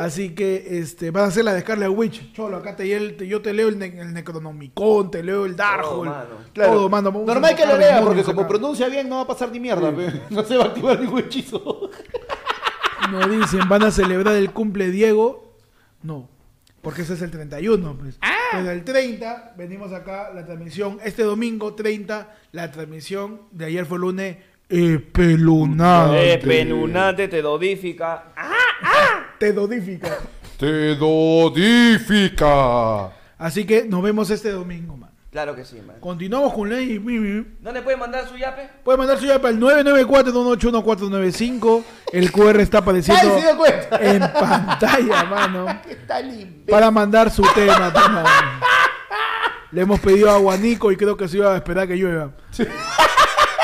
[0.00, 2.32] Así que este, vas a hacer la de Scarlet Witch.
[2.32, 5.54] Cholo, acá te, el- te- yo te leo el, ne- el Necronomicon, te leo el
[5.56, 6.08] Darkhold.
[6.10, 6.28] mano.
[6.54, 7.12] Todo, mano.
[7.12, 9.60] Vamos a Normal que lo lea, porque como pronuncia bien no va a pasar ni
[9.60, 9.94] mierda.
[9.94, 10.10] pe.
[10.30, 11.90] No se va a activar ningún hechizo.
[13.10, 15.56] No dicen, van a celebrar el cumple Diego.
[16.02, 16.28] No,
[16.80, 17.96] porque ese es el 31.
[17.98, 18.18] Pues.
[18.20, 18.34] Ah.
[18.52, 20.98] Pero el 30 venimos acá, la transmisión.
[21.02, 24.36] Este domingo 30, la transmisión de ayer fue lunes.
[24.68, 25.00] Eh,
[26.44, 28.32] penunante, tedodífica.
[29.40, 30.18] Te dodifica.
[30.58, 33.06] Te dodifica.
[33.38, 35.08] Así que nos vemos este domingo, man.
[35.32, 35.96] Claro que sí, man.
[35.98, 37.46] Continuamos con Ley Mimi.
[37.60, 38.68] ¿Dónde puede mandar su yape?
[38.84, 41.82] Puede mandar su llave al 994-281-495.
[42.12, 43.34] El QR está apareciendo
[43.98, 45.64] en pantalla, mano.
[46.68, 47.90] Para mandar su tema.
[49.72, 52.32] Le hemos pedido a Guanico y creo que se iba a esperar que llueva.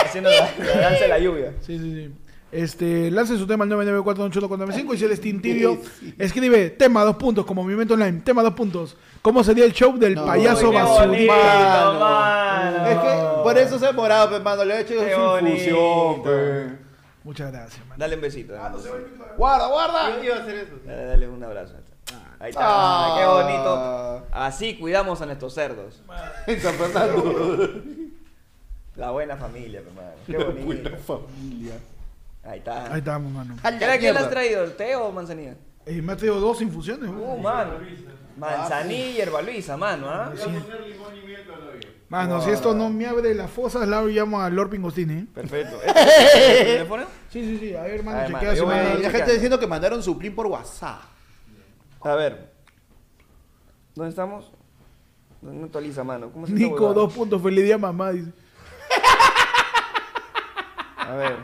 [0.07, 1.53] Haciendo la, la danza de la lluvia.
[1.61, 2.11] Sí, sí, sí.
[2.57, 5.79] Este, lance su tema al 994-281-495 y si eres Tintibio,
[6.19, 8.97] escribe tema dos puntos como movimiento online, tema dos puntos.
[9.21, 11.13] ¿Cómo sería el show del No, payaso mano.
[12.87, 14.65] Es que por eso se ha morado, pe, mano.
[14.65, 14.95] Le he hecho
[15.39, 16.79] infusión, pe.
[17.25, 17.99] Muchas gracias, man.
[17.99, 18.55] Dale un besito.
[18.55, 18.79] dale.
[19.37, 20.17] Guarda, guarda.
[20.87, 21.75] Dale, dale un abrazo.
[22.39, 22.63] Ahí está.
[22.65, 23.17] Ah.
[23.19, 24.27] Qué bonito.
[24.33, 26.03] Así cuidamos a nuestros cerdos.
[26.47, 27.83] En San Fernando.
[28.97, 30.17] La buena familia, mi hermano.
[30.27, 30.91] Qué Buena bonito.
[31.07, 31.75] familia.
[32.49, 32.93] Ahí está.
[32.93, 33.57] Ahí estamos, mano.
[33.63, 34.65] A ¿Qué le has traído?
[34.65, 35.57] ¿El té o manzanilla?
[35.85, 37.11] Eh, me ha traído dos infusiones.
[37.11, 37.73] Uh, mano.
[38.37, 40.33] Manzanilla y hierba Luisa, mano, ¿ah?
[42.09, 45.15] Mano, si esto no me abre las fosas, la llamo a Lord Pingostini.
[45.15, 45.27] ¿eh?
[45.35, 45.81] Perfecto.
[45.83, 46.39] ¿Este es tu
[46.73, 47.05] teléfono?
[47.31, 47.75] Sí, sí, sí.
[47.75, 49.33] A ver, mano, Ay, chequea ir La gente chequeando.
[49.33, 51.01] diciendo que mandaron su plin por WhatsApp.
[52.03, 52.53] A ver.
[53.95, 54.53] ¿Dónde estamos?
[55.43, 56.31] No actualiza, mano.
[56.31, 57.43] ¿Cómo se esta Nico, dos puntos.
[57.43, 58.13] Feliz día, mamá.
[58.13, 58.31] Dice.
[61.07, 61.37] A ver.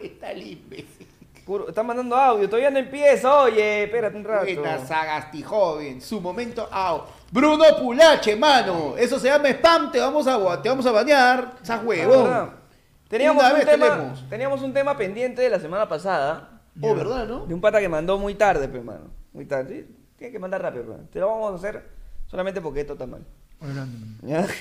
[0.02, 0.84] Está limpio.
[1.44, 2.48] Puro, está mandando audio.
[2.48, 3.42] Todavía no empieza.
[3.42, 4.46] Oye, espérate un rato.
[4.46, 7.04] Buena Sagasti joven, su momento out.
[7.30, 8.94] Bruno Pulache, mano.
[8.96, 11.56] Eso se llama spam, te vamos a, te vamos a bañar.
[11.62, 12.50] Esa Ah, huevón.
[13.08, 14.28] Teníamos un, tema, tenemos.
[14.30, 16.62] teníamos un tema pendiente de la semana pasada.
[16.80, 17.44] Oh, ¿verdad, no?
[17.46, 19.10] De un pata que mandó muy tarde, pe, mano.
[19.34, 19.86] Muy tarde.
[19.86, 21.02] Sí, Tiene que mandar rápido, pe.
[21.12, 21.90] Te lo vamos a hacer
[22.26, 23.22] solamente porque esto está mal.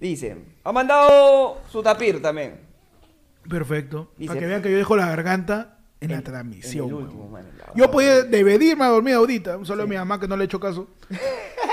[0.00, 2.71] Dice, ha mandado su tapir también.
[3.48, 4.12] Perfecto.
[4.16, 6.88] Dice- Para que vean que yo dejo la garganta en, la transmisión.
[6.90, 9.56] en la Yo podía deberirme a dormir ahorita.
[9.56, 10.88] Un saludo a mi mamá que no le he hecho caso.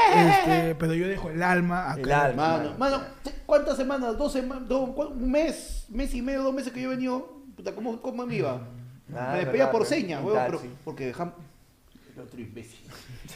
[0.09, 2.01] Este, pero yo dejo el alma acá.
[2.01, 2.57] El alma.
[2.57, 3.01] Mano, mano,
[3.45, 4.17] ¿cuántas semanas?
[4.17, 4.67] ¿Dos semanas?
[4.67, 5.85] Dos, ¿Un mes?
[5.89, 6.41] ¿Mes y medio?
[6.41, 7.41] ¿Dos meses que yo he venido?
[7.55, 8.59] Puta, ¿cómo, cómo me iba?
[9.15, 9.87] Ah, me es despedía por pe.
[9.87, 11.35] seña, Un huevón, pero porque dejamos...
[12.15, 12.79] El otro imbécil.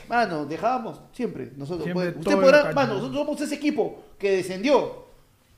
[0.10, 1.52] Mano, dejábamos siempre.
[1.56, 5.06] Nosotros, Siempre todo usted podrá, mano, nosotros somos ese equipo que descendió.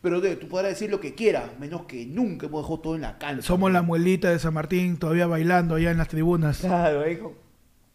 [0.05, 3.01] Pero de, tú podrás decir lo que quieras, menos que nunca hemos dejado todo en
[3.01, 3.41] la cancha.
[3.41, 6.59] Somos la muelita de San Martín todavía bailando allá en las tribunas.
[6.59, 7.33] Claro, hijo.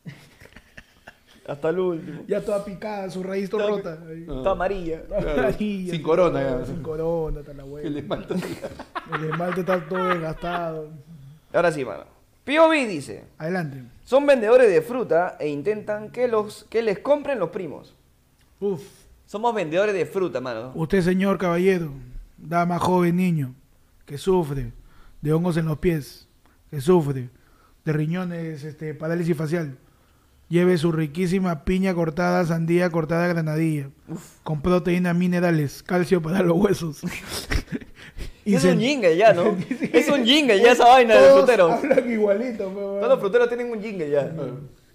[1.47, 2.23] Hasta el último.
[2.27, 3.97] Ya toda picada, su raíz toda rota.
[4.13, 5.03] Está amarilla.
[5.05, 6.67] Claro, sin corona ya.
[6.67, 7.85] Sin corona, está la mata.
[7.85, 7.97] El
[9.31, 10.89] esmalte está todo desgastado.
[11.53, 12.07] Ahora sí, mano.
[12.45, 13.85] POV dice, Adelante.
[14.03, 17.95] son vendedores de fruta e intentan que, los, que les compren los primos.
[18.59, 19.00] Uf.
[19.31, 20.73] Somos vendedores de fruta, mano.
[20.75, 21.93] Usted, señor caballero,
[22.37, 23.55] dama joven niño,
[24.05, 24.73] que sufre
[25.21, 26.27] de hongos en los pies,
[26.69, 27.31] que sufre
[27.85, 29.79] de riñones, este, parálisis facial,
[30.49, 33.91] lleve su riquísima piña cortada, sandía cortada, granadilla,
[34.43, 37.01] con proteínas minerales, calcio para los huesos.
[38.45, 39.57] es se- un jingle ya, ¿no?
[39.93, 41.71] es un jingle ya esa vaina de Todos fruteros.
[41.71, 42.99] hablan igualito, weón.
[42.99, 44.29] Todos los fruteros tienen un jingle ya.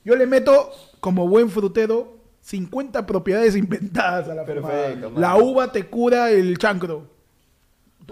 [0.04, 5.12] Yo le meto, como buen frutero, 50 propiedades inventadas a la Perfecto.
[5.18, 7.10] La uva te cura el chancro.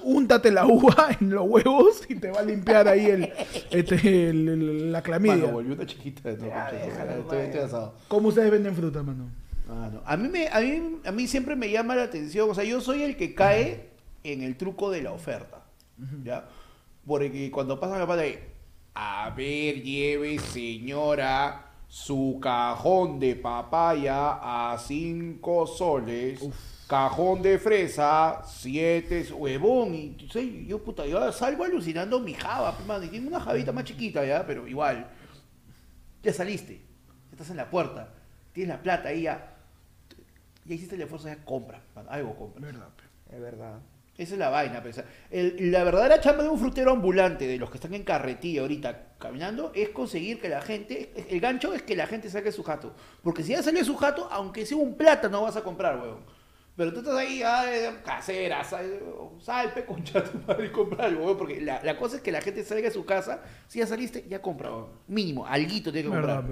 [0.02, 3.32] Úntate la uva en los huevos y te va a limpiar ahí el,
[3.72, 5.36] este, el- el- la clamidia.
[5.38, 6.32] Mano, volvió una chiquita.
[6.32, 7.94] No, Ya, concha, déjala, estoy, estoy asado.
[8.08, 9.30] ¿Cómo ustedes venden fruta, mano?
[9.70, 10.02] Ah, no.
[10.04, 12.82] A mí, me, a, mí, a mí siempre me llama la atención, o sea, yo
[12.82, 13.90] soy el que cae
[14.24, 15.64] en el truco de la oferta,
[16.24, 16.46] ¿ya?
[17.06, 18.44] Porque cuando pasa la pata de,
[18.96, 26.44] a ver, lleve señora su cajón de papaya a 5 soles,
[26.88, 32.84] cajón de fresa, 7, huevón, y sabes, yo puta, yo salgo alucinando mi java, pe,
[32.86, 34.44] mano, y tiene una javita más chiquita, ¿ya?
[34.48, 35.08] Pero igual,
[36.24, 38.12] ya saliste, ya estás en la puerta,
[38.54, 39.56] tienes la plata ahí ya,
[40.66, 42.60] ya hiciste el esfuerzo, ya compra, mano, algo compra.
[42.66, 42.89] Verdad.
[43.30, 43.80] Es verdad.
[44.18, 44.84] Esa es la vaina.
[45.32, 49.14] El- la verdadera chamba de un frutero ambulante, de los que están en carretilla ahorita
[49.18, 52.93] caminando, es conseguir que la gente, el gancho es que la gente saque su jato.
[53.24, 56.20] Porque si ya sale su jato, aunque sea un plátano vas a comprar, weón.
[56.76, 58.99] Pero tú estás ahí, ay, casera, sal,
[59.39, 61.38] salpe, concha tu madre y compra algo, weón.
[61.38, 64.26] Porque la, la cosa es que la gente salga de su casa, si ya saliste,
[64.30, 64.88] ya compra, weón.
[65.07, 66.43] Mínimo, alguito tiene que comprar.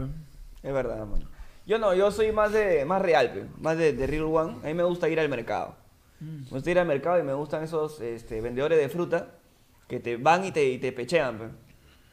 [0.63, 1.29] Es verdad, mano.
[1.67, 4.53] Yo no, yo soy más de más real, pe, más de, de real one.
[4.63, 5.75] A mí me gusta ir al mercado.
[6.21, 6.43] Mm.
[6.43, 9.27] Me gusta ir al mercado y me gustan esos este, vendedores de fruta
[9.87, 11.45] que te van y te, y te pechean, pe.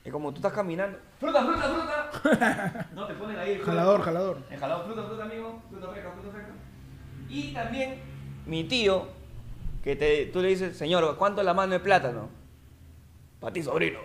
[0.04, 0.98] Es como tú estás caminando.
[1.20, 2.88] ¡Fruta, fruta, fruta!
[2.94, 3.52] no, te ponen ahí.
[3.52, 4.38] el Jalador, jalador.
[4.50, 5.62] El jalador, fruta, fruta, amigo.
[5.70, 6.52] Fruta fresca, fruta fresca.
[7.28, 8.00] Y también
[8.46, 9.06] mi tío,
[9.84, 12.30] que te, tú le dices, señor, ¿cuánto es la mano de plátano?
[13.38, 13.98] Para ti, sobrino.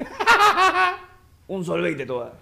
[1.46, 2.32] un solveite toda.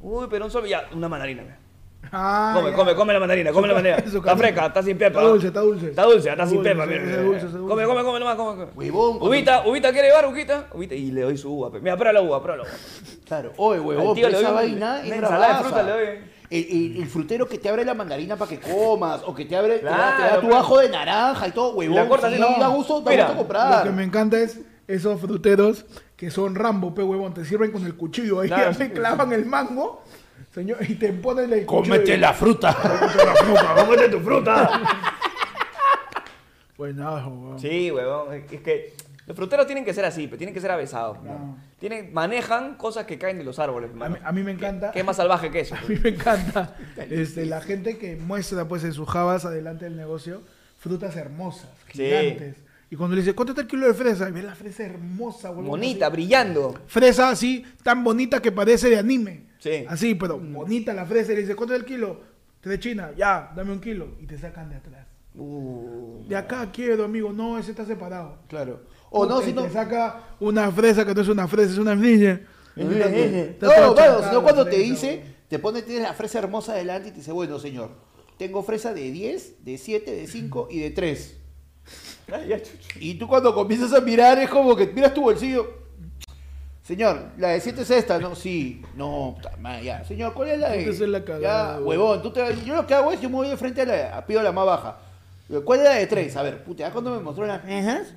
[0.00, 1.42] Uy, pero un solveite, ya, una mandarina.
[1.42, 1.63] pe.
[2.12, 2.76] Ah, Come, ya.
[2.76, 4.02] come, come la mandarina, come la mandarina.
[4.18, 5.18] Está fresca, está sin pepa.
[5.20, 5.88] Está dulce, está dulce.
[5.90, 6.86] Está dulce, está sin pepa.
[6.86, 8.56] mira, dulce, Come, come, come nomás, come.
[8.64, 8.72] come.
[8.74, 10.66] Huevón, cuando- Ubita, ubita, ¿quiere llevar ubita?
[10.72, 11.70] Ubita, y le doy su uva.
[11.80, 12.78] Mira, prueba la uva, prueba la uva.
[13.26, 16.06] Claro, oye, huevón, tío pero le esa vaina es ensalada de fruta le doy.
[16.50, 19.56] El, el- el frutero que te abre la mandarina para que comas, o que te
[19.56, 21.96] abre, te da- te da, tu ajo de naranja y todo, huevón.
[21.96, 22.58] la cortas sí, no.
[22.60, 23.82] da gusto, da Mira, gusto Lo comprar.
[23.84, 25.86] que me encanta es esos fruteros
[26.16, 28.72] que son Rambo, pe huevón, te sirven con el cuchillo ahí, Claro.
[28.78, 30.02] te clavan el mango,
[30.54, 31.94] señor, y te ponen el cuchillo.
[31.96, 32.74] Cómete y- la fruta.
[32.82, 34.80] Cómete la fruta, cómete tu fruta.
[36.76, 37.58] Buenazo, huevón.
[37.60, 38.34] Sí, huevón.
[38.34, 38.94] Es que
[39.26, 41.18] los fruteros tienen que ser así, pero tienen que ser avesados.
[41.78, 43.90] Tienen, manejan cosas que caen de los árboles.
[44.00, 44.90] A mí, a mí me encanta.
[44.90, 45.74] ¿Qué es más salvaje que eso?
[45.82, 46.74] A mí me encanta
[47.10, 50.42] este, la gente que muestra pues en sus jabas adelante del negocio
[50.78, 52.10] frutas hermosas, Sí.
[52.94, 54.28] Y cuando le dice, ¿cuánto está el kilo de fresa?
[54.28, 55.66] Y ve la fresa hermosa, huevón.
[55.66, 56.12] Bonita, así.
[56.12, 56.78] brillando.
[56.86, 59.46] Fresa así, tan bonita que parece de anime.
[59.58, 59.84] Sí.
[59.88, 61.32] Así, pero bonita la fresa.
[61.32, 62.20] Y le dice, ¿cuánto es el kilo?
[62.62, 64.10] De China, ya, dame un kilo.
[64.20, 65.08] Y te sacan de atrás.
[65.34, 66.22] Uh.
[66.28, 67.32] De acá quiero, amigo.
[67.32, 68.38] No, ese está separado.
[68.46, 68.82] Claro.
[69.10, 69.64] O no, si no.
[69.64, 72.42] Te saca una fresa que no es una fresa, es una niña.
[72.76, 77.18] No, claro, sino cuando te dice, te pone, tienes la fresa hermosa delante y te
[77.18, 77.90] dice, bueno, señor,
[78.38, 81.43] tengo fresa de 10, de 7, de 5 y de 3.
[83.00, 85.82] Y tú cuando comienzas a mirar es como que miras tu bolsillo.
[86.82, 88.34] Señor, la de 7 es esta, ¿no?
[88.34, 90.04] Sí, no, puta madre, ya.
[90.04, 90.78] Señor, ¿cuál es la de...?
[90.80, 92.20] Puta, esa es la cagada, ya, huevón.
[92.22, 94.26] tú te- yo lo que hago es, yo me voy de frente a la, a
[94.26, 94.98] pido la más baja.
[95.64, 96.36] ¿Cuál es la de 3?
[96.36, 98.12] A ver, puta, ya cuando me mostró las mejas,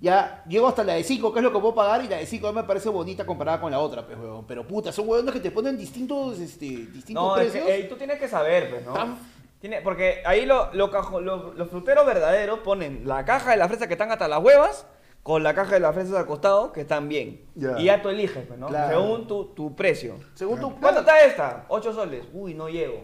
[0.00, 2.24] ya llego hasta la de 5, que es lo que puedo pagar, y la de
[2.26, 4.46] 5 me parece bonita comparada con la otra, pues, huevón.
[4.48, 7.66] Pero puta, son huevones que te ponen distintos, este, distintos No, es precios.
[7.66, 8.94] que, ey, tú tienes que saber, pues, ¿no?
[8.94, 9.18] Tan-
[9.60, 13.68] Tiene, porque ahí lo, lo cajo- lo- los fruteros verdaderos ponen la caja de la
[13.68, 14.86] fresa que están hasta las huevas
[15.24, 17.44] con la caja de las fresas al costado que están bien.
[17.56, 17.78] Ya.
[17.78, 18.68] Y ya tú eliges, pues, ¿no?
[18.68, 19.00] Claro.
[19.00, 20.14] Según tu, tu precio.
[20.34, 21.64] Según tu ¿Cuánto está esta?
[21.68, 22.24] 8 soles.
[22.32, 23.00] Uy, no llego.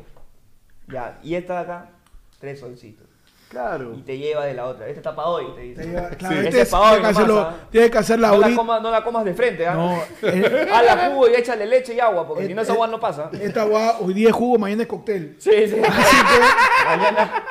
[0.88, 1.18] Ya.
[1.22, 1.90] Y esta de acá,
[2.38, 3.06] 3 solcitos.
[3.54, 3.94] Claro.
[3.94, 4.86] Y te lleva de la otra.
[4.88, 5.82] Esta está para hoy, te dice.
[5.82, 7.54] Te lleva- claro, Ese este es es- pa' hoy tiene, que nomás, hacerlo, ¿ah?
[7.70, 8.56] que hacerla No la, ahorita.
[8.60, 9.74] comas, no la comas de frente, ¿ah?
[9.74, 12.74] No, eh, Hazla jugo y échale leche y agua, porque Eh, si no esa eh,
[12.74, 13.30] agua no pasa.
[13.40, 15.36] esta agua hoy día es jugo, mañana es cóctel.
[15.38, 15.76] Sí, sí.
[16.86, 17.44] mañana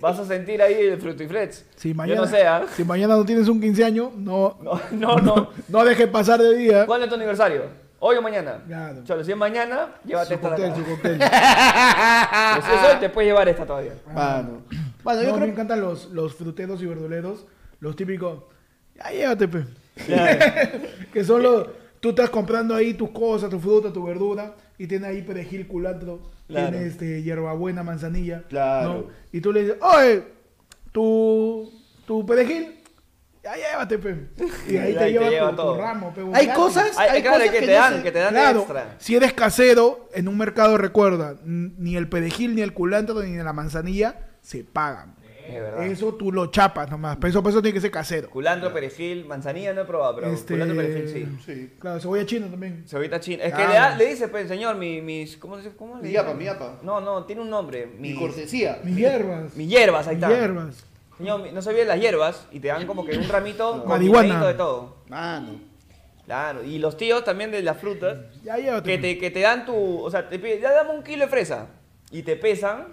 [0.00, 1.64] vas a sentir ahí el frutiflex.
[1.76, 2.64] Si mañana, Yo no sé, ¿ah?
[2.74, 5.50] si mañana no tienes un 15 años, no, No, no, no.
[5.68, 6.86] no dejes pasar de día.
[6.86, 7.88] ¿Cuándo es tu aniversario?
[8.00, 8.62] ¿Hoy o mañana?
[8.64, 9.02] Claro.
[9.04, 11.18] Cholo, si es mañana, llévate Su esta cóctel, su cóctel.
[11.18, 11.24] Si
[12.72, 13.92] es hoy, te puedes llevar esta todavía.
[14.14, 14.62] Mano.
[15.14, 17.46] Bueno, yo No, me encantan los, los fruteros y verduleros,
[17.80, 18.42] los típicos.
[18.94, 19.64] Ya llévate, pe.
[21.12, 21.66] que son los.
[22.00, 26.30] Tú estás comprando ahí tus cosas, tu fruta, tu verdura, y tiene ahí perejil, culantro,
[26.46, 26.70] Claro.
[26.70, 28.42] tiene este, hierbabuena, manzanilla.
[28.48, 28.92] Claro.
[28.94, 29.04] ¿no?
[29.32, 30.24] Y tú le dices, oye,
[30.92, 31.72] tu,
[32.06, 32.80] tu perejil,
[33.42, 34.28] ya llévate, pe.
[34.68, 35.74] Y ahí te te lleva lleva tu, todo.
[35.74, 36.22] tu ramo, pe.
[36.34, 38.58] Hay cosas, Ay, hay claro, cosas que, que te dan, se- que te dan Claro,
[38.60, 38.94] extra.
[38.98, 43.52] si eres casero, en un mercado recuerda, ni el perejil, ni el culantro, ni la
[43.54, 45.14] manzanilla se pagan.
[45.46, 45.84] Es verdad.
[45.86, 47.16] Eso tú lo chapas nomás.
[47.20, 48.30] Pero eso, tiene que ser casero.
[48.30, 51.38] Culantro, perejil, manzanilla no he probado, pero Este, culantro, perejil sí.
[51.44, 51.72] Sí.
[51.78, 52.84] Claro, cebolla china también.
[52.86, 53.44] Cebollita china.
[53.44, 55.36] Es que le, da- le dice, pues, señor, mi, mis...
[55.36, 56.14] ¿Cómo, se- cómo le Mi dice?
[56.20, 56.78] yapa, mi yapa.
[56.82, 57.86] No, no, tiene un nombre.
[57.98, 58.78] Mi Mis- cortesía.
[58.84, 59.54] Mis hierbas.
[59.54, 60.38] Mis hierbas, ahí Mis está.
[60.38, 60.84] hierbas.
[61.18, 64.00] Señor, mi- no se olviden las hierbas y te dan como que un ramito con
[64.00, 64.96] picadito de todo.
[65.08, 65.60] Mano.
[66.26, 68.90] Claro, y los tíos también de las frutas Ya llévate.
[68.90, 71.30] que te, que te dan tu, o sea, te piden, ya dame un kilo de
[71.30, 71.68] fresa
[72.10, 72.88] y te pesan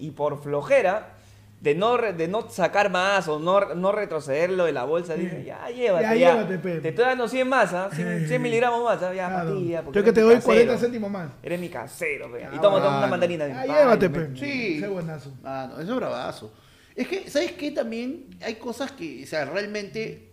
[0.00, 1.14] y por flojera
[1.60, 5.68] de no, re- de no sacar más o no, no retrocederlo de la bolsa, ya
[5.68, 6.80] llévate, Ya ya, llévate, pe.
[6.80, 7.90] te estoy dando 100 más, ¿ah?
[7.92, 9.12] 100, 100 miligramos más, ¿ah?
[9.12, 9.60] ya Claro.
[9.60, 10.46] ya, Yo que te doy casero.
[10.54, 11.30] 40 céntimos más.
[11.42, 12.40] Eres mi casero, pe.
[12.40, 13.46] Ya, y toma, toma una mandarina.
[13.46, 14.36] Ya Ay, llévate, me- pe.
[14.38, 14.76] Sí.
[14.78, 15.32] Ese buenazo.
[15.42, 16.52] Mano, eso es bravazo.
[16.94, 17.70] Es que, ¿sabes qué?
[17.72, 20.30] También hay cosas que, o sea, realmente,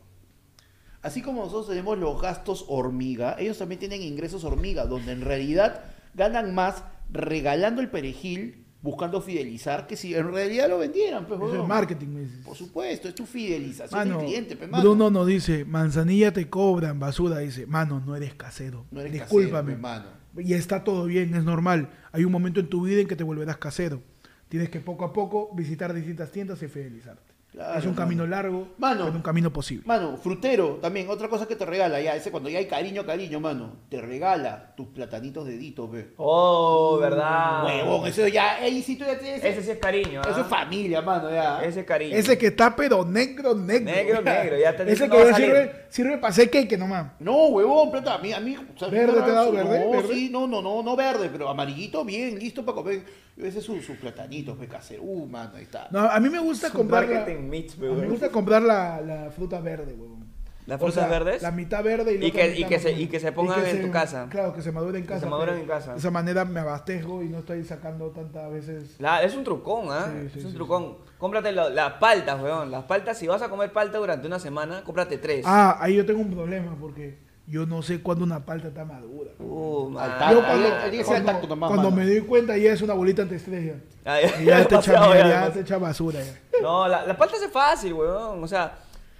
[1.01, 5.83] así como nosotros tenemos los gastos hormiga, ellos también tienen ingresos hormiga, donde en realidad
[6.13, 11.47] ganan más regalando el perejil buscando fidelizar que si en realidad lo vendieran, pues, Eso
[11.47, 11.67] es huevón.
[11.67, 12.45] marketing, me dices.
[12.45, 14.83] Por supuesto, es tu fidelización Mano, del cliente, pues, mano.
[14.83, 17.39] Bruno nos dice, manzanilla te cobran, basura.
[17.39, 18.85] Dice, mano, no eres casero.
[18.91, 19.51] No eres Discúlpame.
[19.51, 20.17] casero, pues, mano.
[20.37, 21.89] Y está todo bien, es normal.
[22.11, 24.01] Hay un momento en tu vida en que te volverás casero.
[24.49, 27.26] Tienes que poco a poco visitar distintas tiendas y fidelizarte.
[27.57, 28.03] Claro, es un mano.
[28.03, 29.05] camino largo, Mano.
[29.05, 29.83] pero un camino posible.
[29.87, 33.39] Mano, frutero, también, otra cosa que te regala, ya, ese cuando ya hay cariño, cariño,
[33.39, 36.09] mano, te regala tus platanitos de Dito, pe.
[36.17, 37.65] Oh, verdad.
[37.65, 39.43] Huevón, eso ya, ahí sí tú ya tienes.
[39.43, 40.29] Ese sí es cariño, ¿ah?
[40.29, 41.63] Eso es familia, mano, ya.
[41.63, 42.15] Ese es cariño.
[42.15, 43.91] Ese que está pero negro, negro.
[43.91, 47.13] Negro, negro, ya te Ese que no sirve, sirve para hacer cake nomás.
[47.19, 48.55] No, huevón, plata, a mí, a mí.
[48.55, 49.87] o sea, ¿Verde no, te ha dado no, verde?
[49.97, 50.13] ¿Verde?
[50.13, 53.01] sí, no, no, no, no verde, pero amarillito, bien, listo para comer.
[53.35, 55.03] Ese es su, sus platanitos, pe, casero.
[55.03, 55.87] Uh, mano, ahí está.
[55.91, 59.93] No, a mí me gusta comprar la, marketing me gusta comprar la, la fruta verde,
[59.93, 60.27] huevón.
[60.65, 61.41] ¿Las O frutas sea, verdes?
[61.41, 63.65] La mitad verde y, la Y que- mitad y que se- y que se pongan
[63.65, 64.27] en tu casa.
[64.29, 65.21] Claro, que se maduren en Que casa.
[65.21, 65.93] se maduren en casa.
[65.93, 68.95] De esa manera me abastezco y no estoy sacando tantas veces.
[68.99, 70.11] La- es un trucón, ¿ah?
[70.11, 70.97] Sí, sí, es un sí, trucón.
[71.17, 72.69] Cómprate las paltas, weón.
[72.69, 75.45] Las paltas, si vas a comer palta durante una semana, cómprate tres.
[75.47, 77.17] Ah, ahí yo tengo un problema porque
[77.47, 79.31] yo no sé cuándo una palta está madura.
[79.39, 82.93] Uh, tacto, Yo ahí- cuando, ahí al cuando- cuando me doy cuenta ya es una
[82.93, 83.75] bolita antiestrella.
[84.05, 86.33] Ah, Y ya te echa, ya, te echa basura ya.
[86.61, 88.43] No, la- las paltas es fácil, weón.
[88.43, 88.79] O sea,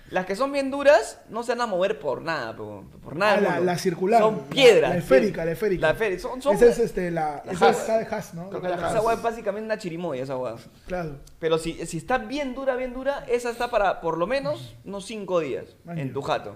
[0.09, 3.35] las que son bien duras no se van a mover por nada, po, por nada.
[3.37, 4.21] Ah, la, la circular.
[4.21, 4.89] Son la- piedras.
[4.91, 5.87] La, esférica, la esférica.
[5.87, 6.21] La esférica.
[6.21, 7.81] Son, son, Esa es este, la, La esa Haas.
[7.81, 8.49] es la de Haas, ¿no?
[8.49, 10.55] Creo que la esa es básicamente una chirimoya, esa weá.
[10.87, 11.17] Claro.
[11.39, 15.05] Pero si, si está bien dura, bien dura, esa está para por lo menos unos
[15.05, 16.55] 5 días en tu jato.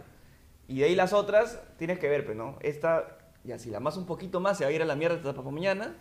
[0.72, 2.57] Y de ahí las otras tienes que ver, pues, ¿no?
[2.61, 5.15] Esta, ya si la amas un poquito más, se va a ir a la mierda
[5.18, 5.95] hasta para mañana.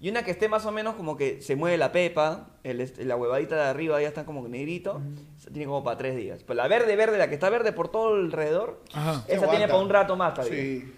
[0.00, 3.16] Y una que esté más o menos como que se mueve la pepa, el, la
[3.16, 5.00] huevadita de arriba ya está como negrito,
[5.52, 6.42] tiene como para 3 días.
[6.44, 9.24] Pero la verde, verde, la que está verde por todo alrededor, Ajá.
[9.28, 10.56] esa tiene para un rato más todavía.
[10.60, 10.92] Sí.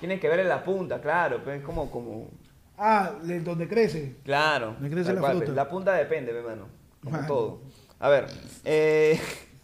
[0.00, 2.28] Tienes que ver en la punta, claro, pues es como, como,
[2.76, 4.16] Ah, de donde crece.
[4.24, 4.74] claro.
[4.80, 5.44] Me crece la cual, fruta.
[5.46, 6.66] pues, La punta depende, mi hermano.
[7.02, 7.26] Como Mano.
[7.28, 7.60] todo.
[8.00, 8.26] A ver,
[8.64, 9.20] eh,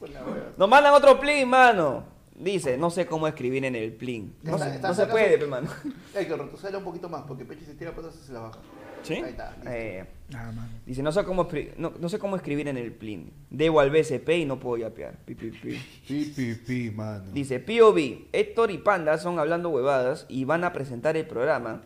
[0.56, 2.13] nos mandan otro plin, mano.
[2.36, 4.34] Dice, no sé cómo escribir en el plin.
[4.42, 5.68] No, Está- se- está no se puede, pe, mano.
[6.14, 8.58] Héctor, retrocédela un poquito más, porque Peche se tira para atrás y se la baja.
[9.04, 9.14] ¿Sí?
[9.14, 9.56] Ahí está.
[9.66, 10.04] Eh,
[10.34, 10.68] Ah, mano.
[10.86, 11.46] dice, no sé, cómo,
[11.76, 13.30] no, no sé cómo escribir en el plin.
[13.50, 15.16] Debo al BCP y no puedo yapear.
[15.26, 15.78] Pi, pi, pi.
[16.08, 17.30] Pi, pi, pi, mano.
[17.32, 21.82] Dice, POV, Héctor y Panda son hablando huevadas y van a presentar el programa.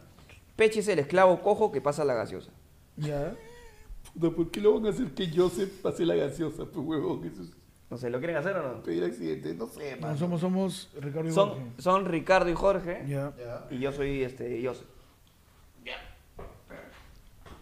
[0.57, 2.51] Peche es el esclavo cojo que pasa la gaseosa.
[2.97, 3.35] Ya.
[4.19, 7.25] ¿por qué lo van a hacer que yo se pase la gaseosa, pues huevón?
[7.27, 7.51] Eso es
[7.90, 8.82] No sé, ¿lo quieren hacer o no?
[8.82, 11.65] pedir accidente, no sé, No, somos, somos Ricardo y Son, Jorge.
[11.78, 13.02] son Ricardo y Jorge.
[13.06, 13.32] Ya.
[13.39, 13.66] Ya.
[13.70, 14.86] Y yo soy este, yo soy.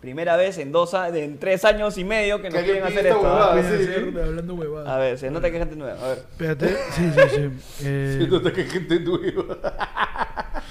[0.00, 2.88] Primera vez en dos a- en tres años y medio que nos Que alguien quieren
[2.92, 3.28] pide hacer esta esto.
[3.28, 3.50] huevada.
[3.50, 3.52] ¿ah?
[3.54, 4.18] Puede sí, sí.
[4.20, 4.88] hablando huevadas.
[4.88, 6.04] A ver, se nota que hay gente nueva.
[6.04, 6.18] A ver.
[6.18, 6.68] Espérate.
[6.92, 7.50] Sí, sí, sí.
[7.86, 9.56] Eh, Se nota que hay gente nueva.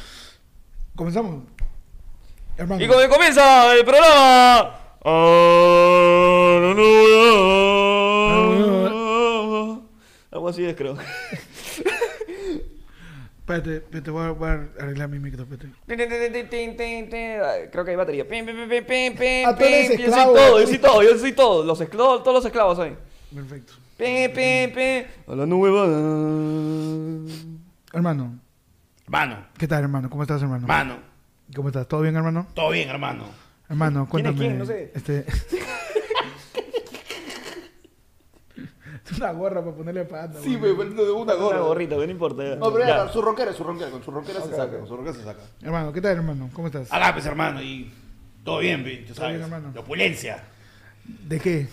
[0.95, 1.44] Comenzamos.
[2.56, 2.82] Hermano.
[2.84, 4.80] Y comienza el programa.
[5.03, 7.74] Ah, no, no, no.
[10.45, 10.95] Algo así es, creo.
[13.39, 15.41] Espérate, espérate, voy a, voy a arreglar mi micro.
[15.41, 15.69] Espérate.
[17.72, 18.27] Creo que hay batería.
[18.27, 20.05] Pim, pim, pim, pim, pim, Ah, tú eres pim.
[20.05, 20.34] Yo soy esclavo.
[20.35, 21.63] todo, yo soy todo, yo soy todo.
[21.65, 22.95] Los esclavos, todos los esclavos soy.
[23.34, 23.73] Perfecto.
[23.97, 25.05] Pim, pim, pim.
[25.27, 27.31] Hablando huevadas.
[27.91, 28.39] Hermano,
[29.07, 30.11] Mano, ¿qué tal, hermano?
[30.11, 30.67] ¿Cómo estás, hermano?
[30.67, 30.99] mano,
[31.55, 31.88] ¿Cómo estás?
[31.88, 32.45] ¿Todo bien, hermano?
[32.53, 33.26] todo bien, hermano.
[33.67, 34.38] Hermano, ¿Quién es cuéntame.
[34.38, 34.57] quién?
[34.59, 34.91] No sé.
[34.93, 35.26] Este.
[38.55, 40.40] es una gorra para ponerle pata.
[40.41, 40.73] Sí, güey.
[40.76, 41.60] me de una Una gorra.
[41.60, 42.56] gorrita, que no importa.
[42.56, 43.07] No, pero Ya.
[43.10, 45.41] su ronquera, su ronquera, con su ronquera se saca, con su ronquera se saca.
[45.61, 46.49] Hermano, ¿qué tal, hermano?
[46.53, 46.91] ¿Cómo estás?
[46.91, 47.91] Alá, pues, hermano, y
[48.44, 49.38] todo bien, pe, tú Todo sabes.
[49.38, 49.72] bien, hermano.
[49.73, 50.44] La opulencia.
[51.06, 51.68] ¿De qué?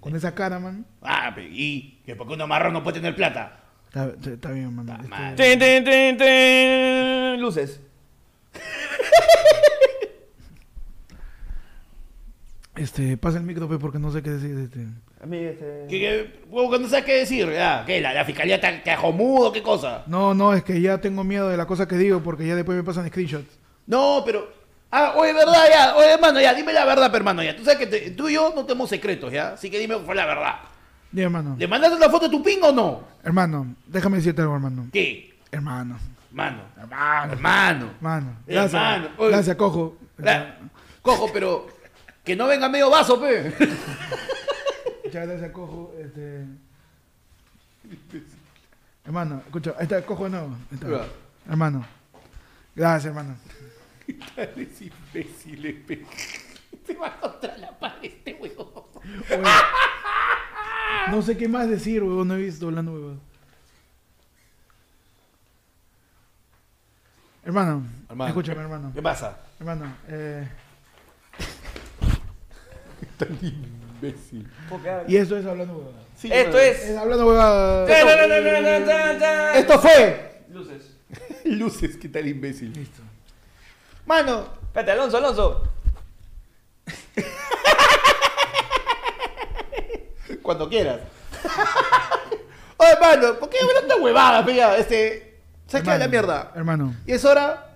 [0.00, 0.84] Con esa cara, man.
[1.02, 3.60] Ah, pe, y que porque uno marrón no puede tener plata.
[3.86, 4.98] Está, está- está bien, hermano.
[5.02, 5.56] Está Este.
[5.56, 7.40] Tin, tin, tin.
[7.40, 7.80] Luces.
[12.76, 14.56] este, pasa el micro, pe, porque no sé qué decir.
[14.58, 14.86] Este.
[15.20, 15.86] A mí, este...
[15.88, 17.82] Que, que, huevo, que no sabes qué decir, ya.
[17.84, 18.00] ¿Qué?
[18.00, 19.52] ¿La, la fiscalía te, te mudo?
[19.52, 20.04] ¿Qué cosa?
[20.06, 22.76] No, no, es que ya tengo miedo de la cosa que digo porque ya después
[22.76, 23.58] me pasan screenshots.
[23.86, 24.52] No, pero.
[24.90, 25.96] Ah, oye, verdad, ya.
[25.96, 27.56] Oye, hermano, ya, dime la verdad, hermano, ya.
[27.56, 29.54] Tú sabes que te- tú y yo no tenemos secretos, ya.
[29.54, 30.54] Así que dime cuál fue la verdad.
[31.10, 31.56] Dime, hermano.
[31.58, 33.02] ¿Le mandaste una foto de tu ping o no?
[33.24, 34.86] Hermano, déjame decirte algo, hermano.
[34.92, 35.34] ¿Qué?
[35.50, 35.98] Hermano.
[36.30, 36.62] Hermano.
[36.76, 37.32] Hermano.
[37.32, 37.90] Hermano.
[37.96, 38.36] Hermano.
[38.46, 38.74] Gracias.
[38.74, 39.30] Hermano, oye.
[39.30, 39.96] Gracias, cojo.
[41.02, 41.66] Cojo, pero
[42.24, 43.52] que no venga medio vaso, pe.
[45.08, 45.94] Muchas gracias, cojo.
[45.98, 46.44] Este...
[49.06, 50.48] Hermano, escucha, ahí está, cojo de nuevo.
[50.70, 51.06] Ahí está.
[51.48, 51.86] Hermano.
[52.76, 53.34] Gracias, hermano.
[54.36, 56.04] Eres imbécil, pe.
[56.86, 58.84] Se va contra la pared este huevón.
[61.10, 62.28] No sé qué más decir, huevón.
[62.28, 63.20] No he visto hablando, huevón.
[67.46, 68.28] Hermano, Hermano.
[68.28, 68.92] escúchame, hermano.
[68.94, 69.38] ¿Qué pasa?
[69.58, 70.46] Hermano, eh...
[73.16, 73.38] Tan
[74.02, 74.48] imbécil.
[75.06, 75.98] Y esto es hablando huevada.
[76.16, 76.58] Sí, Esto.
[76.58, 76.96] Es es.
[76.96, 77.86] hablando huevada.
[79.54, 80.42] Esto fue.
[80.50, 80.96] Luces.
[81.44, 82.72] Luces, ¿qué tal imbécil?
[82.72, 83.02] Listo.
[84.06, 85.62] Mano, Espérate, Alonso, Alonso.
[90.42, 91.00] cuando quieras.
[92.76, 94.76] Oye, mano, ¿por qué hablas huevada, pega?
[94.76, 95.40] Este.
[95.66, 95.90] ¿Sabes qué?
[95.90, 96.52] Hermano, La mierda.
[96.54, 96.94] Hermano.
[97.06, 97.70] Y es hora,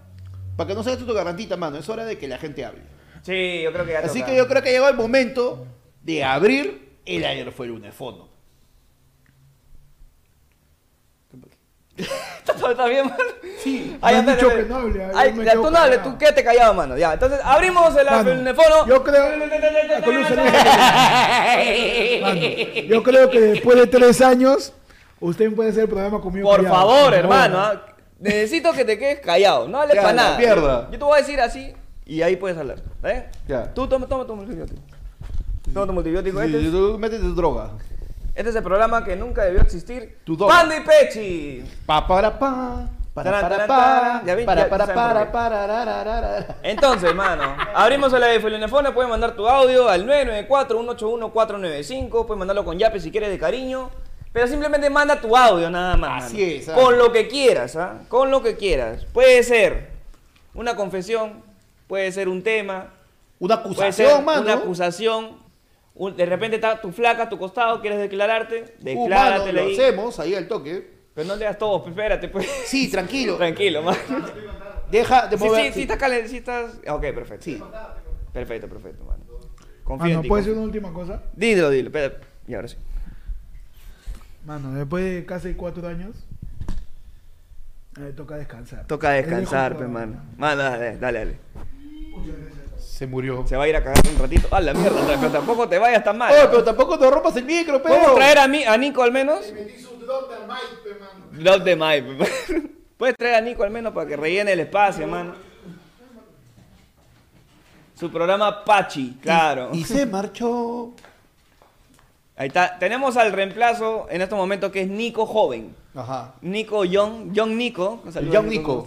[0.56, 2.82] para que no se tu gargantita, mano, es hora de que la gente hable.
[3.22, 4.30] Sí, yo creo que ya Así toca.
[4.32, 5.66] que yo creo que llegó el momento
[6.02, 8.32] de abrir el ayer fue el lunes fondo.
[11.98, 13.18] ¿Está, bien, mano?
[13.58, 13.98] Sí.
[14.00, 16.72] Ay, Me han dicho que no hable, Ay, me tú no hables, tú quédate callado,
[16.72, 16.96] mano.
[16.96, 18.86] Ya, entonces abrimos el, teléfono.
[18.86, 19.36] Yo creo.
[22.88, 24.72] yo creo que después de tres años,
[25.20, 26.48] usted puede hacer el programa conmigo.
[26.48, 27.58] Por callado, favor, hermano.
[27.58, 27.86] ¿ah?
[28.18, 29.68] Necesito que te quedes callado.
[29.68, 30.88] No hables para nada.
[30.90, 31.72] Yo te voy a decir así
[32.06, 32.78] y ahí puedes hablar.
[33.04, 33.28] ¿eh?
[33.46, 33.72] Ya.
[33.72, 34.80] Tú toma, toma multibiótico.
[35.72, 36.40] Toma tu multibiótico.
[36.40, 37.70] Sí, Este, tú métete tu droga.
[38.34, 40.18] este es el programa que nunca debió existir.
[40.24, 40.36] Tu.
[40.38, 41.64] Panda y Pechi.
[41.86, 42.88] Pa para pa.
[43.14, 44.22] Para para para.
[44.24, 46.56] Ya vi, Para para para para.
[46.62, 52.98] Entonces, mano, abrimos el iPhone, puedes mandar tu audio al 994-181-495, puedes mandarlo con yape
[53.00, 53.90] si quieres de cariño,
[54.32, 56.24] pero simplemente manda tu audio nada más.
[56.24, 56.52] Así mano.
[56.52, 56.74] es, ah.
[56.74, 58.00] Con lo que quieras, ¿ah?
[58.08, 59.04] Con lo que quieras.
[59.12, 59.90] Puede ser
[60.54, 61.42] una confesión,
[61.86, 62.86] puede ser un tema,
[63.38, 64.40] Una puede ser acusación, mano.
[64.40, 65.41] una acusación,
[65.94, 69.72] de repente está tu flaca a tu costado, quieres declararte, Uh, mano, decláratele lo ahí.
[69.74, 70.90] hacemos ahí al toque.
[71.14, 72.46] Pero no leas todo, pues, espérate, pues.
[72.66, 73.36] Sí, tranquilo.
[73.38, 73.98] Tranquilo, mano.
[74.90, 75.66] Deja de Sí, mover.
[75.66, 76.72] sí, sí, estás calen- sí estás...
[76.88, 77.44] Ok, perfecto.
[77.44, 77.62] Sí.
[78.32, 79.22] Perfecto, perfecto, mano.
[79.84, 80.28] Confío en Mano, ti.
[80.28, 80.62] ¿puedo decir confío.
[80.80, 81.22] una última cosa?
[81.34, 82.14] Dilo, dilo, espera.
[82.48, 82.76] Y ahora sí.
[84.46, 86.16] Mano, después de casi cuatro años,
[88.00, 88.86] eh, toca descansar.
[88.86, 90.22] Toca descansar, Es pues, mano.
[90.38, 91.36] Mano, dale, dale, dale.
[93.02, 93.44] Se murió.
[93.48, 94.46] Se va a ir a cagar un ratito.
[94.52, 96.32] Ah, la mierda, pero tampoco te vayas tan mal.
[96.32, 97.96] Oye, pero tampoco te rompas el micro, pero.
[97.96, 99.40] ¿Podemos traer a, mí, a Nico al menos?
[99.52, 100.30] Metí su drop
[101.64, 102.24] de Mike, mano.
[102.96, 105.34] Puedes traer a Nico al menos para que rellene el espacio, mano.
[107.98, 109.70] Su programa Pachi, claro.
[109.72, 110.92] Y se marchó.
[112.36, 112.78] Ahí está.
[112.78, 115.74] Tenemos al reemplazo en estos momentos que es Nico Joven.
[115.96, 116.34] Ajá.
[116.40, 118.00] Nico Young, Young Nico.
[118.30, 118.86] Young Nico.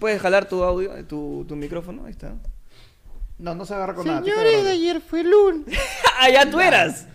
[0.00, 2.06] ¿Puedes jalar tu audio, tu, tu micrófono?
[2.06, 2.32] Ahí está.
[3.42, 4.22] No, no se agarra con nada.
[4.22, 5.76] te Señores, ayer fue lunes.
[6.20, 7.08] ah, ya tú eras.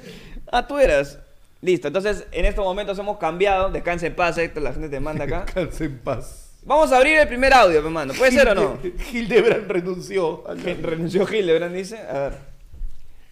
[0.52, 1.20] Ah, tú eras.
[1.62, 3.70] Listo, entonces en estos momentos hemos cambiado.
[3.70, 5.40] Descansa en paz, Héctor, la gente te manda acá.
[5.46, 6.52] Descansa en paz.
[6.64, 8.14] Vamos a abrir el primer audio, hermano.
[8.14, 8.78] ¿Puede ser o no?
[9.14, 10.44] Hildebrand renunció.
[10.82, 11.98] Renunció Hildebrand, dice.
[11.98, 12.38] A ver.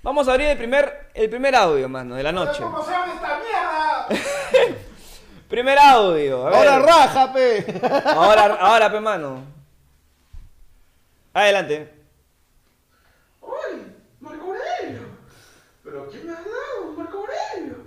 [0.01, 2.63] Vamos a abrir el primer, el primer audio, mano, de la noche.
[2.63, 4.79] ¿Cómo se llama esta mierda?
[5.49, 6.47] Primer audio.
[6.47, 6.69] A ver.
[6.69, 7.65] Ahora raja, pe.
[8.05, 9.43] Ahora, ahora, pe, mano.
[11.33, 11.95] Adelante.
[13.45, 13.81] ¡Uy!
[14.19, 15.01] ¡Marco Aurelio!
[15.95, 16.91] ¿Pero quién me ha dado?
[16.97, 17.85] ¡Marco Aurelio!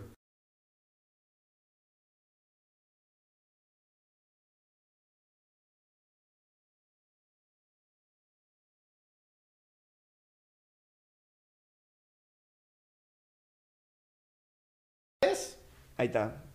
[15.98, 16.47] Ahí está.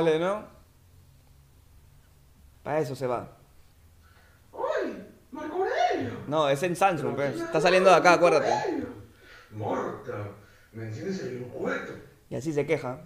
[0.00, 0.44] Vale, ¿no?
[2.62, 3.36] Para eso se va.
[4.50, 4.96] ¡Uy!
[5.30, 6.12] ¡Marco Aurelio!
[6.26, 7.38] No, es en Samsung, pues.
[7.38, 8.50] Está saliendo de acá, acuérdate.
[9.50, 10.28] Morta,
[10.72, 11.92] ¿me enciendes el cuento?
[12.30, 13.00] Y así se queja.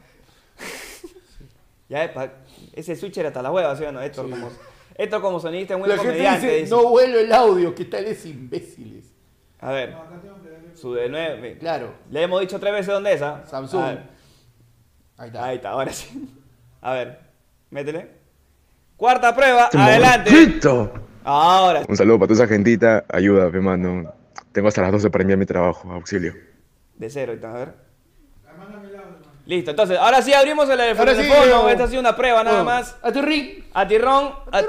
[1.89, 2.31] ya, epa,
[2.73, 4.01] ese switcher hasta la hueva, ¿sí o no?
[4.01, 4.51] Héctor, como,
[4.95, 6.47] Héctor como sonidista es muy La gente comediante.
[6.47, 6.71] dice, dice.
[6.71, 9.07] no vuelo el audio, ¿qué tales imbéciles?
[9.59, 9.97] A ver,
[10.75, 11.59] su de nueve.
[11.59, 11.93] Claro.
[12.11, 13.45] Le hemos dicho tres veces dónde es, ¿ah?
[13.47, 13.99] Samsung.
[15.17, 15.45] Ahí está.
[15.45, 16.44] ahí está, ahora sí.
[16.85, 17.19] A ver,
[17.71, 18.11] métele.
[18.97, 20.61] Cuarta prueba, adelante.
[21.25, 21.87] Ahora sí.
[21.89, 23.05] Un saludo para toda esa gentita.
[23.09, 24.13] Ayuda, mano.
[24.53, 25.91] Tengo hasta las 12 para enviar mi trabajo.
[25.91, 26.35] Auxilio.
[26.97, 27.75] De cero, a ver.
[29.47, 31.69] Listo, entonces, ahora sí abrimos el Ahora sí, teléfono.
[31.71, 32.65] Esta ha sido una prueba nada Oh.
[32.65, 32.97] más.
[33.03, 33.65] A ring.
[33.73, 34.33] A tirrón.
[34.53, 34.69] A ti-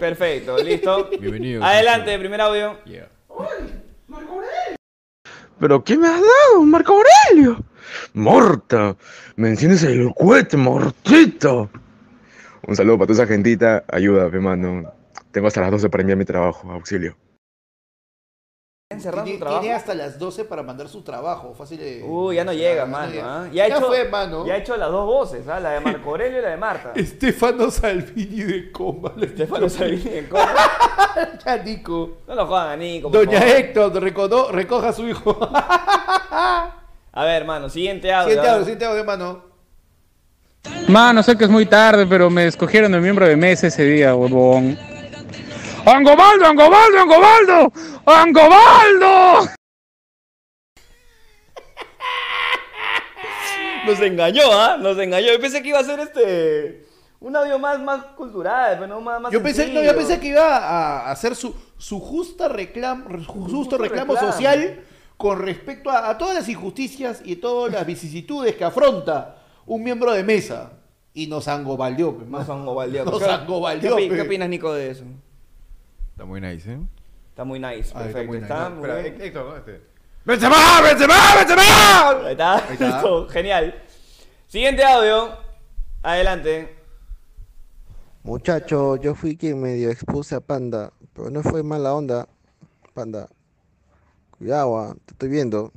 [0.00, 1.08] Perfecto, listo.
[1.20, 1.62] Bienvenido.
[1.62, 2.78] Adelante, primer audio.
[2.84, 3.08] Yeah.
[3.28, 3.46] ¡Uy!
[4.08, 4.76] ¡Marco Aurelio!
[5.60, 7.62] ¿Pero qué me has dado, Marco Aurelio?
[8.14, 8.96] Morta,
[9.36, 11.70] me enciendes el cohete, mortito.
[12.66, 13.84] Un saludo para toda esa gentita.
[13.88, 14.92] Ayuda, mano.
[15.30, 16.70] Tengo hasta las 12 para enviar mi trabajo.
[16.70, 17.16] Auxilio.
[19.24, 21.54] Tiene, tiene hasta las 12 para mandar su trabajo.
[21.54, 22.02] Fácil de.
[22.04, 23.12] Uy, ya no llega, mano.
[23.22, 23.48] ¿ah?
[23.50, 24.46] Ya, ha hecho, fue, mano.
[24.46, 25.58] Ya ha hecho las dos voces, ¿ah?
[25.60, 26.92] la de Marco Aurelio y la de Marta.
[26.96, 29.12] Estefano Salvini de Coma.
[29.20, 30.54] Estefano Salvini en contra.
[31.44, 32.18] Ya, Nico.
[32.28, 33.10] No lo jodan a Nico.
[33.10, 33.56] por Doña favor.
[33.56, 35.38] Héctor, recono- recoja a su hijo.
[37.14, 38.40] A ver, hermano, siguiente audio.
[38.40, 38.52] ¿ah?
[38.52, 39.44] audio, siente audio, mano.
[40.88, 44.14] Mano, sé que es muy tarde, pero me escogieron de miembro de mesa ese día,
[44.14, 44.78] huevón.
[45.84, 47.70] ¡Angobaldo, Angobaldo, Angobaldo!
[48.06, 49.42] ¡Angobaldo!
[53.86, 54.78] Nos engañó, ¿ah?
[54.78, 55.32] Nos engañó.
[55.32, 56.86] Yo pensé que iba a ser este.
[57.20, 59.20] Un audio más, más cultural, pero no más.
[59.20, 63.24] más Yo pensé, no, yo pensé que iba a hacer su, su justa reclamo, su
[63.26, 64.32] justo, justo reclamo, reclamo.
[64.32, 64.82] social
[65.22, 69.36] con respecto a, a todas las injusticias y todas las vicisitudes que afronta
[69.66, 70.72] un miembro de mesa.
[71.14, 73.04] Y nos angobaldeó, pe, Nos angobaldeó.
[73.04, 74.14] Nos ¿Qué- angobaldeó, ¿Qué, opi- pe.
[74.16, 75.04] ¿Qué opinas, Nico, de eso?
[76.10, 76.78] Está muy nice, ¿eh?
[77.30, 78.26] Está muy nice, Ah, está perfecto.
[78.28, 78.52] muy nice.
[78.52, 79.20] Está muy Espera, bien.
[79.22, 79.56] Héctor, ¿no?
[79.58, 79.82] Este.
[80.24, 82.10] ¡Benzema, Benzema, Benzema!
[82.26, 82.58] Ahí está.
[82.72, 82.84] está.
[82.86, 83.74] Listo, genial.
[84.48, 85.36] Siguiente audio.
[86.02, 86.76] Adelante.
[88.24, 92.26] Muchacho, yo fui quien medio expuse a Panda, pero no fue mala onda.
[92.94, 93.28] Panda,
[94.42, 95.70] cuidado, ah, te estoy viendo.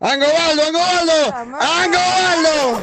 [0.00, 1.34] ¡Angobaldo, Angobaldo!
[1.60, 2.82] ¡Angobaldo!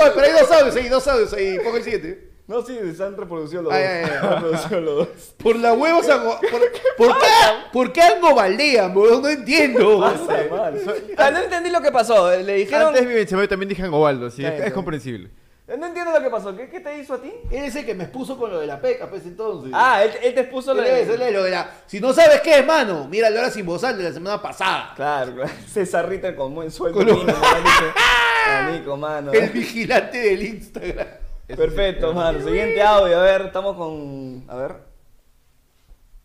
[0.00, 1.58] Oye, pero hay dos audios ahí, dos audios ahí.
[1.62, 2.32] Pongo el siguiente.
[2.48, 3.90] No, sí, se han reproducido los Ay, dos.
[3.90, 4.08] ay, ay.
[4.08, 5.08] Se han reproducido los dos.
[5.38, 6.40] Por la huevos ango...
[6.40, 6.60] por,
[6.96, 7.26] ¿por qué,
[7.72, 9.20] ¿Por qué angobaldean, bro?
[9.20, 10.04] No entiendo.
[11.18, 12.30] Ah, no entendí lo que pasó.
[12.36, 12.88] Le dijeron.
[12.88, 15.30] Antes mi también dije Angobaldo, sí, es, es comprensible.
[15.68, 16.54] No entiendo lo que pasó.
[16.56, 17.32] ¿Qué, qué te hizo a ti?
[17.50, 19.72] Él es el que me expuso con lo de la peca, pues entonces.
[19.74, 21.26] Ah, él, él te expuso Él lo es, él de.
[21.28, 21.70] es lo de la...
[21.86, 24.92] Si no sabes qué es, mano, mira la hora sin bozal de la semana pasada.
[24.94, 25.32] Claro.
[25.68, 26.98] César Ritter con buen sueldo.
[26.98, 27.94] Con lo- mínimo, le han dicho.
[28.48, 29.32] A Nico, mano.
[29.32, 31.06] El vigilante del Instagram.
[31.48, 32.38] Perfecto, mano.
[32.44, 33.18] Siguiente audio.
[33.18, 34.44] A ver, estamos con.
[34.48, 34.74] A ver.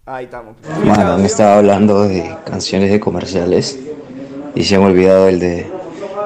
[0.05, 0.55] Ahí estamos.
[0.61, 1.25] Siguiente Mano, han audio.
[1.25, 3.79] estado hablando de canciones de comerciales
[4.53, 5.71] y se han olvidado el de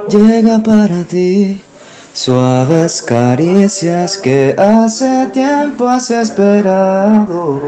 [0.10, 1.62] Llega para ti
[2.16, 7.62] suaves caricias que hace tiempo has esperado.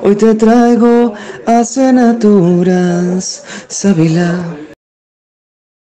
[0.00, 1.12] Hoy te traigo
[1.44, 4.63] asenaturas, Sabila.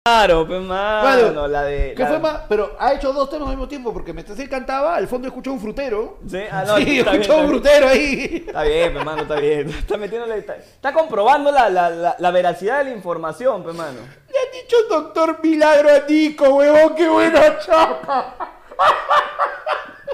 [0.08, 1.02] Claro, pues, mano.
[1.24, 1.96] Bueno, la de.
[1.98, 2.42] ¿Qué la- fue más?
[2.48, 5.52] Pero ha hecho dos temas al mismo tiempo, porque mientras él cantaba, al fondo escuchó
[5.52, 6.20] un frutero.
[6.30, 8.44] Sí, ah, no, sí, está bien, escuchó un frutero ahí.
[8.46, 9.68] Está bien, pues, mano, está bien.
[9.80, 10.38] Está metiéndole.
[10.38, 13.98] Está, está comprobando la, la, la, veracidad de la información, pues, mano.
[13.98, 18.36] Le han dicho doctor Milagro a Nico, huevón, qué buena chapa.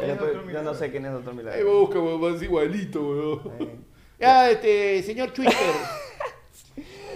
[0.07, 1.79] Yo, pues, yo no sé quién es Doctor Ahí Milagro.
[1.81, 3.85] busca, huevón, es igualito, huevón.
[4.17, 5.57] Ya, este, señor Twitter.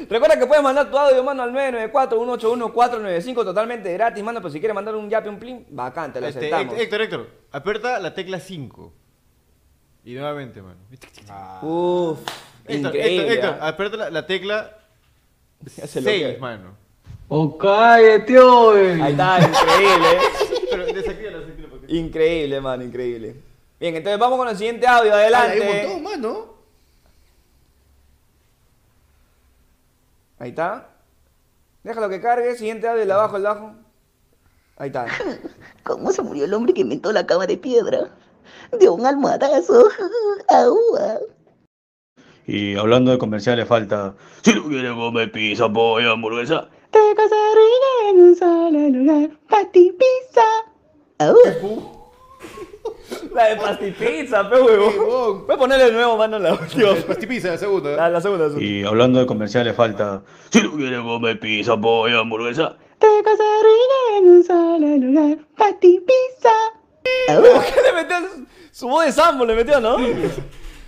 [0.09, 4.39] Recuerda que puedes mandar tu audio, mano, al 994-181-495 totalmente gratis, mano.
[4.39, 6.77] Pero si quieres mandar un yape, un plin, bacán, te lo Este, aceptamos.
[6.79, 8.93] Héctor, Héctor, aprieta la tecla 5.
[10.05, 10.77] Y nuevamente, mano.
[11.63, 12.19] Uf,
[12.67, 13.33] Héctor, increíble.
[13.33, 13.67] Héctor, Héctor, ¿ah?
[13.67, 14.77] aprieta la, la tecla
[15.77, 16.75] Ya se lo 6, que- mano.
[17.27, 19.01] ¡Oh, cállate, oye!
[19.01, 20.07] Ahí está, increíble.
[20.69, 21.69] Pero desactiva, desactiva.
[21.71, 23.35] porque- Increíble, mano, increíble.
[23.79, 25.63] Bien, entonces vamos con el siguiente audio, adelante.
[25.63, 26.54] Hay un montón, mano.
[30.45, 30.87] Ahí está.
[31.83, 33.75] Déjalo que cargue, siguiente audio, el de abajo, el de abajo.
[34.77, 35.07] Ahí está.
[35.83, 38.11] ¿Cómo se murió el hombre que inventó la cama de piedra?
[38.71, 39.89] De un almohadazo.
[40.49, 41.17] Aúa.
[42.45, 44.13] Y hablando de comerciales, falta.
[44.43, 46.69] Si tú quieres comer pizza, pollo, hamburguesa.
[46.91, 49.39] Te casaría en un solo lugar.
[49.49, 50.43] Pati pizza.
[51.17, 51.95] Aúa.
[53.33, 54.87] La de pastipizza, pe huevo.
[54.87, 55.45] Huevón.
[55.45, 56.89] Puedes ponerle de nuevo, mano, la última.
[56.91, 57.95] El pastipiza, la segunda.
[57.95, 58.65] La, la segunda, la segunda.
[58.69, 60.23] Y hablando de comerciales, falta.
[60.49, 62.77] Si tú quieres comer pizza, pollo, hamburguesa.
[62.97, 65.37] Te casaría en un solo lugar.
[65.57, 66.49] Pati pizza.
[67.29, 67.63] Aúa.
[67.65, 68.45] ¿Qué le metió?
[68.71, 69.97] Su voz de Sambo le metió, ¿no?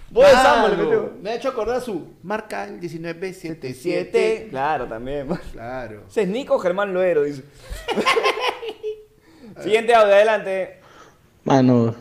[0.10, 1.12] Voz de Sambo le metió.
[1.22, 3.74] Me ha hecho acordar su marca el 1977.
[4.14, 4.48] 7.
[4.50, 5.28] Claro, también.
[5.52, 6.04] Claro.
[6.10, 7.44] Ese es Nico Germán Loero, dice.
[9.62, 10.77] Siguiente audio, adelante.
[11.48, 11.96] Mano,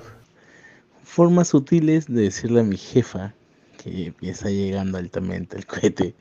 [1.04, 3.32] formas sutiles de decirle a mi jefa
[3.78, 6.16] que está llegando altamente el cohete,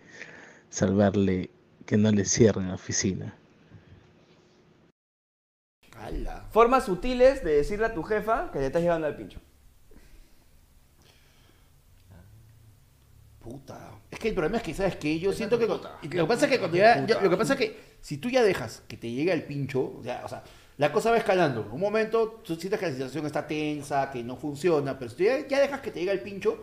[0.70, 1.50] salvarle
[1.88, 3.36] que no le cierren la oficina.
[5.98, 6.46] Ala.
[6.52, 9.40] Formas sutiles de decirle a tu jefa que le estás llegando al pincho.
[13.40, 13.90] Puta.
[14.12, 15.18] Es que el problema es que, ¿sabes qué?
[15.18, 15.66] Yo siento que...
[15.66, 17.04] Lo que pasa es que cuando ya...
[17.08, 20.00] yo- lo que pasa es que si tú ya dejas que te llegue el pincho,
[20.04, 20.44] ya, o sea,
[20.78, 21.68] la cosa va escalando.
[21.72, 25.24] Un momento tú sientes que la situación está tensa, que no funciona, pero si tú
[25.24, 26.58] ya, ya dejas que te llegue el pincho,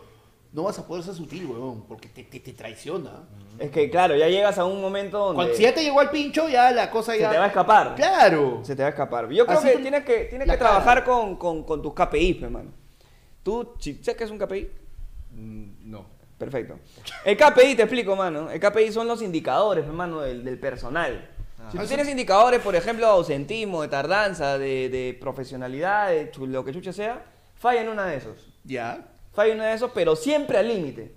[0.51, 3.23] no vas a poder ser sutil, weón, porque te, te, te traiciona.
[3.57, 6.09] Es que, claro, ya llegas a un momento donde Cuando, si ya te llegó el
[6.09, 7.31] pincho, ya la cosa se ya...
[7.31, 7.95] te va a escapar.
[7.95, 8.59] ¡Claro!
[8.63, 9.29] Se te va a escapar.
[9.29, 12.69] Yo creo Así que tienes que, tienes que trabajar con, con, con tus KPIs, hermano.
[13.41, 14.69] Tú, si- ¿sabes qué es un KPI?
[15.31, 16.05] Mm, No.
[16.37, 16.77] Perfecto.
[17.23, 18.49] El KPI, te explico, mano.
[18.51, 21.29] El KPI son los indicadores, hermano, del, del personal.
[21.71, 26.45] Si tú tienes indicadores, por ejemplo, de ausentismo, de tardanza, de, de profesionalidad, de chu-
[26.47, 27.25] lo que chucha sea,
[27.55, 28.53] falla en una de esos.
[28.63, 29.09] Ya.
[29.33, 31.13] Falla en una de esos, pero siempre al límite.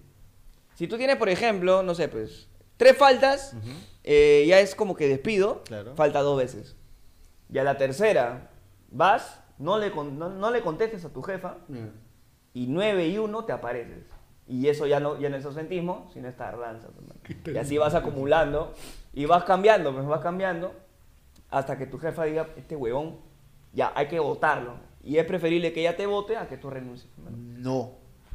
[0.74, 3.54] Si tú tienes, por ejemplo, no sé, pues, tres faltas,
[4.04, 5.94] eh, ya es como que despido, Claro.
[5.94, 6.76] falta dos veces.
[7.52, 8.50] Y a la tercera,
[8.90, 11.58] vas, no le, con- no, no le contestes a tu jefa,
[12.54, 14.04] y 9 y 1 te apareces.
[14.48, 16.88] Y eso ya no, ya no es ausentismo, sino es tardanza.
[16.94, 17.20] pues, mano.
[17.54, 18.74] Y así vas acumulando
[19.16, 20.72] y vas cambiando, pues vas cambiando
[21.50, 23.16] hasta que tu jefa diga, este huevón,
[23.72, 24.74] ya hay que votarlo.
[25.02, 27.10] Y es preferible que ella te vote a que tú renuncies.
[27.20, 27.34] pues.
[27.34, 27.92] No.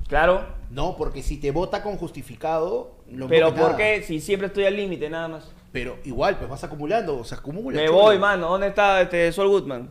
[0.07, 3.77] Claro, No, porque si te vota con justificado, no pero que ¿por nada.
[3.77, 4.03] qué?
[4.03, 5.53] Si siempre estoy al límite nada más.
[5.71, 7.79] Pero igual, pues vas acumulando, o sea, acumula.
[7.79, 8.49] Me voy, mano.
[8.49, 9.89] ¿Dónde está este Sol Goodman?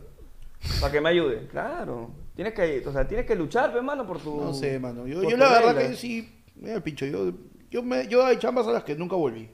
[0.79, 1.47] Para que me ayude.
[1.47, 2.11] Claro.
[2.35, 4.41] Tienes que, o sea, tienes que luchar, pues, mano, por tu...
[4.41, 5.07] No sé, mano.
[5.07, 7.31] Yo, yo la verdad que sí, mira pincho, yo,
[7.71, 9.49] yo, me, yo hay chambas a las que nunca volví.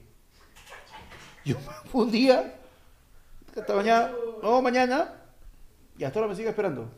[1.48, 1.56] Yo
[1.92, 2.54] un día,
[3.56, 4.10] hasta mañana,
[4.42, 5.14] no, mañana,
[5.96, 6.90] y hasta ahora me sigue esperando.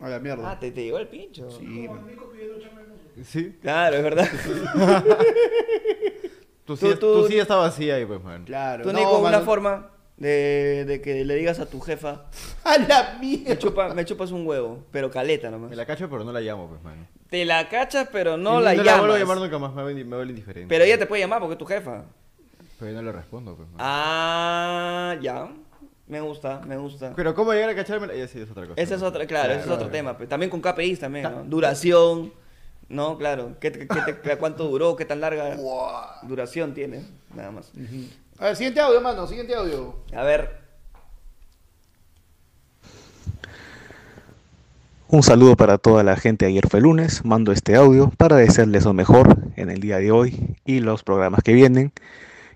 [0.00, 0.50] A la mierda.
[0.52, 1.48] Ah, te, te llegó el pincho.
[1.50, 1.88] Sí.
[3.24, 3.58] Sí.
[3.60, 4.28] Claro, es verdad.
[6.64, 8.44] Tu Tú- silla, tú- tu silla estaba vacía ahí, pues, man.
[8.44, 8.82] Claro.
[8.84, 12.26] Tú, no, Nico, una forma de, de que le digas a tu jefa,
[12.64, 13.58] A la me, mierda.
[13.58, 15.70] chupa- me chupas un huevo, pero caleta nomás.
[15.70, 17.06] Me la cacho, pero no la llamo, pues, man.
[17.28, 18.86] Te la cachas, pero no Y la no llamas.
[18.94, 20.68] la vuelvo a llamar nunca más, me me vuelve indiferente.
[20.68, 22.04] Pero ella te puede llamar porque es tu jefa.
[22.82, 23.68] Pero yo no le respondo, pues.
[23.78, 25.48] Ah, ya.
[26.08, 27.12] Me gusta, me gusta.
[27.14, 28.82] Pero cómo llegar a cacharme, sí es otra cosa.
[28.82, 29.76] Ese es otro, claro, ese es Claro.
[29.82, 30.16] otro tema.
[30.16, 30.28] pues.
[30.28, 31.44] También con KPIs también, ¿no?
[31.44, 32.32] Duración,
[32.88, 33.16] ¿no?
[33.18, 33.52] Claro.
[33.60, 34.96] ¿Qué, qué te- ¿Cuánto duró?
[34.96, 35.56] ¿Qué tan larga
[36.24, 37.04] duración tiene?
[37.36, 37.70] Nada más.
[38.40, 39.94] A ver, siguiente audio, mano, siguiente audio.
[40.12, 40.60] A ver,
[45.08, 46.46] Un saludo para toda la gente.
[46.46, 47.22] Ayer fue lunes.
[47.24, 51.42] Mando este audio para desearles lo mejor en el día de hoy y los programas
[51.42, 51.92] que vienen.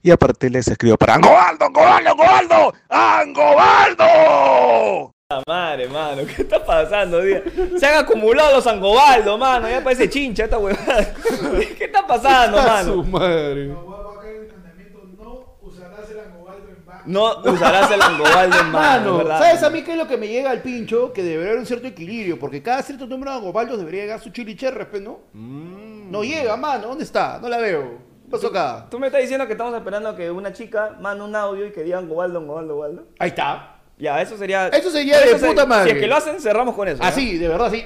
[0.06, 4.04] Y aparte les escribo para Angobaldo, Angobaldo, Angobaldo, Angobaldo.
[5.28, 7.20] la madre, mano, ¿qué está pasando?
[7.22, 7.42] día?
[7.76, 9.68] Se han acumulado los Angobaldo, mano.
[9.68, 11.12] Ya parece chincha esta huevada.
[11.76, 13.02] ¿Qué está pasando, Su mano?
[13.02, 13.74] madre.
[17.04, 19.28] No usarás el Angobaldo en mano, Mano.
[19.38, 21.12] ¿sabes a mí qué es lo que me llega al pincho?
[21.12, 24.30] Que debería haber un cierto equilibrio, porque cada cierto número de angobaldos debería llegar su
[24.30, 25.18] chili cherres, ¿no?
[25.34, 27.40] No llega, mano, ¿dónde está?
[27.42, 28.05] No la veo.
[28.26, 28.86] ¿Qué pasó acá?
[28.90, 31.70] Tú me estás diciendo que estamos esperando a que una chica mande un audio y
[31.72, 33.06] que diga Angobaldo, Angobaldo, Angobaldo.
[33.20, 33.78] Ahí está.
[33.98, 34.66] Ya, eso sería.
[34.68, 35.90] Eso sería de se- puta madre.
[35.92, 37.02] Si es que lo hacen, cerramos con eso.
[37.02, 37.84] Así, de verdad, así.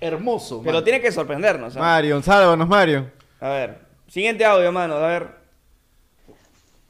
[0.00, 0.60] Hermoso.
[0.62, 1.76] Pero tiene que sorprendernos.
[1.76, 1.80] ¿ah?
[1.80, 3.10] Mario, sálvanos, Mario.
[3.40, 3.78] A ver,
[4.08, 5.38] siguiente audio, mano, a ver.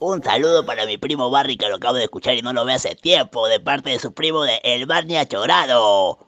[0.00, 2.74] Un saludo para mi primo Barry que lo acabo de escuchar y no lo ve
[2.74, 6.18] hace tiempo de parte de su primo de El Barney Achorado.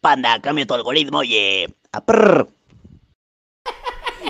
[0.00, 1.74] Panda, cambia tu algoritmo, oye.
[1.92, 2.48] Aprr.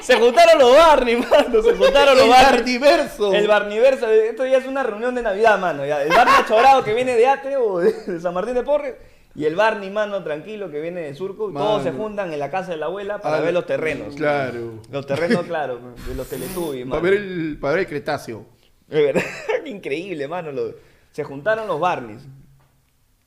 [0.03, 1.63] Se juntaron los Barney, mano.
[1.63, 2.53] Se juntaron los El Barney.
[2.79, 3.33] Barniverso.
[3.35, 4.09] El Barniverso.
[4.09, 5.85] Esto ya es una reunión de Navidad, mano.
[5.87, 6.03] Ya.
[6.03, 8.95] El Barney achorado que viene de Ate o de, San Martín de Porres.
[9.35, 11.51] Y el Barney, mano, tranquilo, que viene de Surco.
[11.51, 12.03] Y todos se Mano.
[12.05, 14.17] juntan en la casa de la abuela para Ah, ver los terrenos.
[14.17, 14.81] Claro.
[14.91, 15.79] Los terrenos, claro,
[16.09, 17.03] de los Teletubbies, Para mano.
[17.03, 18.45] ver el, para ver el Cretáceo.
[18.89, 19.23] Es verdad,
[19.67, 20.51] increíble, mano.
[20.51, 20.75] lo-
[21.13, 22.23] Se juntaron los Barneys.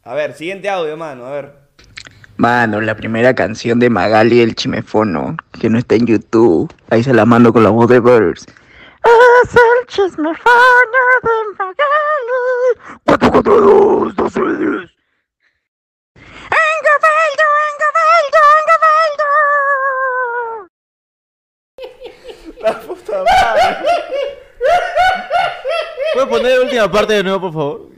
[0.04, 1.63] A ver, siguiente audio, mano, a ver.
[2.44, 6.70] Mano, la primera canción de Magali el Chimefono, que no está en YouTube.
[6.90, 8.46] Ahí se la mando con la voz de Birds.
[8.46, 10.36] Es el chismefono
[11.24, 11.80] de Magali.
[13.06, 14.44] 4, 4, 2, 2, 10.
[16.60, 19.30] ¡Engabaldo, Engabaldo, Engabaldo!
[22.62, 23.88] La puta madre.
[26.14, 27.90] ¿Puedes poner la última parte de nuevo, por favor?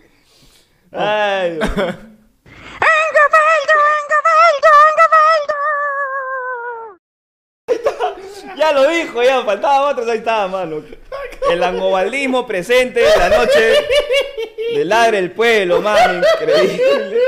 [0.91, 1.67] Ay, Dios.
[1.67, 2.05] ¡Engabaldo,
[2.77, 3.84] Engabaldo,
[8.57, 10.81] Ya lo dijo, ya faltaba otro, ahí estaba, mano.
[11.51, 13.73] El angobaldismo presente en la noche
[14.73, 16.21] del ladre del pueblo, mano.
[16.41, 17.19] Increíble.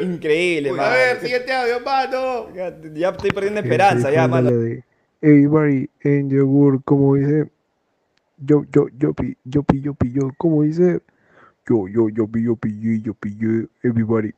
[0.00, 0.90] Increíble, A mano.
[0.94, 2.54] ver, siguiente audio, mano.
[2.54, 4.50] Ya, ya estoy perdiendo esperanza, ya, mano.
[5.20, 7.48] Everybody en yogur, como dice.
[8.38, 11.00] Yo, yo, yo, pi, yo, pi, yo, pi, yo, como dice.
[11.68, 14.32] Yo, yo, yo, pi, yo, pi, yo, yo, pi, yo, everybody.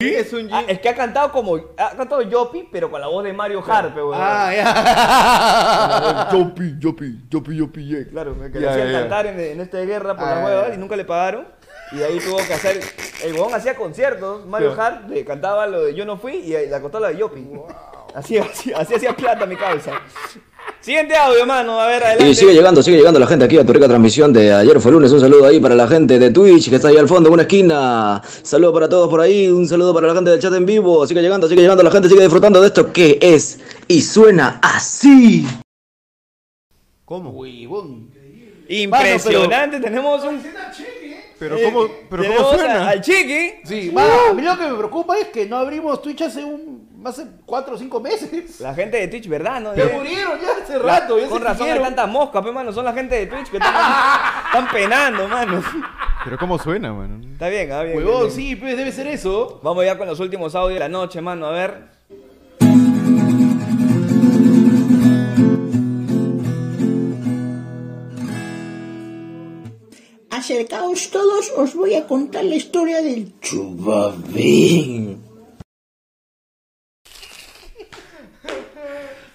[0.00, 1.56] Es un Ah, es que ha cantado como.
[1.76, 4.14] Ha cantado Yopi, pero con la voz de Mario Harpe, weón.
[4.16, 6.28] Ah, ya.
[6.38, 8.08] Yopi, yopi, yopi, yopi, yeah.
[8.08, 9.00] Claro, que le Ya, hacían ya, ya.
[9.00, 10.74] cantar en, en esta guerra por Ah, las huevas ya.
[10.74, 11.48] y nunca le pagaron.
[11.90, 12.80] Y de ahí tuvo que hacer.
[13.24, 14.46] El huevón hacía conciertos.
[14.46, 14.86] Mario Ya.
[14.86, 17.50] Hart le cantaba lo de Yo no fui y le cantó la de Yopi.
[18.14, 19.94] Así, así, así hacía plata mi cabeza.
[20.80, 21.80] Siguiente audio, mano.
[21.80, 22.34] A ver, Y adelante.
[22.34, 25.12] sigue llegando, sigue llegando la gente aquí a tu rica transmisión de ayer fue lunes.
[25.12, 27.42] Un saludo ahí para la gente de Twitch que está ahí al fondo en una
[27.42, 28.22] esquina.
[28.42, 31.06] Saludo para todos por ahí, un saludo para la gente del chat en vivo.
[31.06, 35.44] Sigue llegando, sigue llegando la gente, sigue disfrutando de esto que es y suena así.
[37.04, 37.30] ¿Cómo?
[37.30, 38.10] Huevón.
[38.68, 40.42] Impresionante, tenemos un.
[41.38, 42.84] Pero Eh, cómo, pero cómo suena.
[42.86, 43.50] a- al chiqui.
[43.64, 46.87] Sí, mano, a mí lo que me preocupa es que no abrimos Twitch hace un
[46.98, 48.60] más de 4 o 5 meses.
[48.60, 49.60] La gente de Twitch, ¿verdad?
[49.60, 49.74] ¿No?
[49.74, 51.18] Se murieron ya hace la- rato.
[51.18, 52.72] Ya con razón hay tantas moscas, pe, mano.
[52.72, 53.74] Son la gente de Twitch que están,
[54.46, 55.62] están penando, mano.
[56.24, 57.20] Pero cómo suena, mano.
[57.32, 57.96] Está bien, está bien.
[57.98, 58.32] Huevón, bien.
[58.32, 59.60] sí, pues debe ser eso.
[59.62, 61.46] Vamos ya con los últimos audios de la noche, mano.
[61.46, 61.98] A ver.
[70.30, 75.18] Acercaos todos, os voy a contar la historia del Chubabín.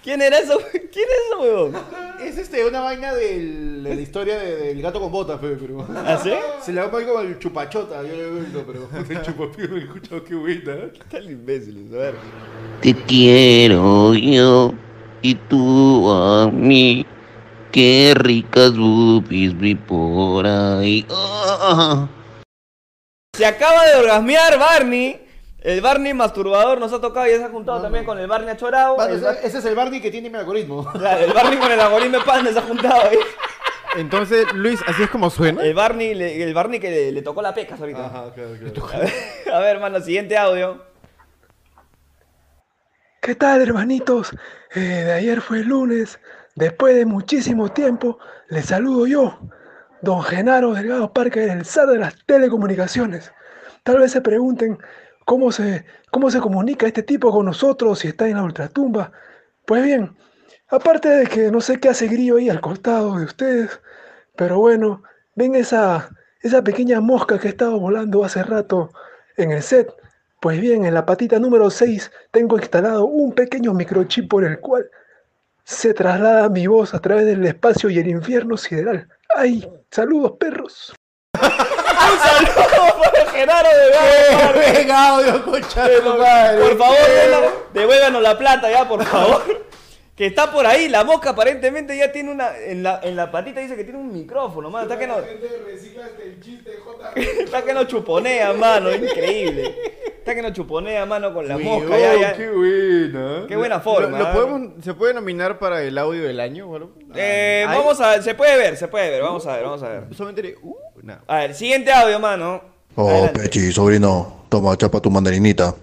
[0.04, 0.58] ¿Quién era eso?
[0.70, 1.72] ¿Quién es eso, huevón?
[2.20, 5.86] Es este, una vaina del- de la historia de- del gato con botas, pe, pero.
[5.96, 6.30] ¿Ah, sí?
[6.62, 10.22] Se le llama como el chupachota, yo le digo, pero el chupapío me he escuchado,
[10.22, 10.92] qué buena.
[10.92, 11.90] ¿Qué tal imbéciles?
[11.92, 12.14] A ver.
[12.82, 14.74] Te quiero yo
[15.22, 17.06] y tú a mí.
[17.72, 21.04] Qué ricas boobies vi por ahí.
[21.10, 22.06] Ah.
[23.36, 25.23] Se acaba de orgasmear Barney.
[25.64, 28.50] El Barney masturbador nos ha tocado y ya se ha juntado también con el Barney
[28.50, 28.96] achorado.
[29.08, 30.84] Ese, Bar- ese es el Barney que tiene mi algoritmo.
[30.92, 33.16] Claro, el Barney con el algoritmo de pan se ha juntado ahí.
[33.96, 35.62] Entonces, Luis, ¿así es como suena?
[35.62, 38.04] El Barney, le- el Barney que le, le tocó la peca ahorita.
[38.06, 38.86] Ajá, claro, claro.
[38.92, 39.12] A ver,
[39.54, 40.84] a ver, hermano, siguiente audio.
[43.22, 44.32] ¿Qué tal, hermanitos?
[44.74, 46.20] Eh, de ayer fue el lunes.
[46.56, 48.18] Después de muchísimo tiempo,
[48.48, 49.38] les saludo yo,
[50.02, 53.32] don Genaro Delgado Parker, el zar de las telecomunicaciones.
[53.82, 54.78] Tal vez se pregunten
[55.24, 59.12] cómo se, cómo se comunica este tipo con nosotros si está en la ultratumba.
[59.66, 60.16] Pues bien,
[60.68, 63.80] aparte de que no sé qué hace Grillo ahí al costado de ustedes,
[64.36, 65.02] pero bueno,
[65.34, 66.10] ven esa,
[66.40, 68.90] esa pequeña mosca que estaba volando hace rato
[69.36, 69.90] en el set.
[70.40, 74.90] Pues bien, en la patita número 6 tengo instalado un pequeño microchip por el cual
[75.64, 79.08] se traslada mi voz a través del espacio y el infierno sideral.
[79.34, 79.66] ¡Ay!
[79.90, 80.94] ¡Saludos, perros!
[81.94, 83.68] ¡Un saludo para Genaro
[85.44, 86.60] concha de madre.
[86.60, 86.96] Por favor,
[87.72, 89.63] devuélvanos la plata ya, por favor.
[90.16, 92.56] Que está por ahí, la mosca aparentemente ya tiene una.
[92.56, 94.84] En la, en la patita dice que tiene un micrófono, mano.
[94.84, 95.16] Está que no.
[97.16, 98.94] Está que no chuponea, mano.
[98.94, 99.74] Increíble.
[100.18, 101.98] Está que no chuponea, mano, con la mosca.
[101.98, 102.32] Ya, ya.
[102.36, 103.44] Qué buena.
[103.48, 104.32] Qué buena Lo- forma, lo ¿eh?
[104.32, 106.70] podemos- ¿Se puede nominar para el audio del año?
[106.70, 106.92] o algo?
[107.14, 107.76] Eh, Ay.
[107.76, 109.22] vamos a ver, se puede ver, se puede ver.
[109.22, 110.04] Vamos a ver, vamos a ver.
[110.14, 111.22] Solamente uh, nada.
[111.26, 112.62] A ver, siguiente audio, mano.
[112.96, 115.74] Oh, Pechi, sobrino, toma, chapa tu mandarinita.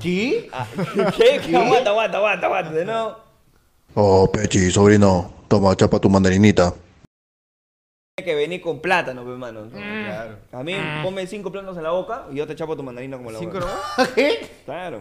[0.00, 0.48] ¿Sí?
[0.52, 0.66] Ah,
[1.16, 1.40] ¿Qué?
[1.46, 1.56] ¿Qué?
[1.56, 2.70] Aguanta, aguanta, aguanta, aguanta.
[2.84, 3.25] Nuevo.
[3.98, 6.72] Oh, Pechi, sobrino, toma, chapa tu mandarinita.
[8.14, 9.68] Tiene que venir con plátano, pues, mano.
[9.70, 10.36] Claro.
[10.52, 13.30] A mí, ponme cinco plátanos en la boca y yo te chapo tu mandarina como
[13.30, 13.66] la ¿Cinco boca.
[13.66, 14.08] nomás?
[14.14, 14.46] ¿Qué?
[14.64, 15.00] Claro.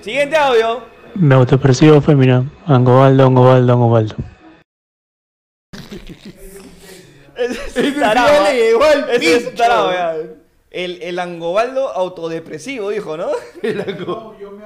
[0.00, 0.84] Siguiente audio.
[1.16, 2.50] Me autopercibo femenino.
[2.66, 4.14] Angobaldo, Angobaldo, Angobaldo.
[7.36, 8.28] Ese es tarado.
[8.28, 9.56] sí ya le llegó al Ese es pincho.
[9.62, 10.16] tarado, ya.
[10.70, 13.26] El, el angobaldo autodepresivo, dijo, ¿no?
[13.62, 14.64] No, yo me.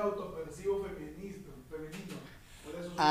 [2.97, 3.05] Eso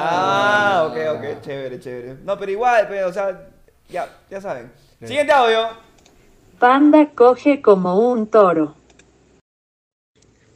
[0.00, 2.16] Ah, ok, ok, chévere, chévere.
[2.24, 3.48] No, pero igual, pero, o sea,
[3.88, 4.70] ya, ya saben.
[5.00, 5.68] Siguiente audio.
[6.58, 8.74] Panda coge como un toro.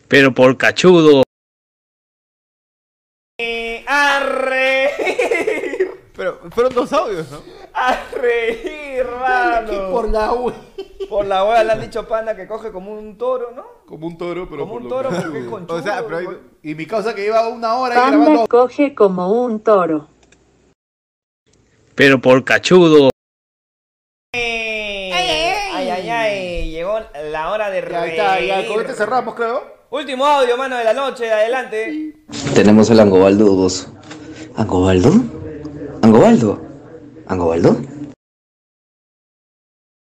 [0.09, 1.23] Pero por cachudo.
[3.39, 4.62] Eh, a reír.
[6.23, 7.39] Pero fueron dos audios, ¿no?
[7.75, 9.91] A reír, hermano.
[9.91, 10.55] Por la wea.
[11.09, 13.65] Por la wea le han dicho panda que coge como un toro, ¿no?
[13.87, 15.79] Como un toro, pero Como por un lo toro porque es conchudo.
[15.79, 16.27] O sea, pero hay-
[16.63, 18.47] Y mi causa que lleva una hora ahí Panda grabando.
[18.47, 20.07] coge como un toro.
[21.97, 23.11] Pero por cachudo.
[24.33, 25.11] Ay,
[25.91, 27.01] ay, ay, llegó
[27.33, 28.13] la hora de Ya reír.
[28.13, 29.65] está, ya con este cerramos, creo.
[29.91, 32.15] Último audio, mano, de la noche, adelante.
[32.55, 33.93] Tenemos el Angobaldo dudoso.
[34.57, 35.11] ¿Angobaldo?
[36.03, 36.61] ¿Angobaldo?
[37.29, 37.77] ¿Angobaldo?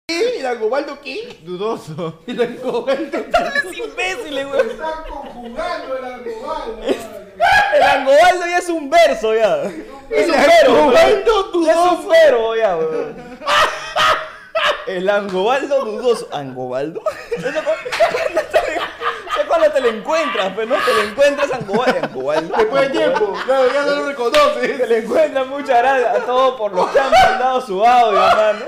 [0.07, 0.39] ¿Qué?
[0.39, 1.41] ¿El Angobaldo qué?
[1.43, 2.21] Dudoso.
[2.27, 3.19] El Angobaldo.
[3.19, 4.71] Es imbécil, güey.
[4.71, 6.83] Están conjugando el angobaldo.
[7.75, 9.65] El angobaldo ya es un verso, ya.
[9.65, 10.93] Es un El verbo.
[11.65, 12.89] Ya es un verbo, ya, güey.
[14.87, 16.29] El angobaldo dudoso.
[16.33, 17.03] ¿Angobaldo?
[19.49, 21.99] Cuando te, lo encuentras, pero no te lo encuentras angobaldo.
[22.05, 22.57] Angobaldo.
[22.57, 23.35] Después de tiempo.
[23.45, 24.79] Claro, ya no lo reconoces.
[24.79, 28.61] Te lo encuentras, muchas gracias a todos por los que han mandado su audio, hermano.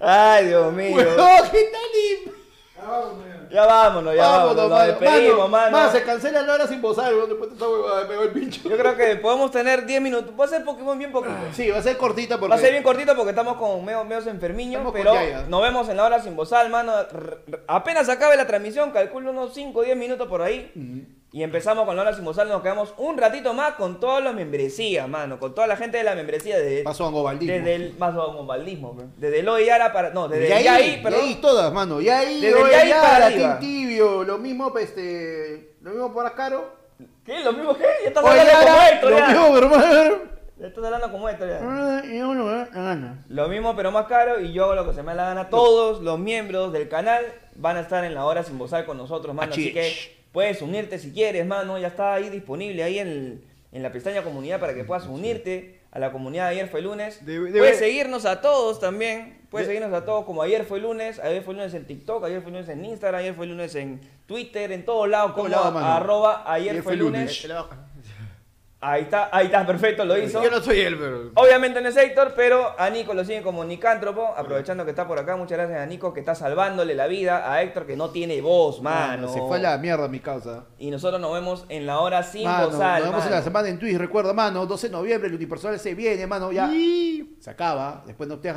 [0.00, 0.96] Ay, Dios mío.
[1.50, 1.88] ¿qué tal?
[3.50, 4.56] Ya vámonos, ya vámonos.
[4.56, 4.84] Nos mano.
[4.86, 5.70] despedimos, mano.
[5.76, 8.68] Mano, se cancela la hora sin bozar, después huevada, me pegó el pincho.
[8.68, 10.32] Yo creo que podemos tener 10 minutos.
[10.38, 11.34] Va a ser Pokémon bien poquito.
[11.52, 12.50] Sí, va a ser cortita porque...
[12.50, 15.12] Va a ser bien cortito porque estamos con medio, medio enfermiños, Estamos pero
[15.48, 16.92] nos vemos en la hora sin bozal, mano.
[17.00, 20.70] R- r- Apenas acabe la transmisión, calculo unos 5 o 10 minutos por ahí.
[21.30, 24.34] Y empezamos con la hora sin bozal, nos quedamos un ratito más con todas las
[24.34, 25.38] membresías, mano.
[25.38, 26.58] Con toda la gente de la membresía.
[26.58, 27.54] Desde, Paso Angobaldismo.
[27.54, 28.96] Desde el paso Angobaldismo.
[29.18, 30.10] Desde el Oyara para...
[30.10, 31.20] No, desde y el ahí, Yaí, perdón.
[31.22, 32.00] y ahí todas, mano.
[32.00, 33.36] Y ahí, Desde hoy Yaí ya, para la.
[33.36, 36.72] Team Tibio, lo mismo, pues, este, lo mismo para Caro.
[37.26, 37.44] ¿Qué?
[37.44, 37.84] ¿Lo mismo qué?
[38.02, 39.28] Ya estás hablando como ahora, Héctor, lo ya.
[39.28, 40.38] mismo, hermano.
[40.58, 41.60] Ya estás hablando como Héctor, ya.
[41.62, 43.24] Ah, y uno, eh, gana.
[43.28, 45.50] Lo mismo pero más caro y yo hago lo que se me da la gana.
[45.50, 47.22] Todos los miembros del canal
[47.54, 49.52] van a estar en la hora sin bozar con nosotros, mano.
[49.52, 51.78] Así que puedes unirte si quieres, mano.
[51.78, 53.42] Ya está ahí disponible ahí en,
[53.72, 57.20] en la pestaña comunidad para que puedas unirte a la comunidad de Ayer fue lunes.
[57.24, 59.38] Puedes seguirnos a todos también.
[59.50, 61.18] Puedes De- seguirnos a todos como Ayer fue lunes.
[61.18, 64.70] Ayer fue lunes en TikTok, ayer fue lunes en Instagram, ayer fue lunes en Twitter,
[64.72, 65.86] en todos lados como lados, mano.
[65.86, 67.46] arroba ayer, fue lunes.
[68.80, 70.40] Ahí está, ahí está, perfecto, lo hizo.
[70.40, 71.32] Yo no soy él, pero.
[71.34, 74.32] Obviamente no es Héctor, pero a Nico lo siguen como Nicántropo.
[74.36, 77.60] Aprovechando que está por acá, muchas gracias a Nico que está salvándole la vida a
[77.60, 79.32] Héctor que no tiene voz, mano.
[79.32, 80.66] Se fue a la mierda mi causa.
[80.78, 83.68] Y nosotros nos vemos en la hora sin Mano, bozal, nos vemos en la semana
[83.68, 86.70] en Twitch, recuerda, mano, 12 de noviembre, el unipersonal se viene, mano, ya.
[87.40, 88.54] Se acaba, después no te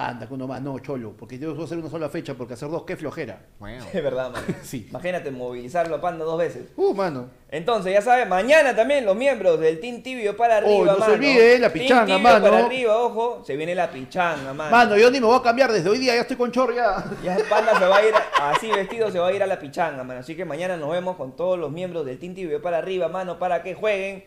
[0.00, 2.54] panda que uno más, no, cholo, porque yo voy a hacer una sola fecha, porque
[2.54, 3.38] hacer dos, qué flojera.
[3.92, 4.46] Es verdad, mano.
[4.62, 4.86] Sí.
[4.88, 6.68] Imagínate movilizarlo a Panda dos veces.
[6.76, 7.28] Uh, mano.
[7.50, 11.00] Entonces, ya sabes, mañana también los miembros del Team Tibio para arriba, Oh, no se
[11.00, 11.12] mano.
[11.14, 12.44] olvide, la Team pichanga, Tibio mano.
[12.44, 14.70] para arriba, ojo, se viene la pichanga, mano.
[14.70, 17.04] Mano, yo ni me voy a cambiar desde hoy día, ya estoy con chor ya.
[17.22, 20.02] Ya Panda se va a ir así vestido, se va a ir a la pichanga,
[20.02, 20.20] mano.
[20.20, 23.38] Así que mañana nos vemos con todos los miembros del Team Tibio para arriba, mano,
[23.38, 24.24] para que jueguen.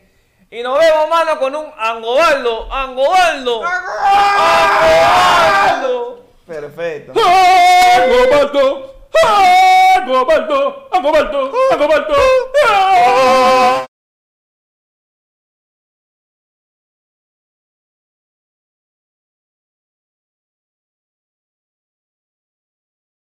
[0.54, 3.64] Y nos vemos, mano, con un Angobaldo, Angobaldo.
[5.66, 6.26] Angobaldo.
[6.46, 7.14] Perfecto.
[7.96, 8.94] Angobaldo,
[9.96, 12.14] Angobaldo, Angobaldo, Angobaldo.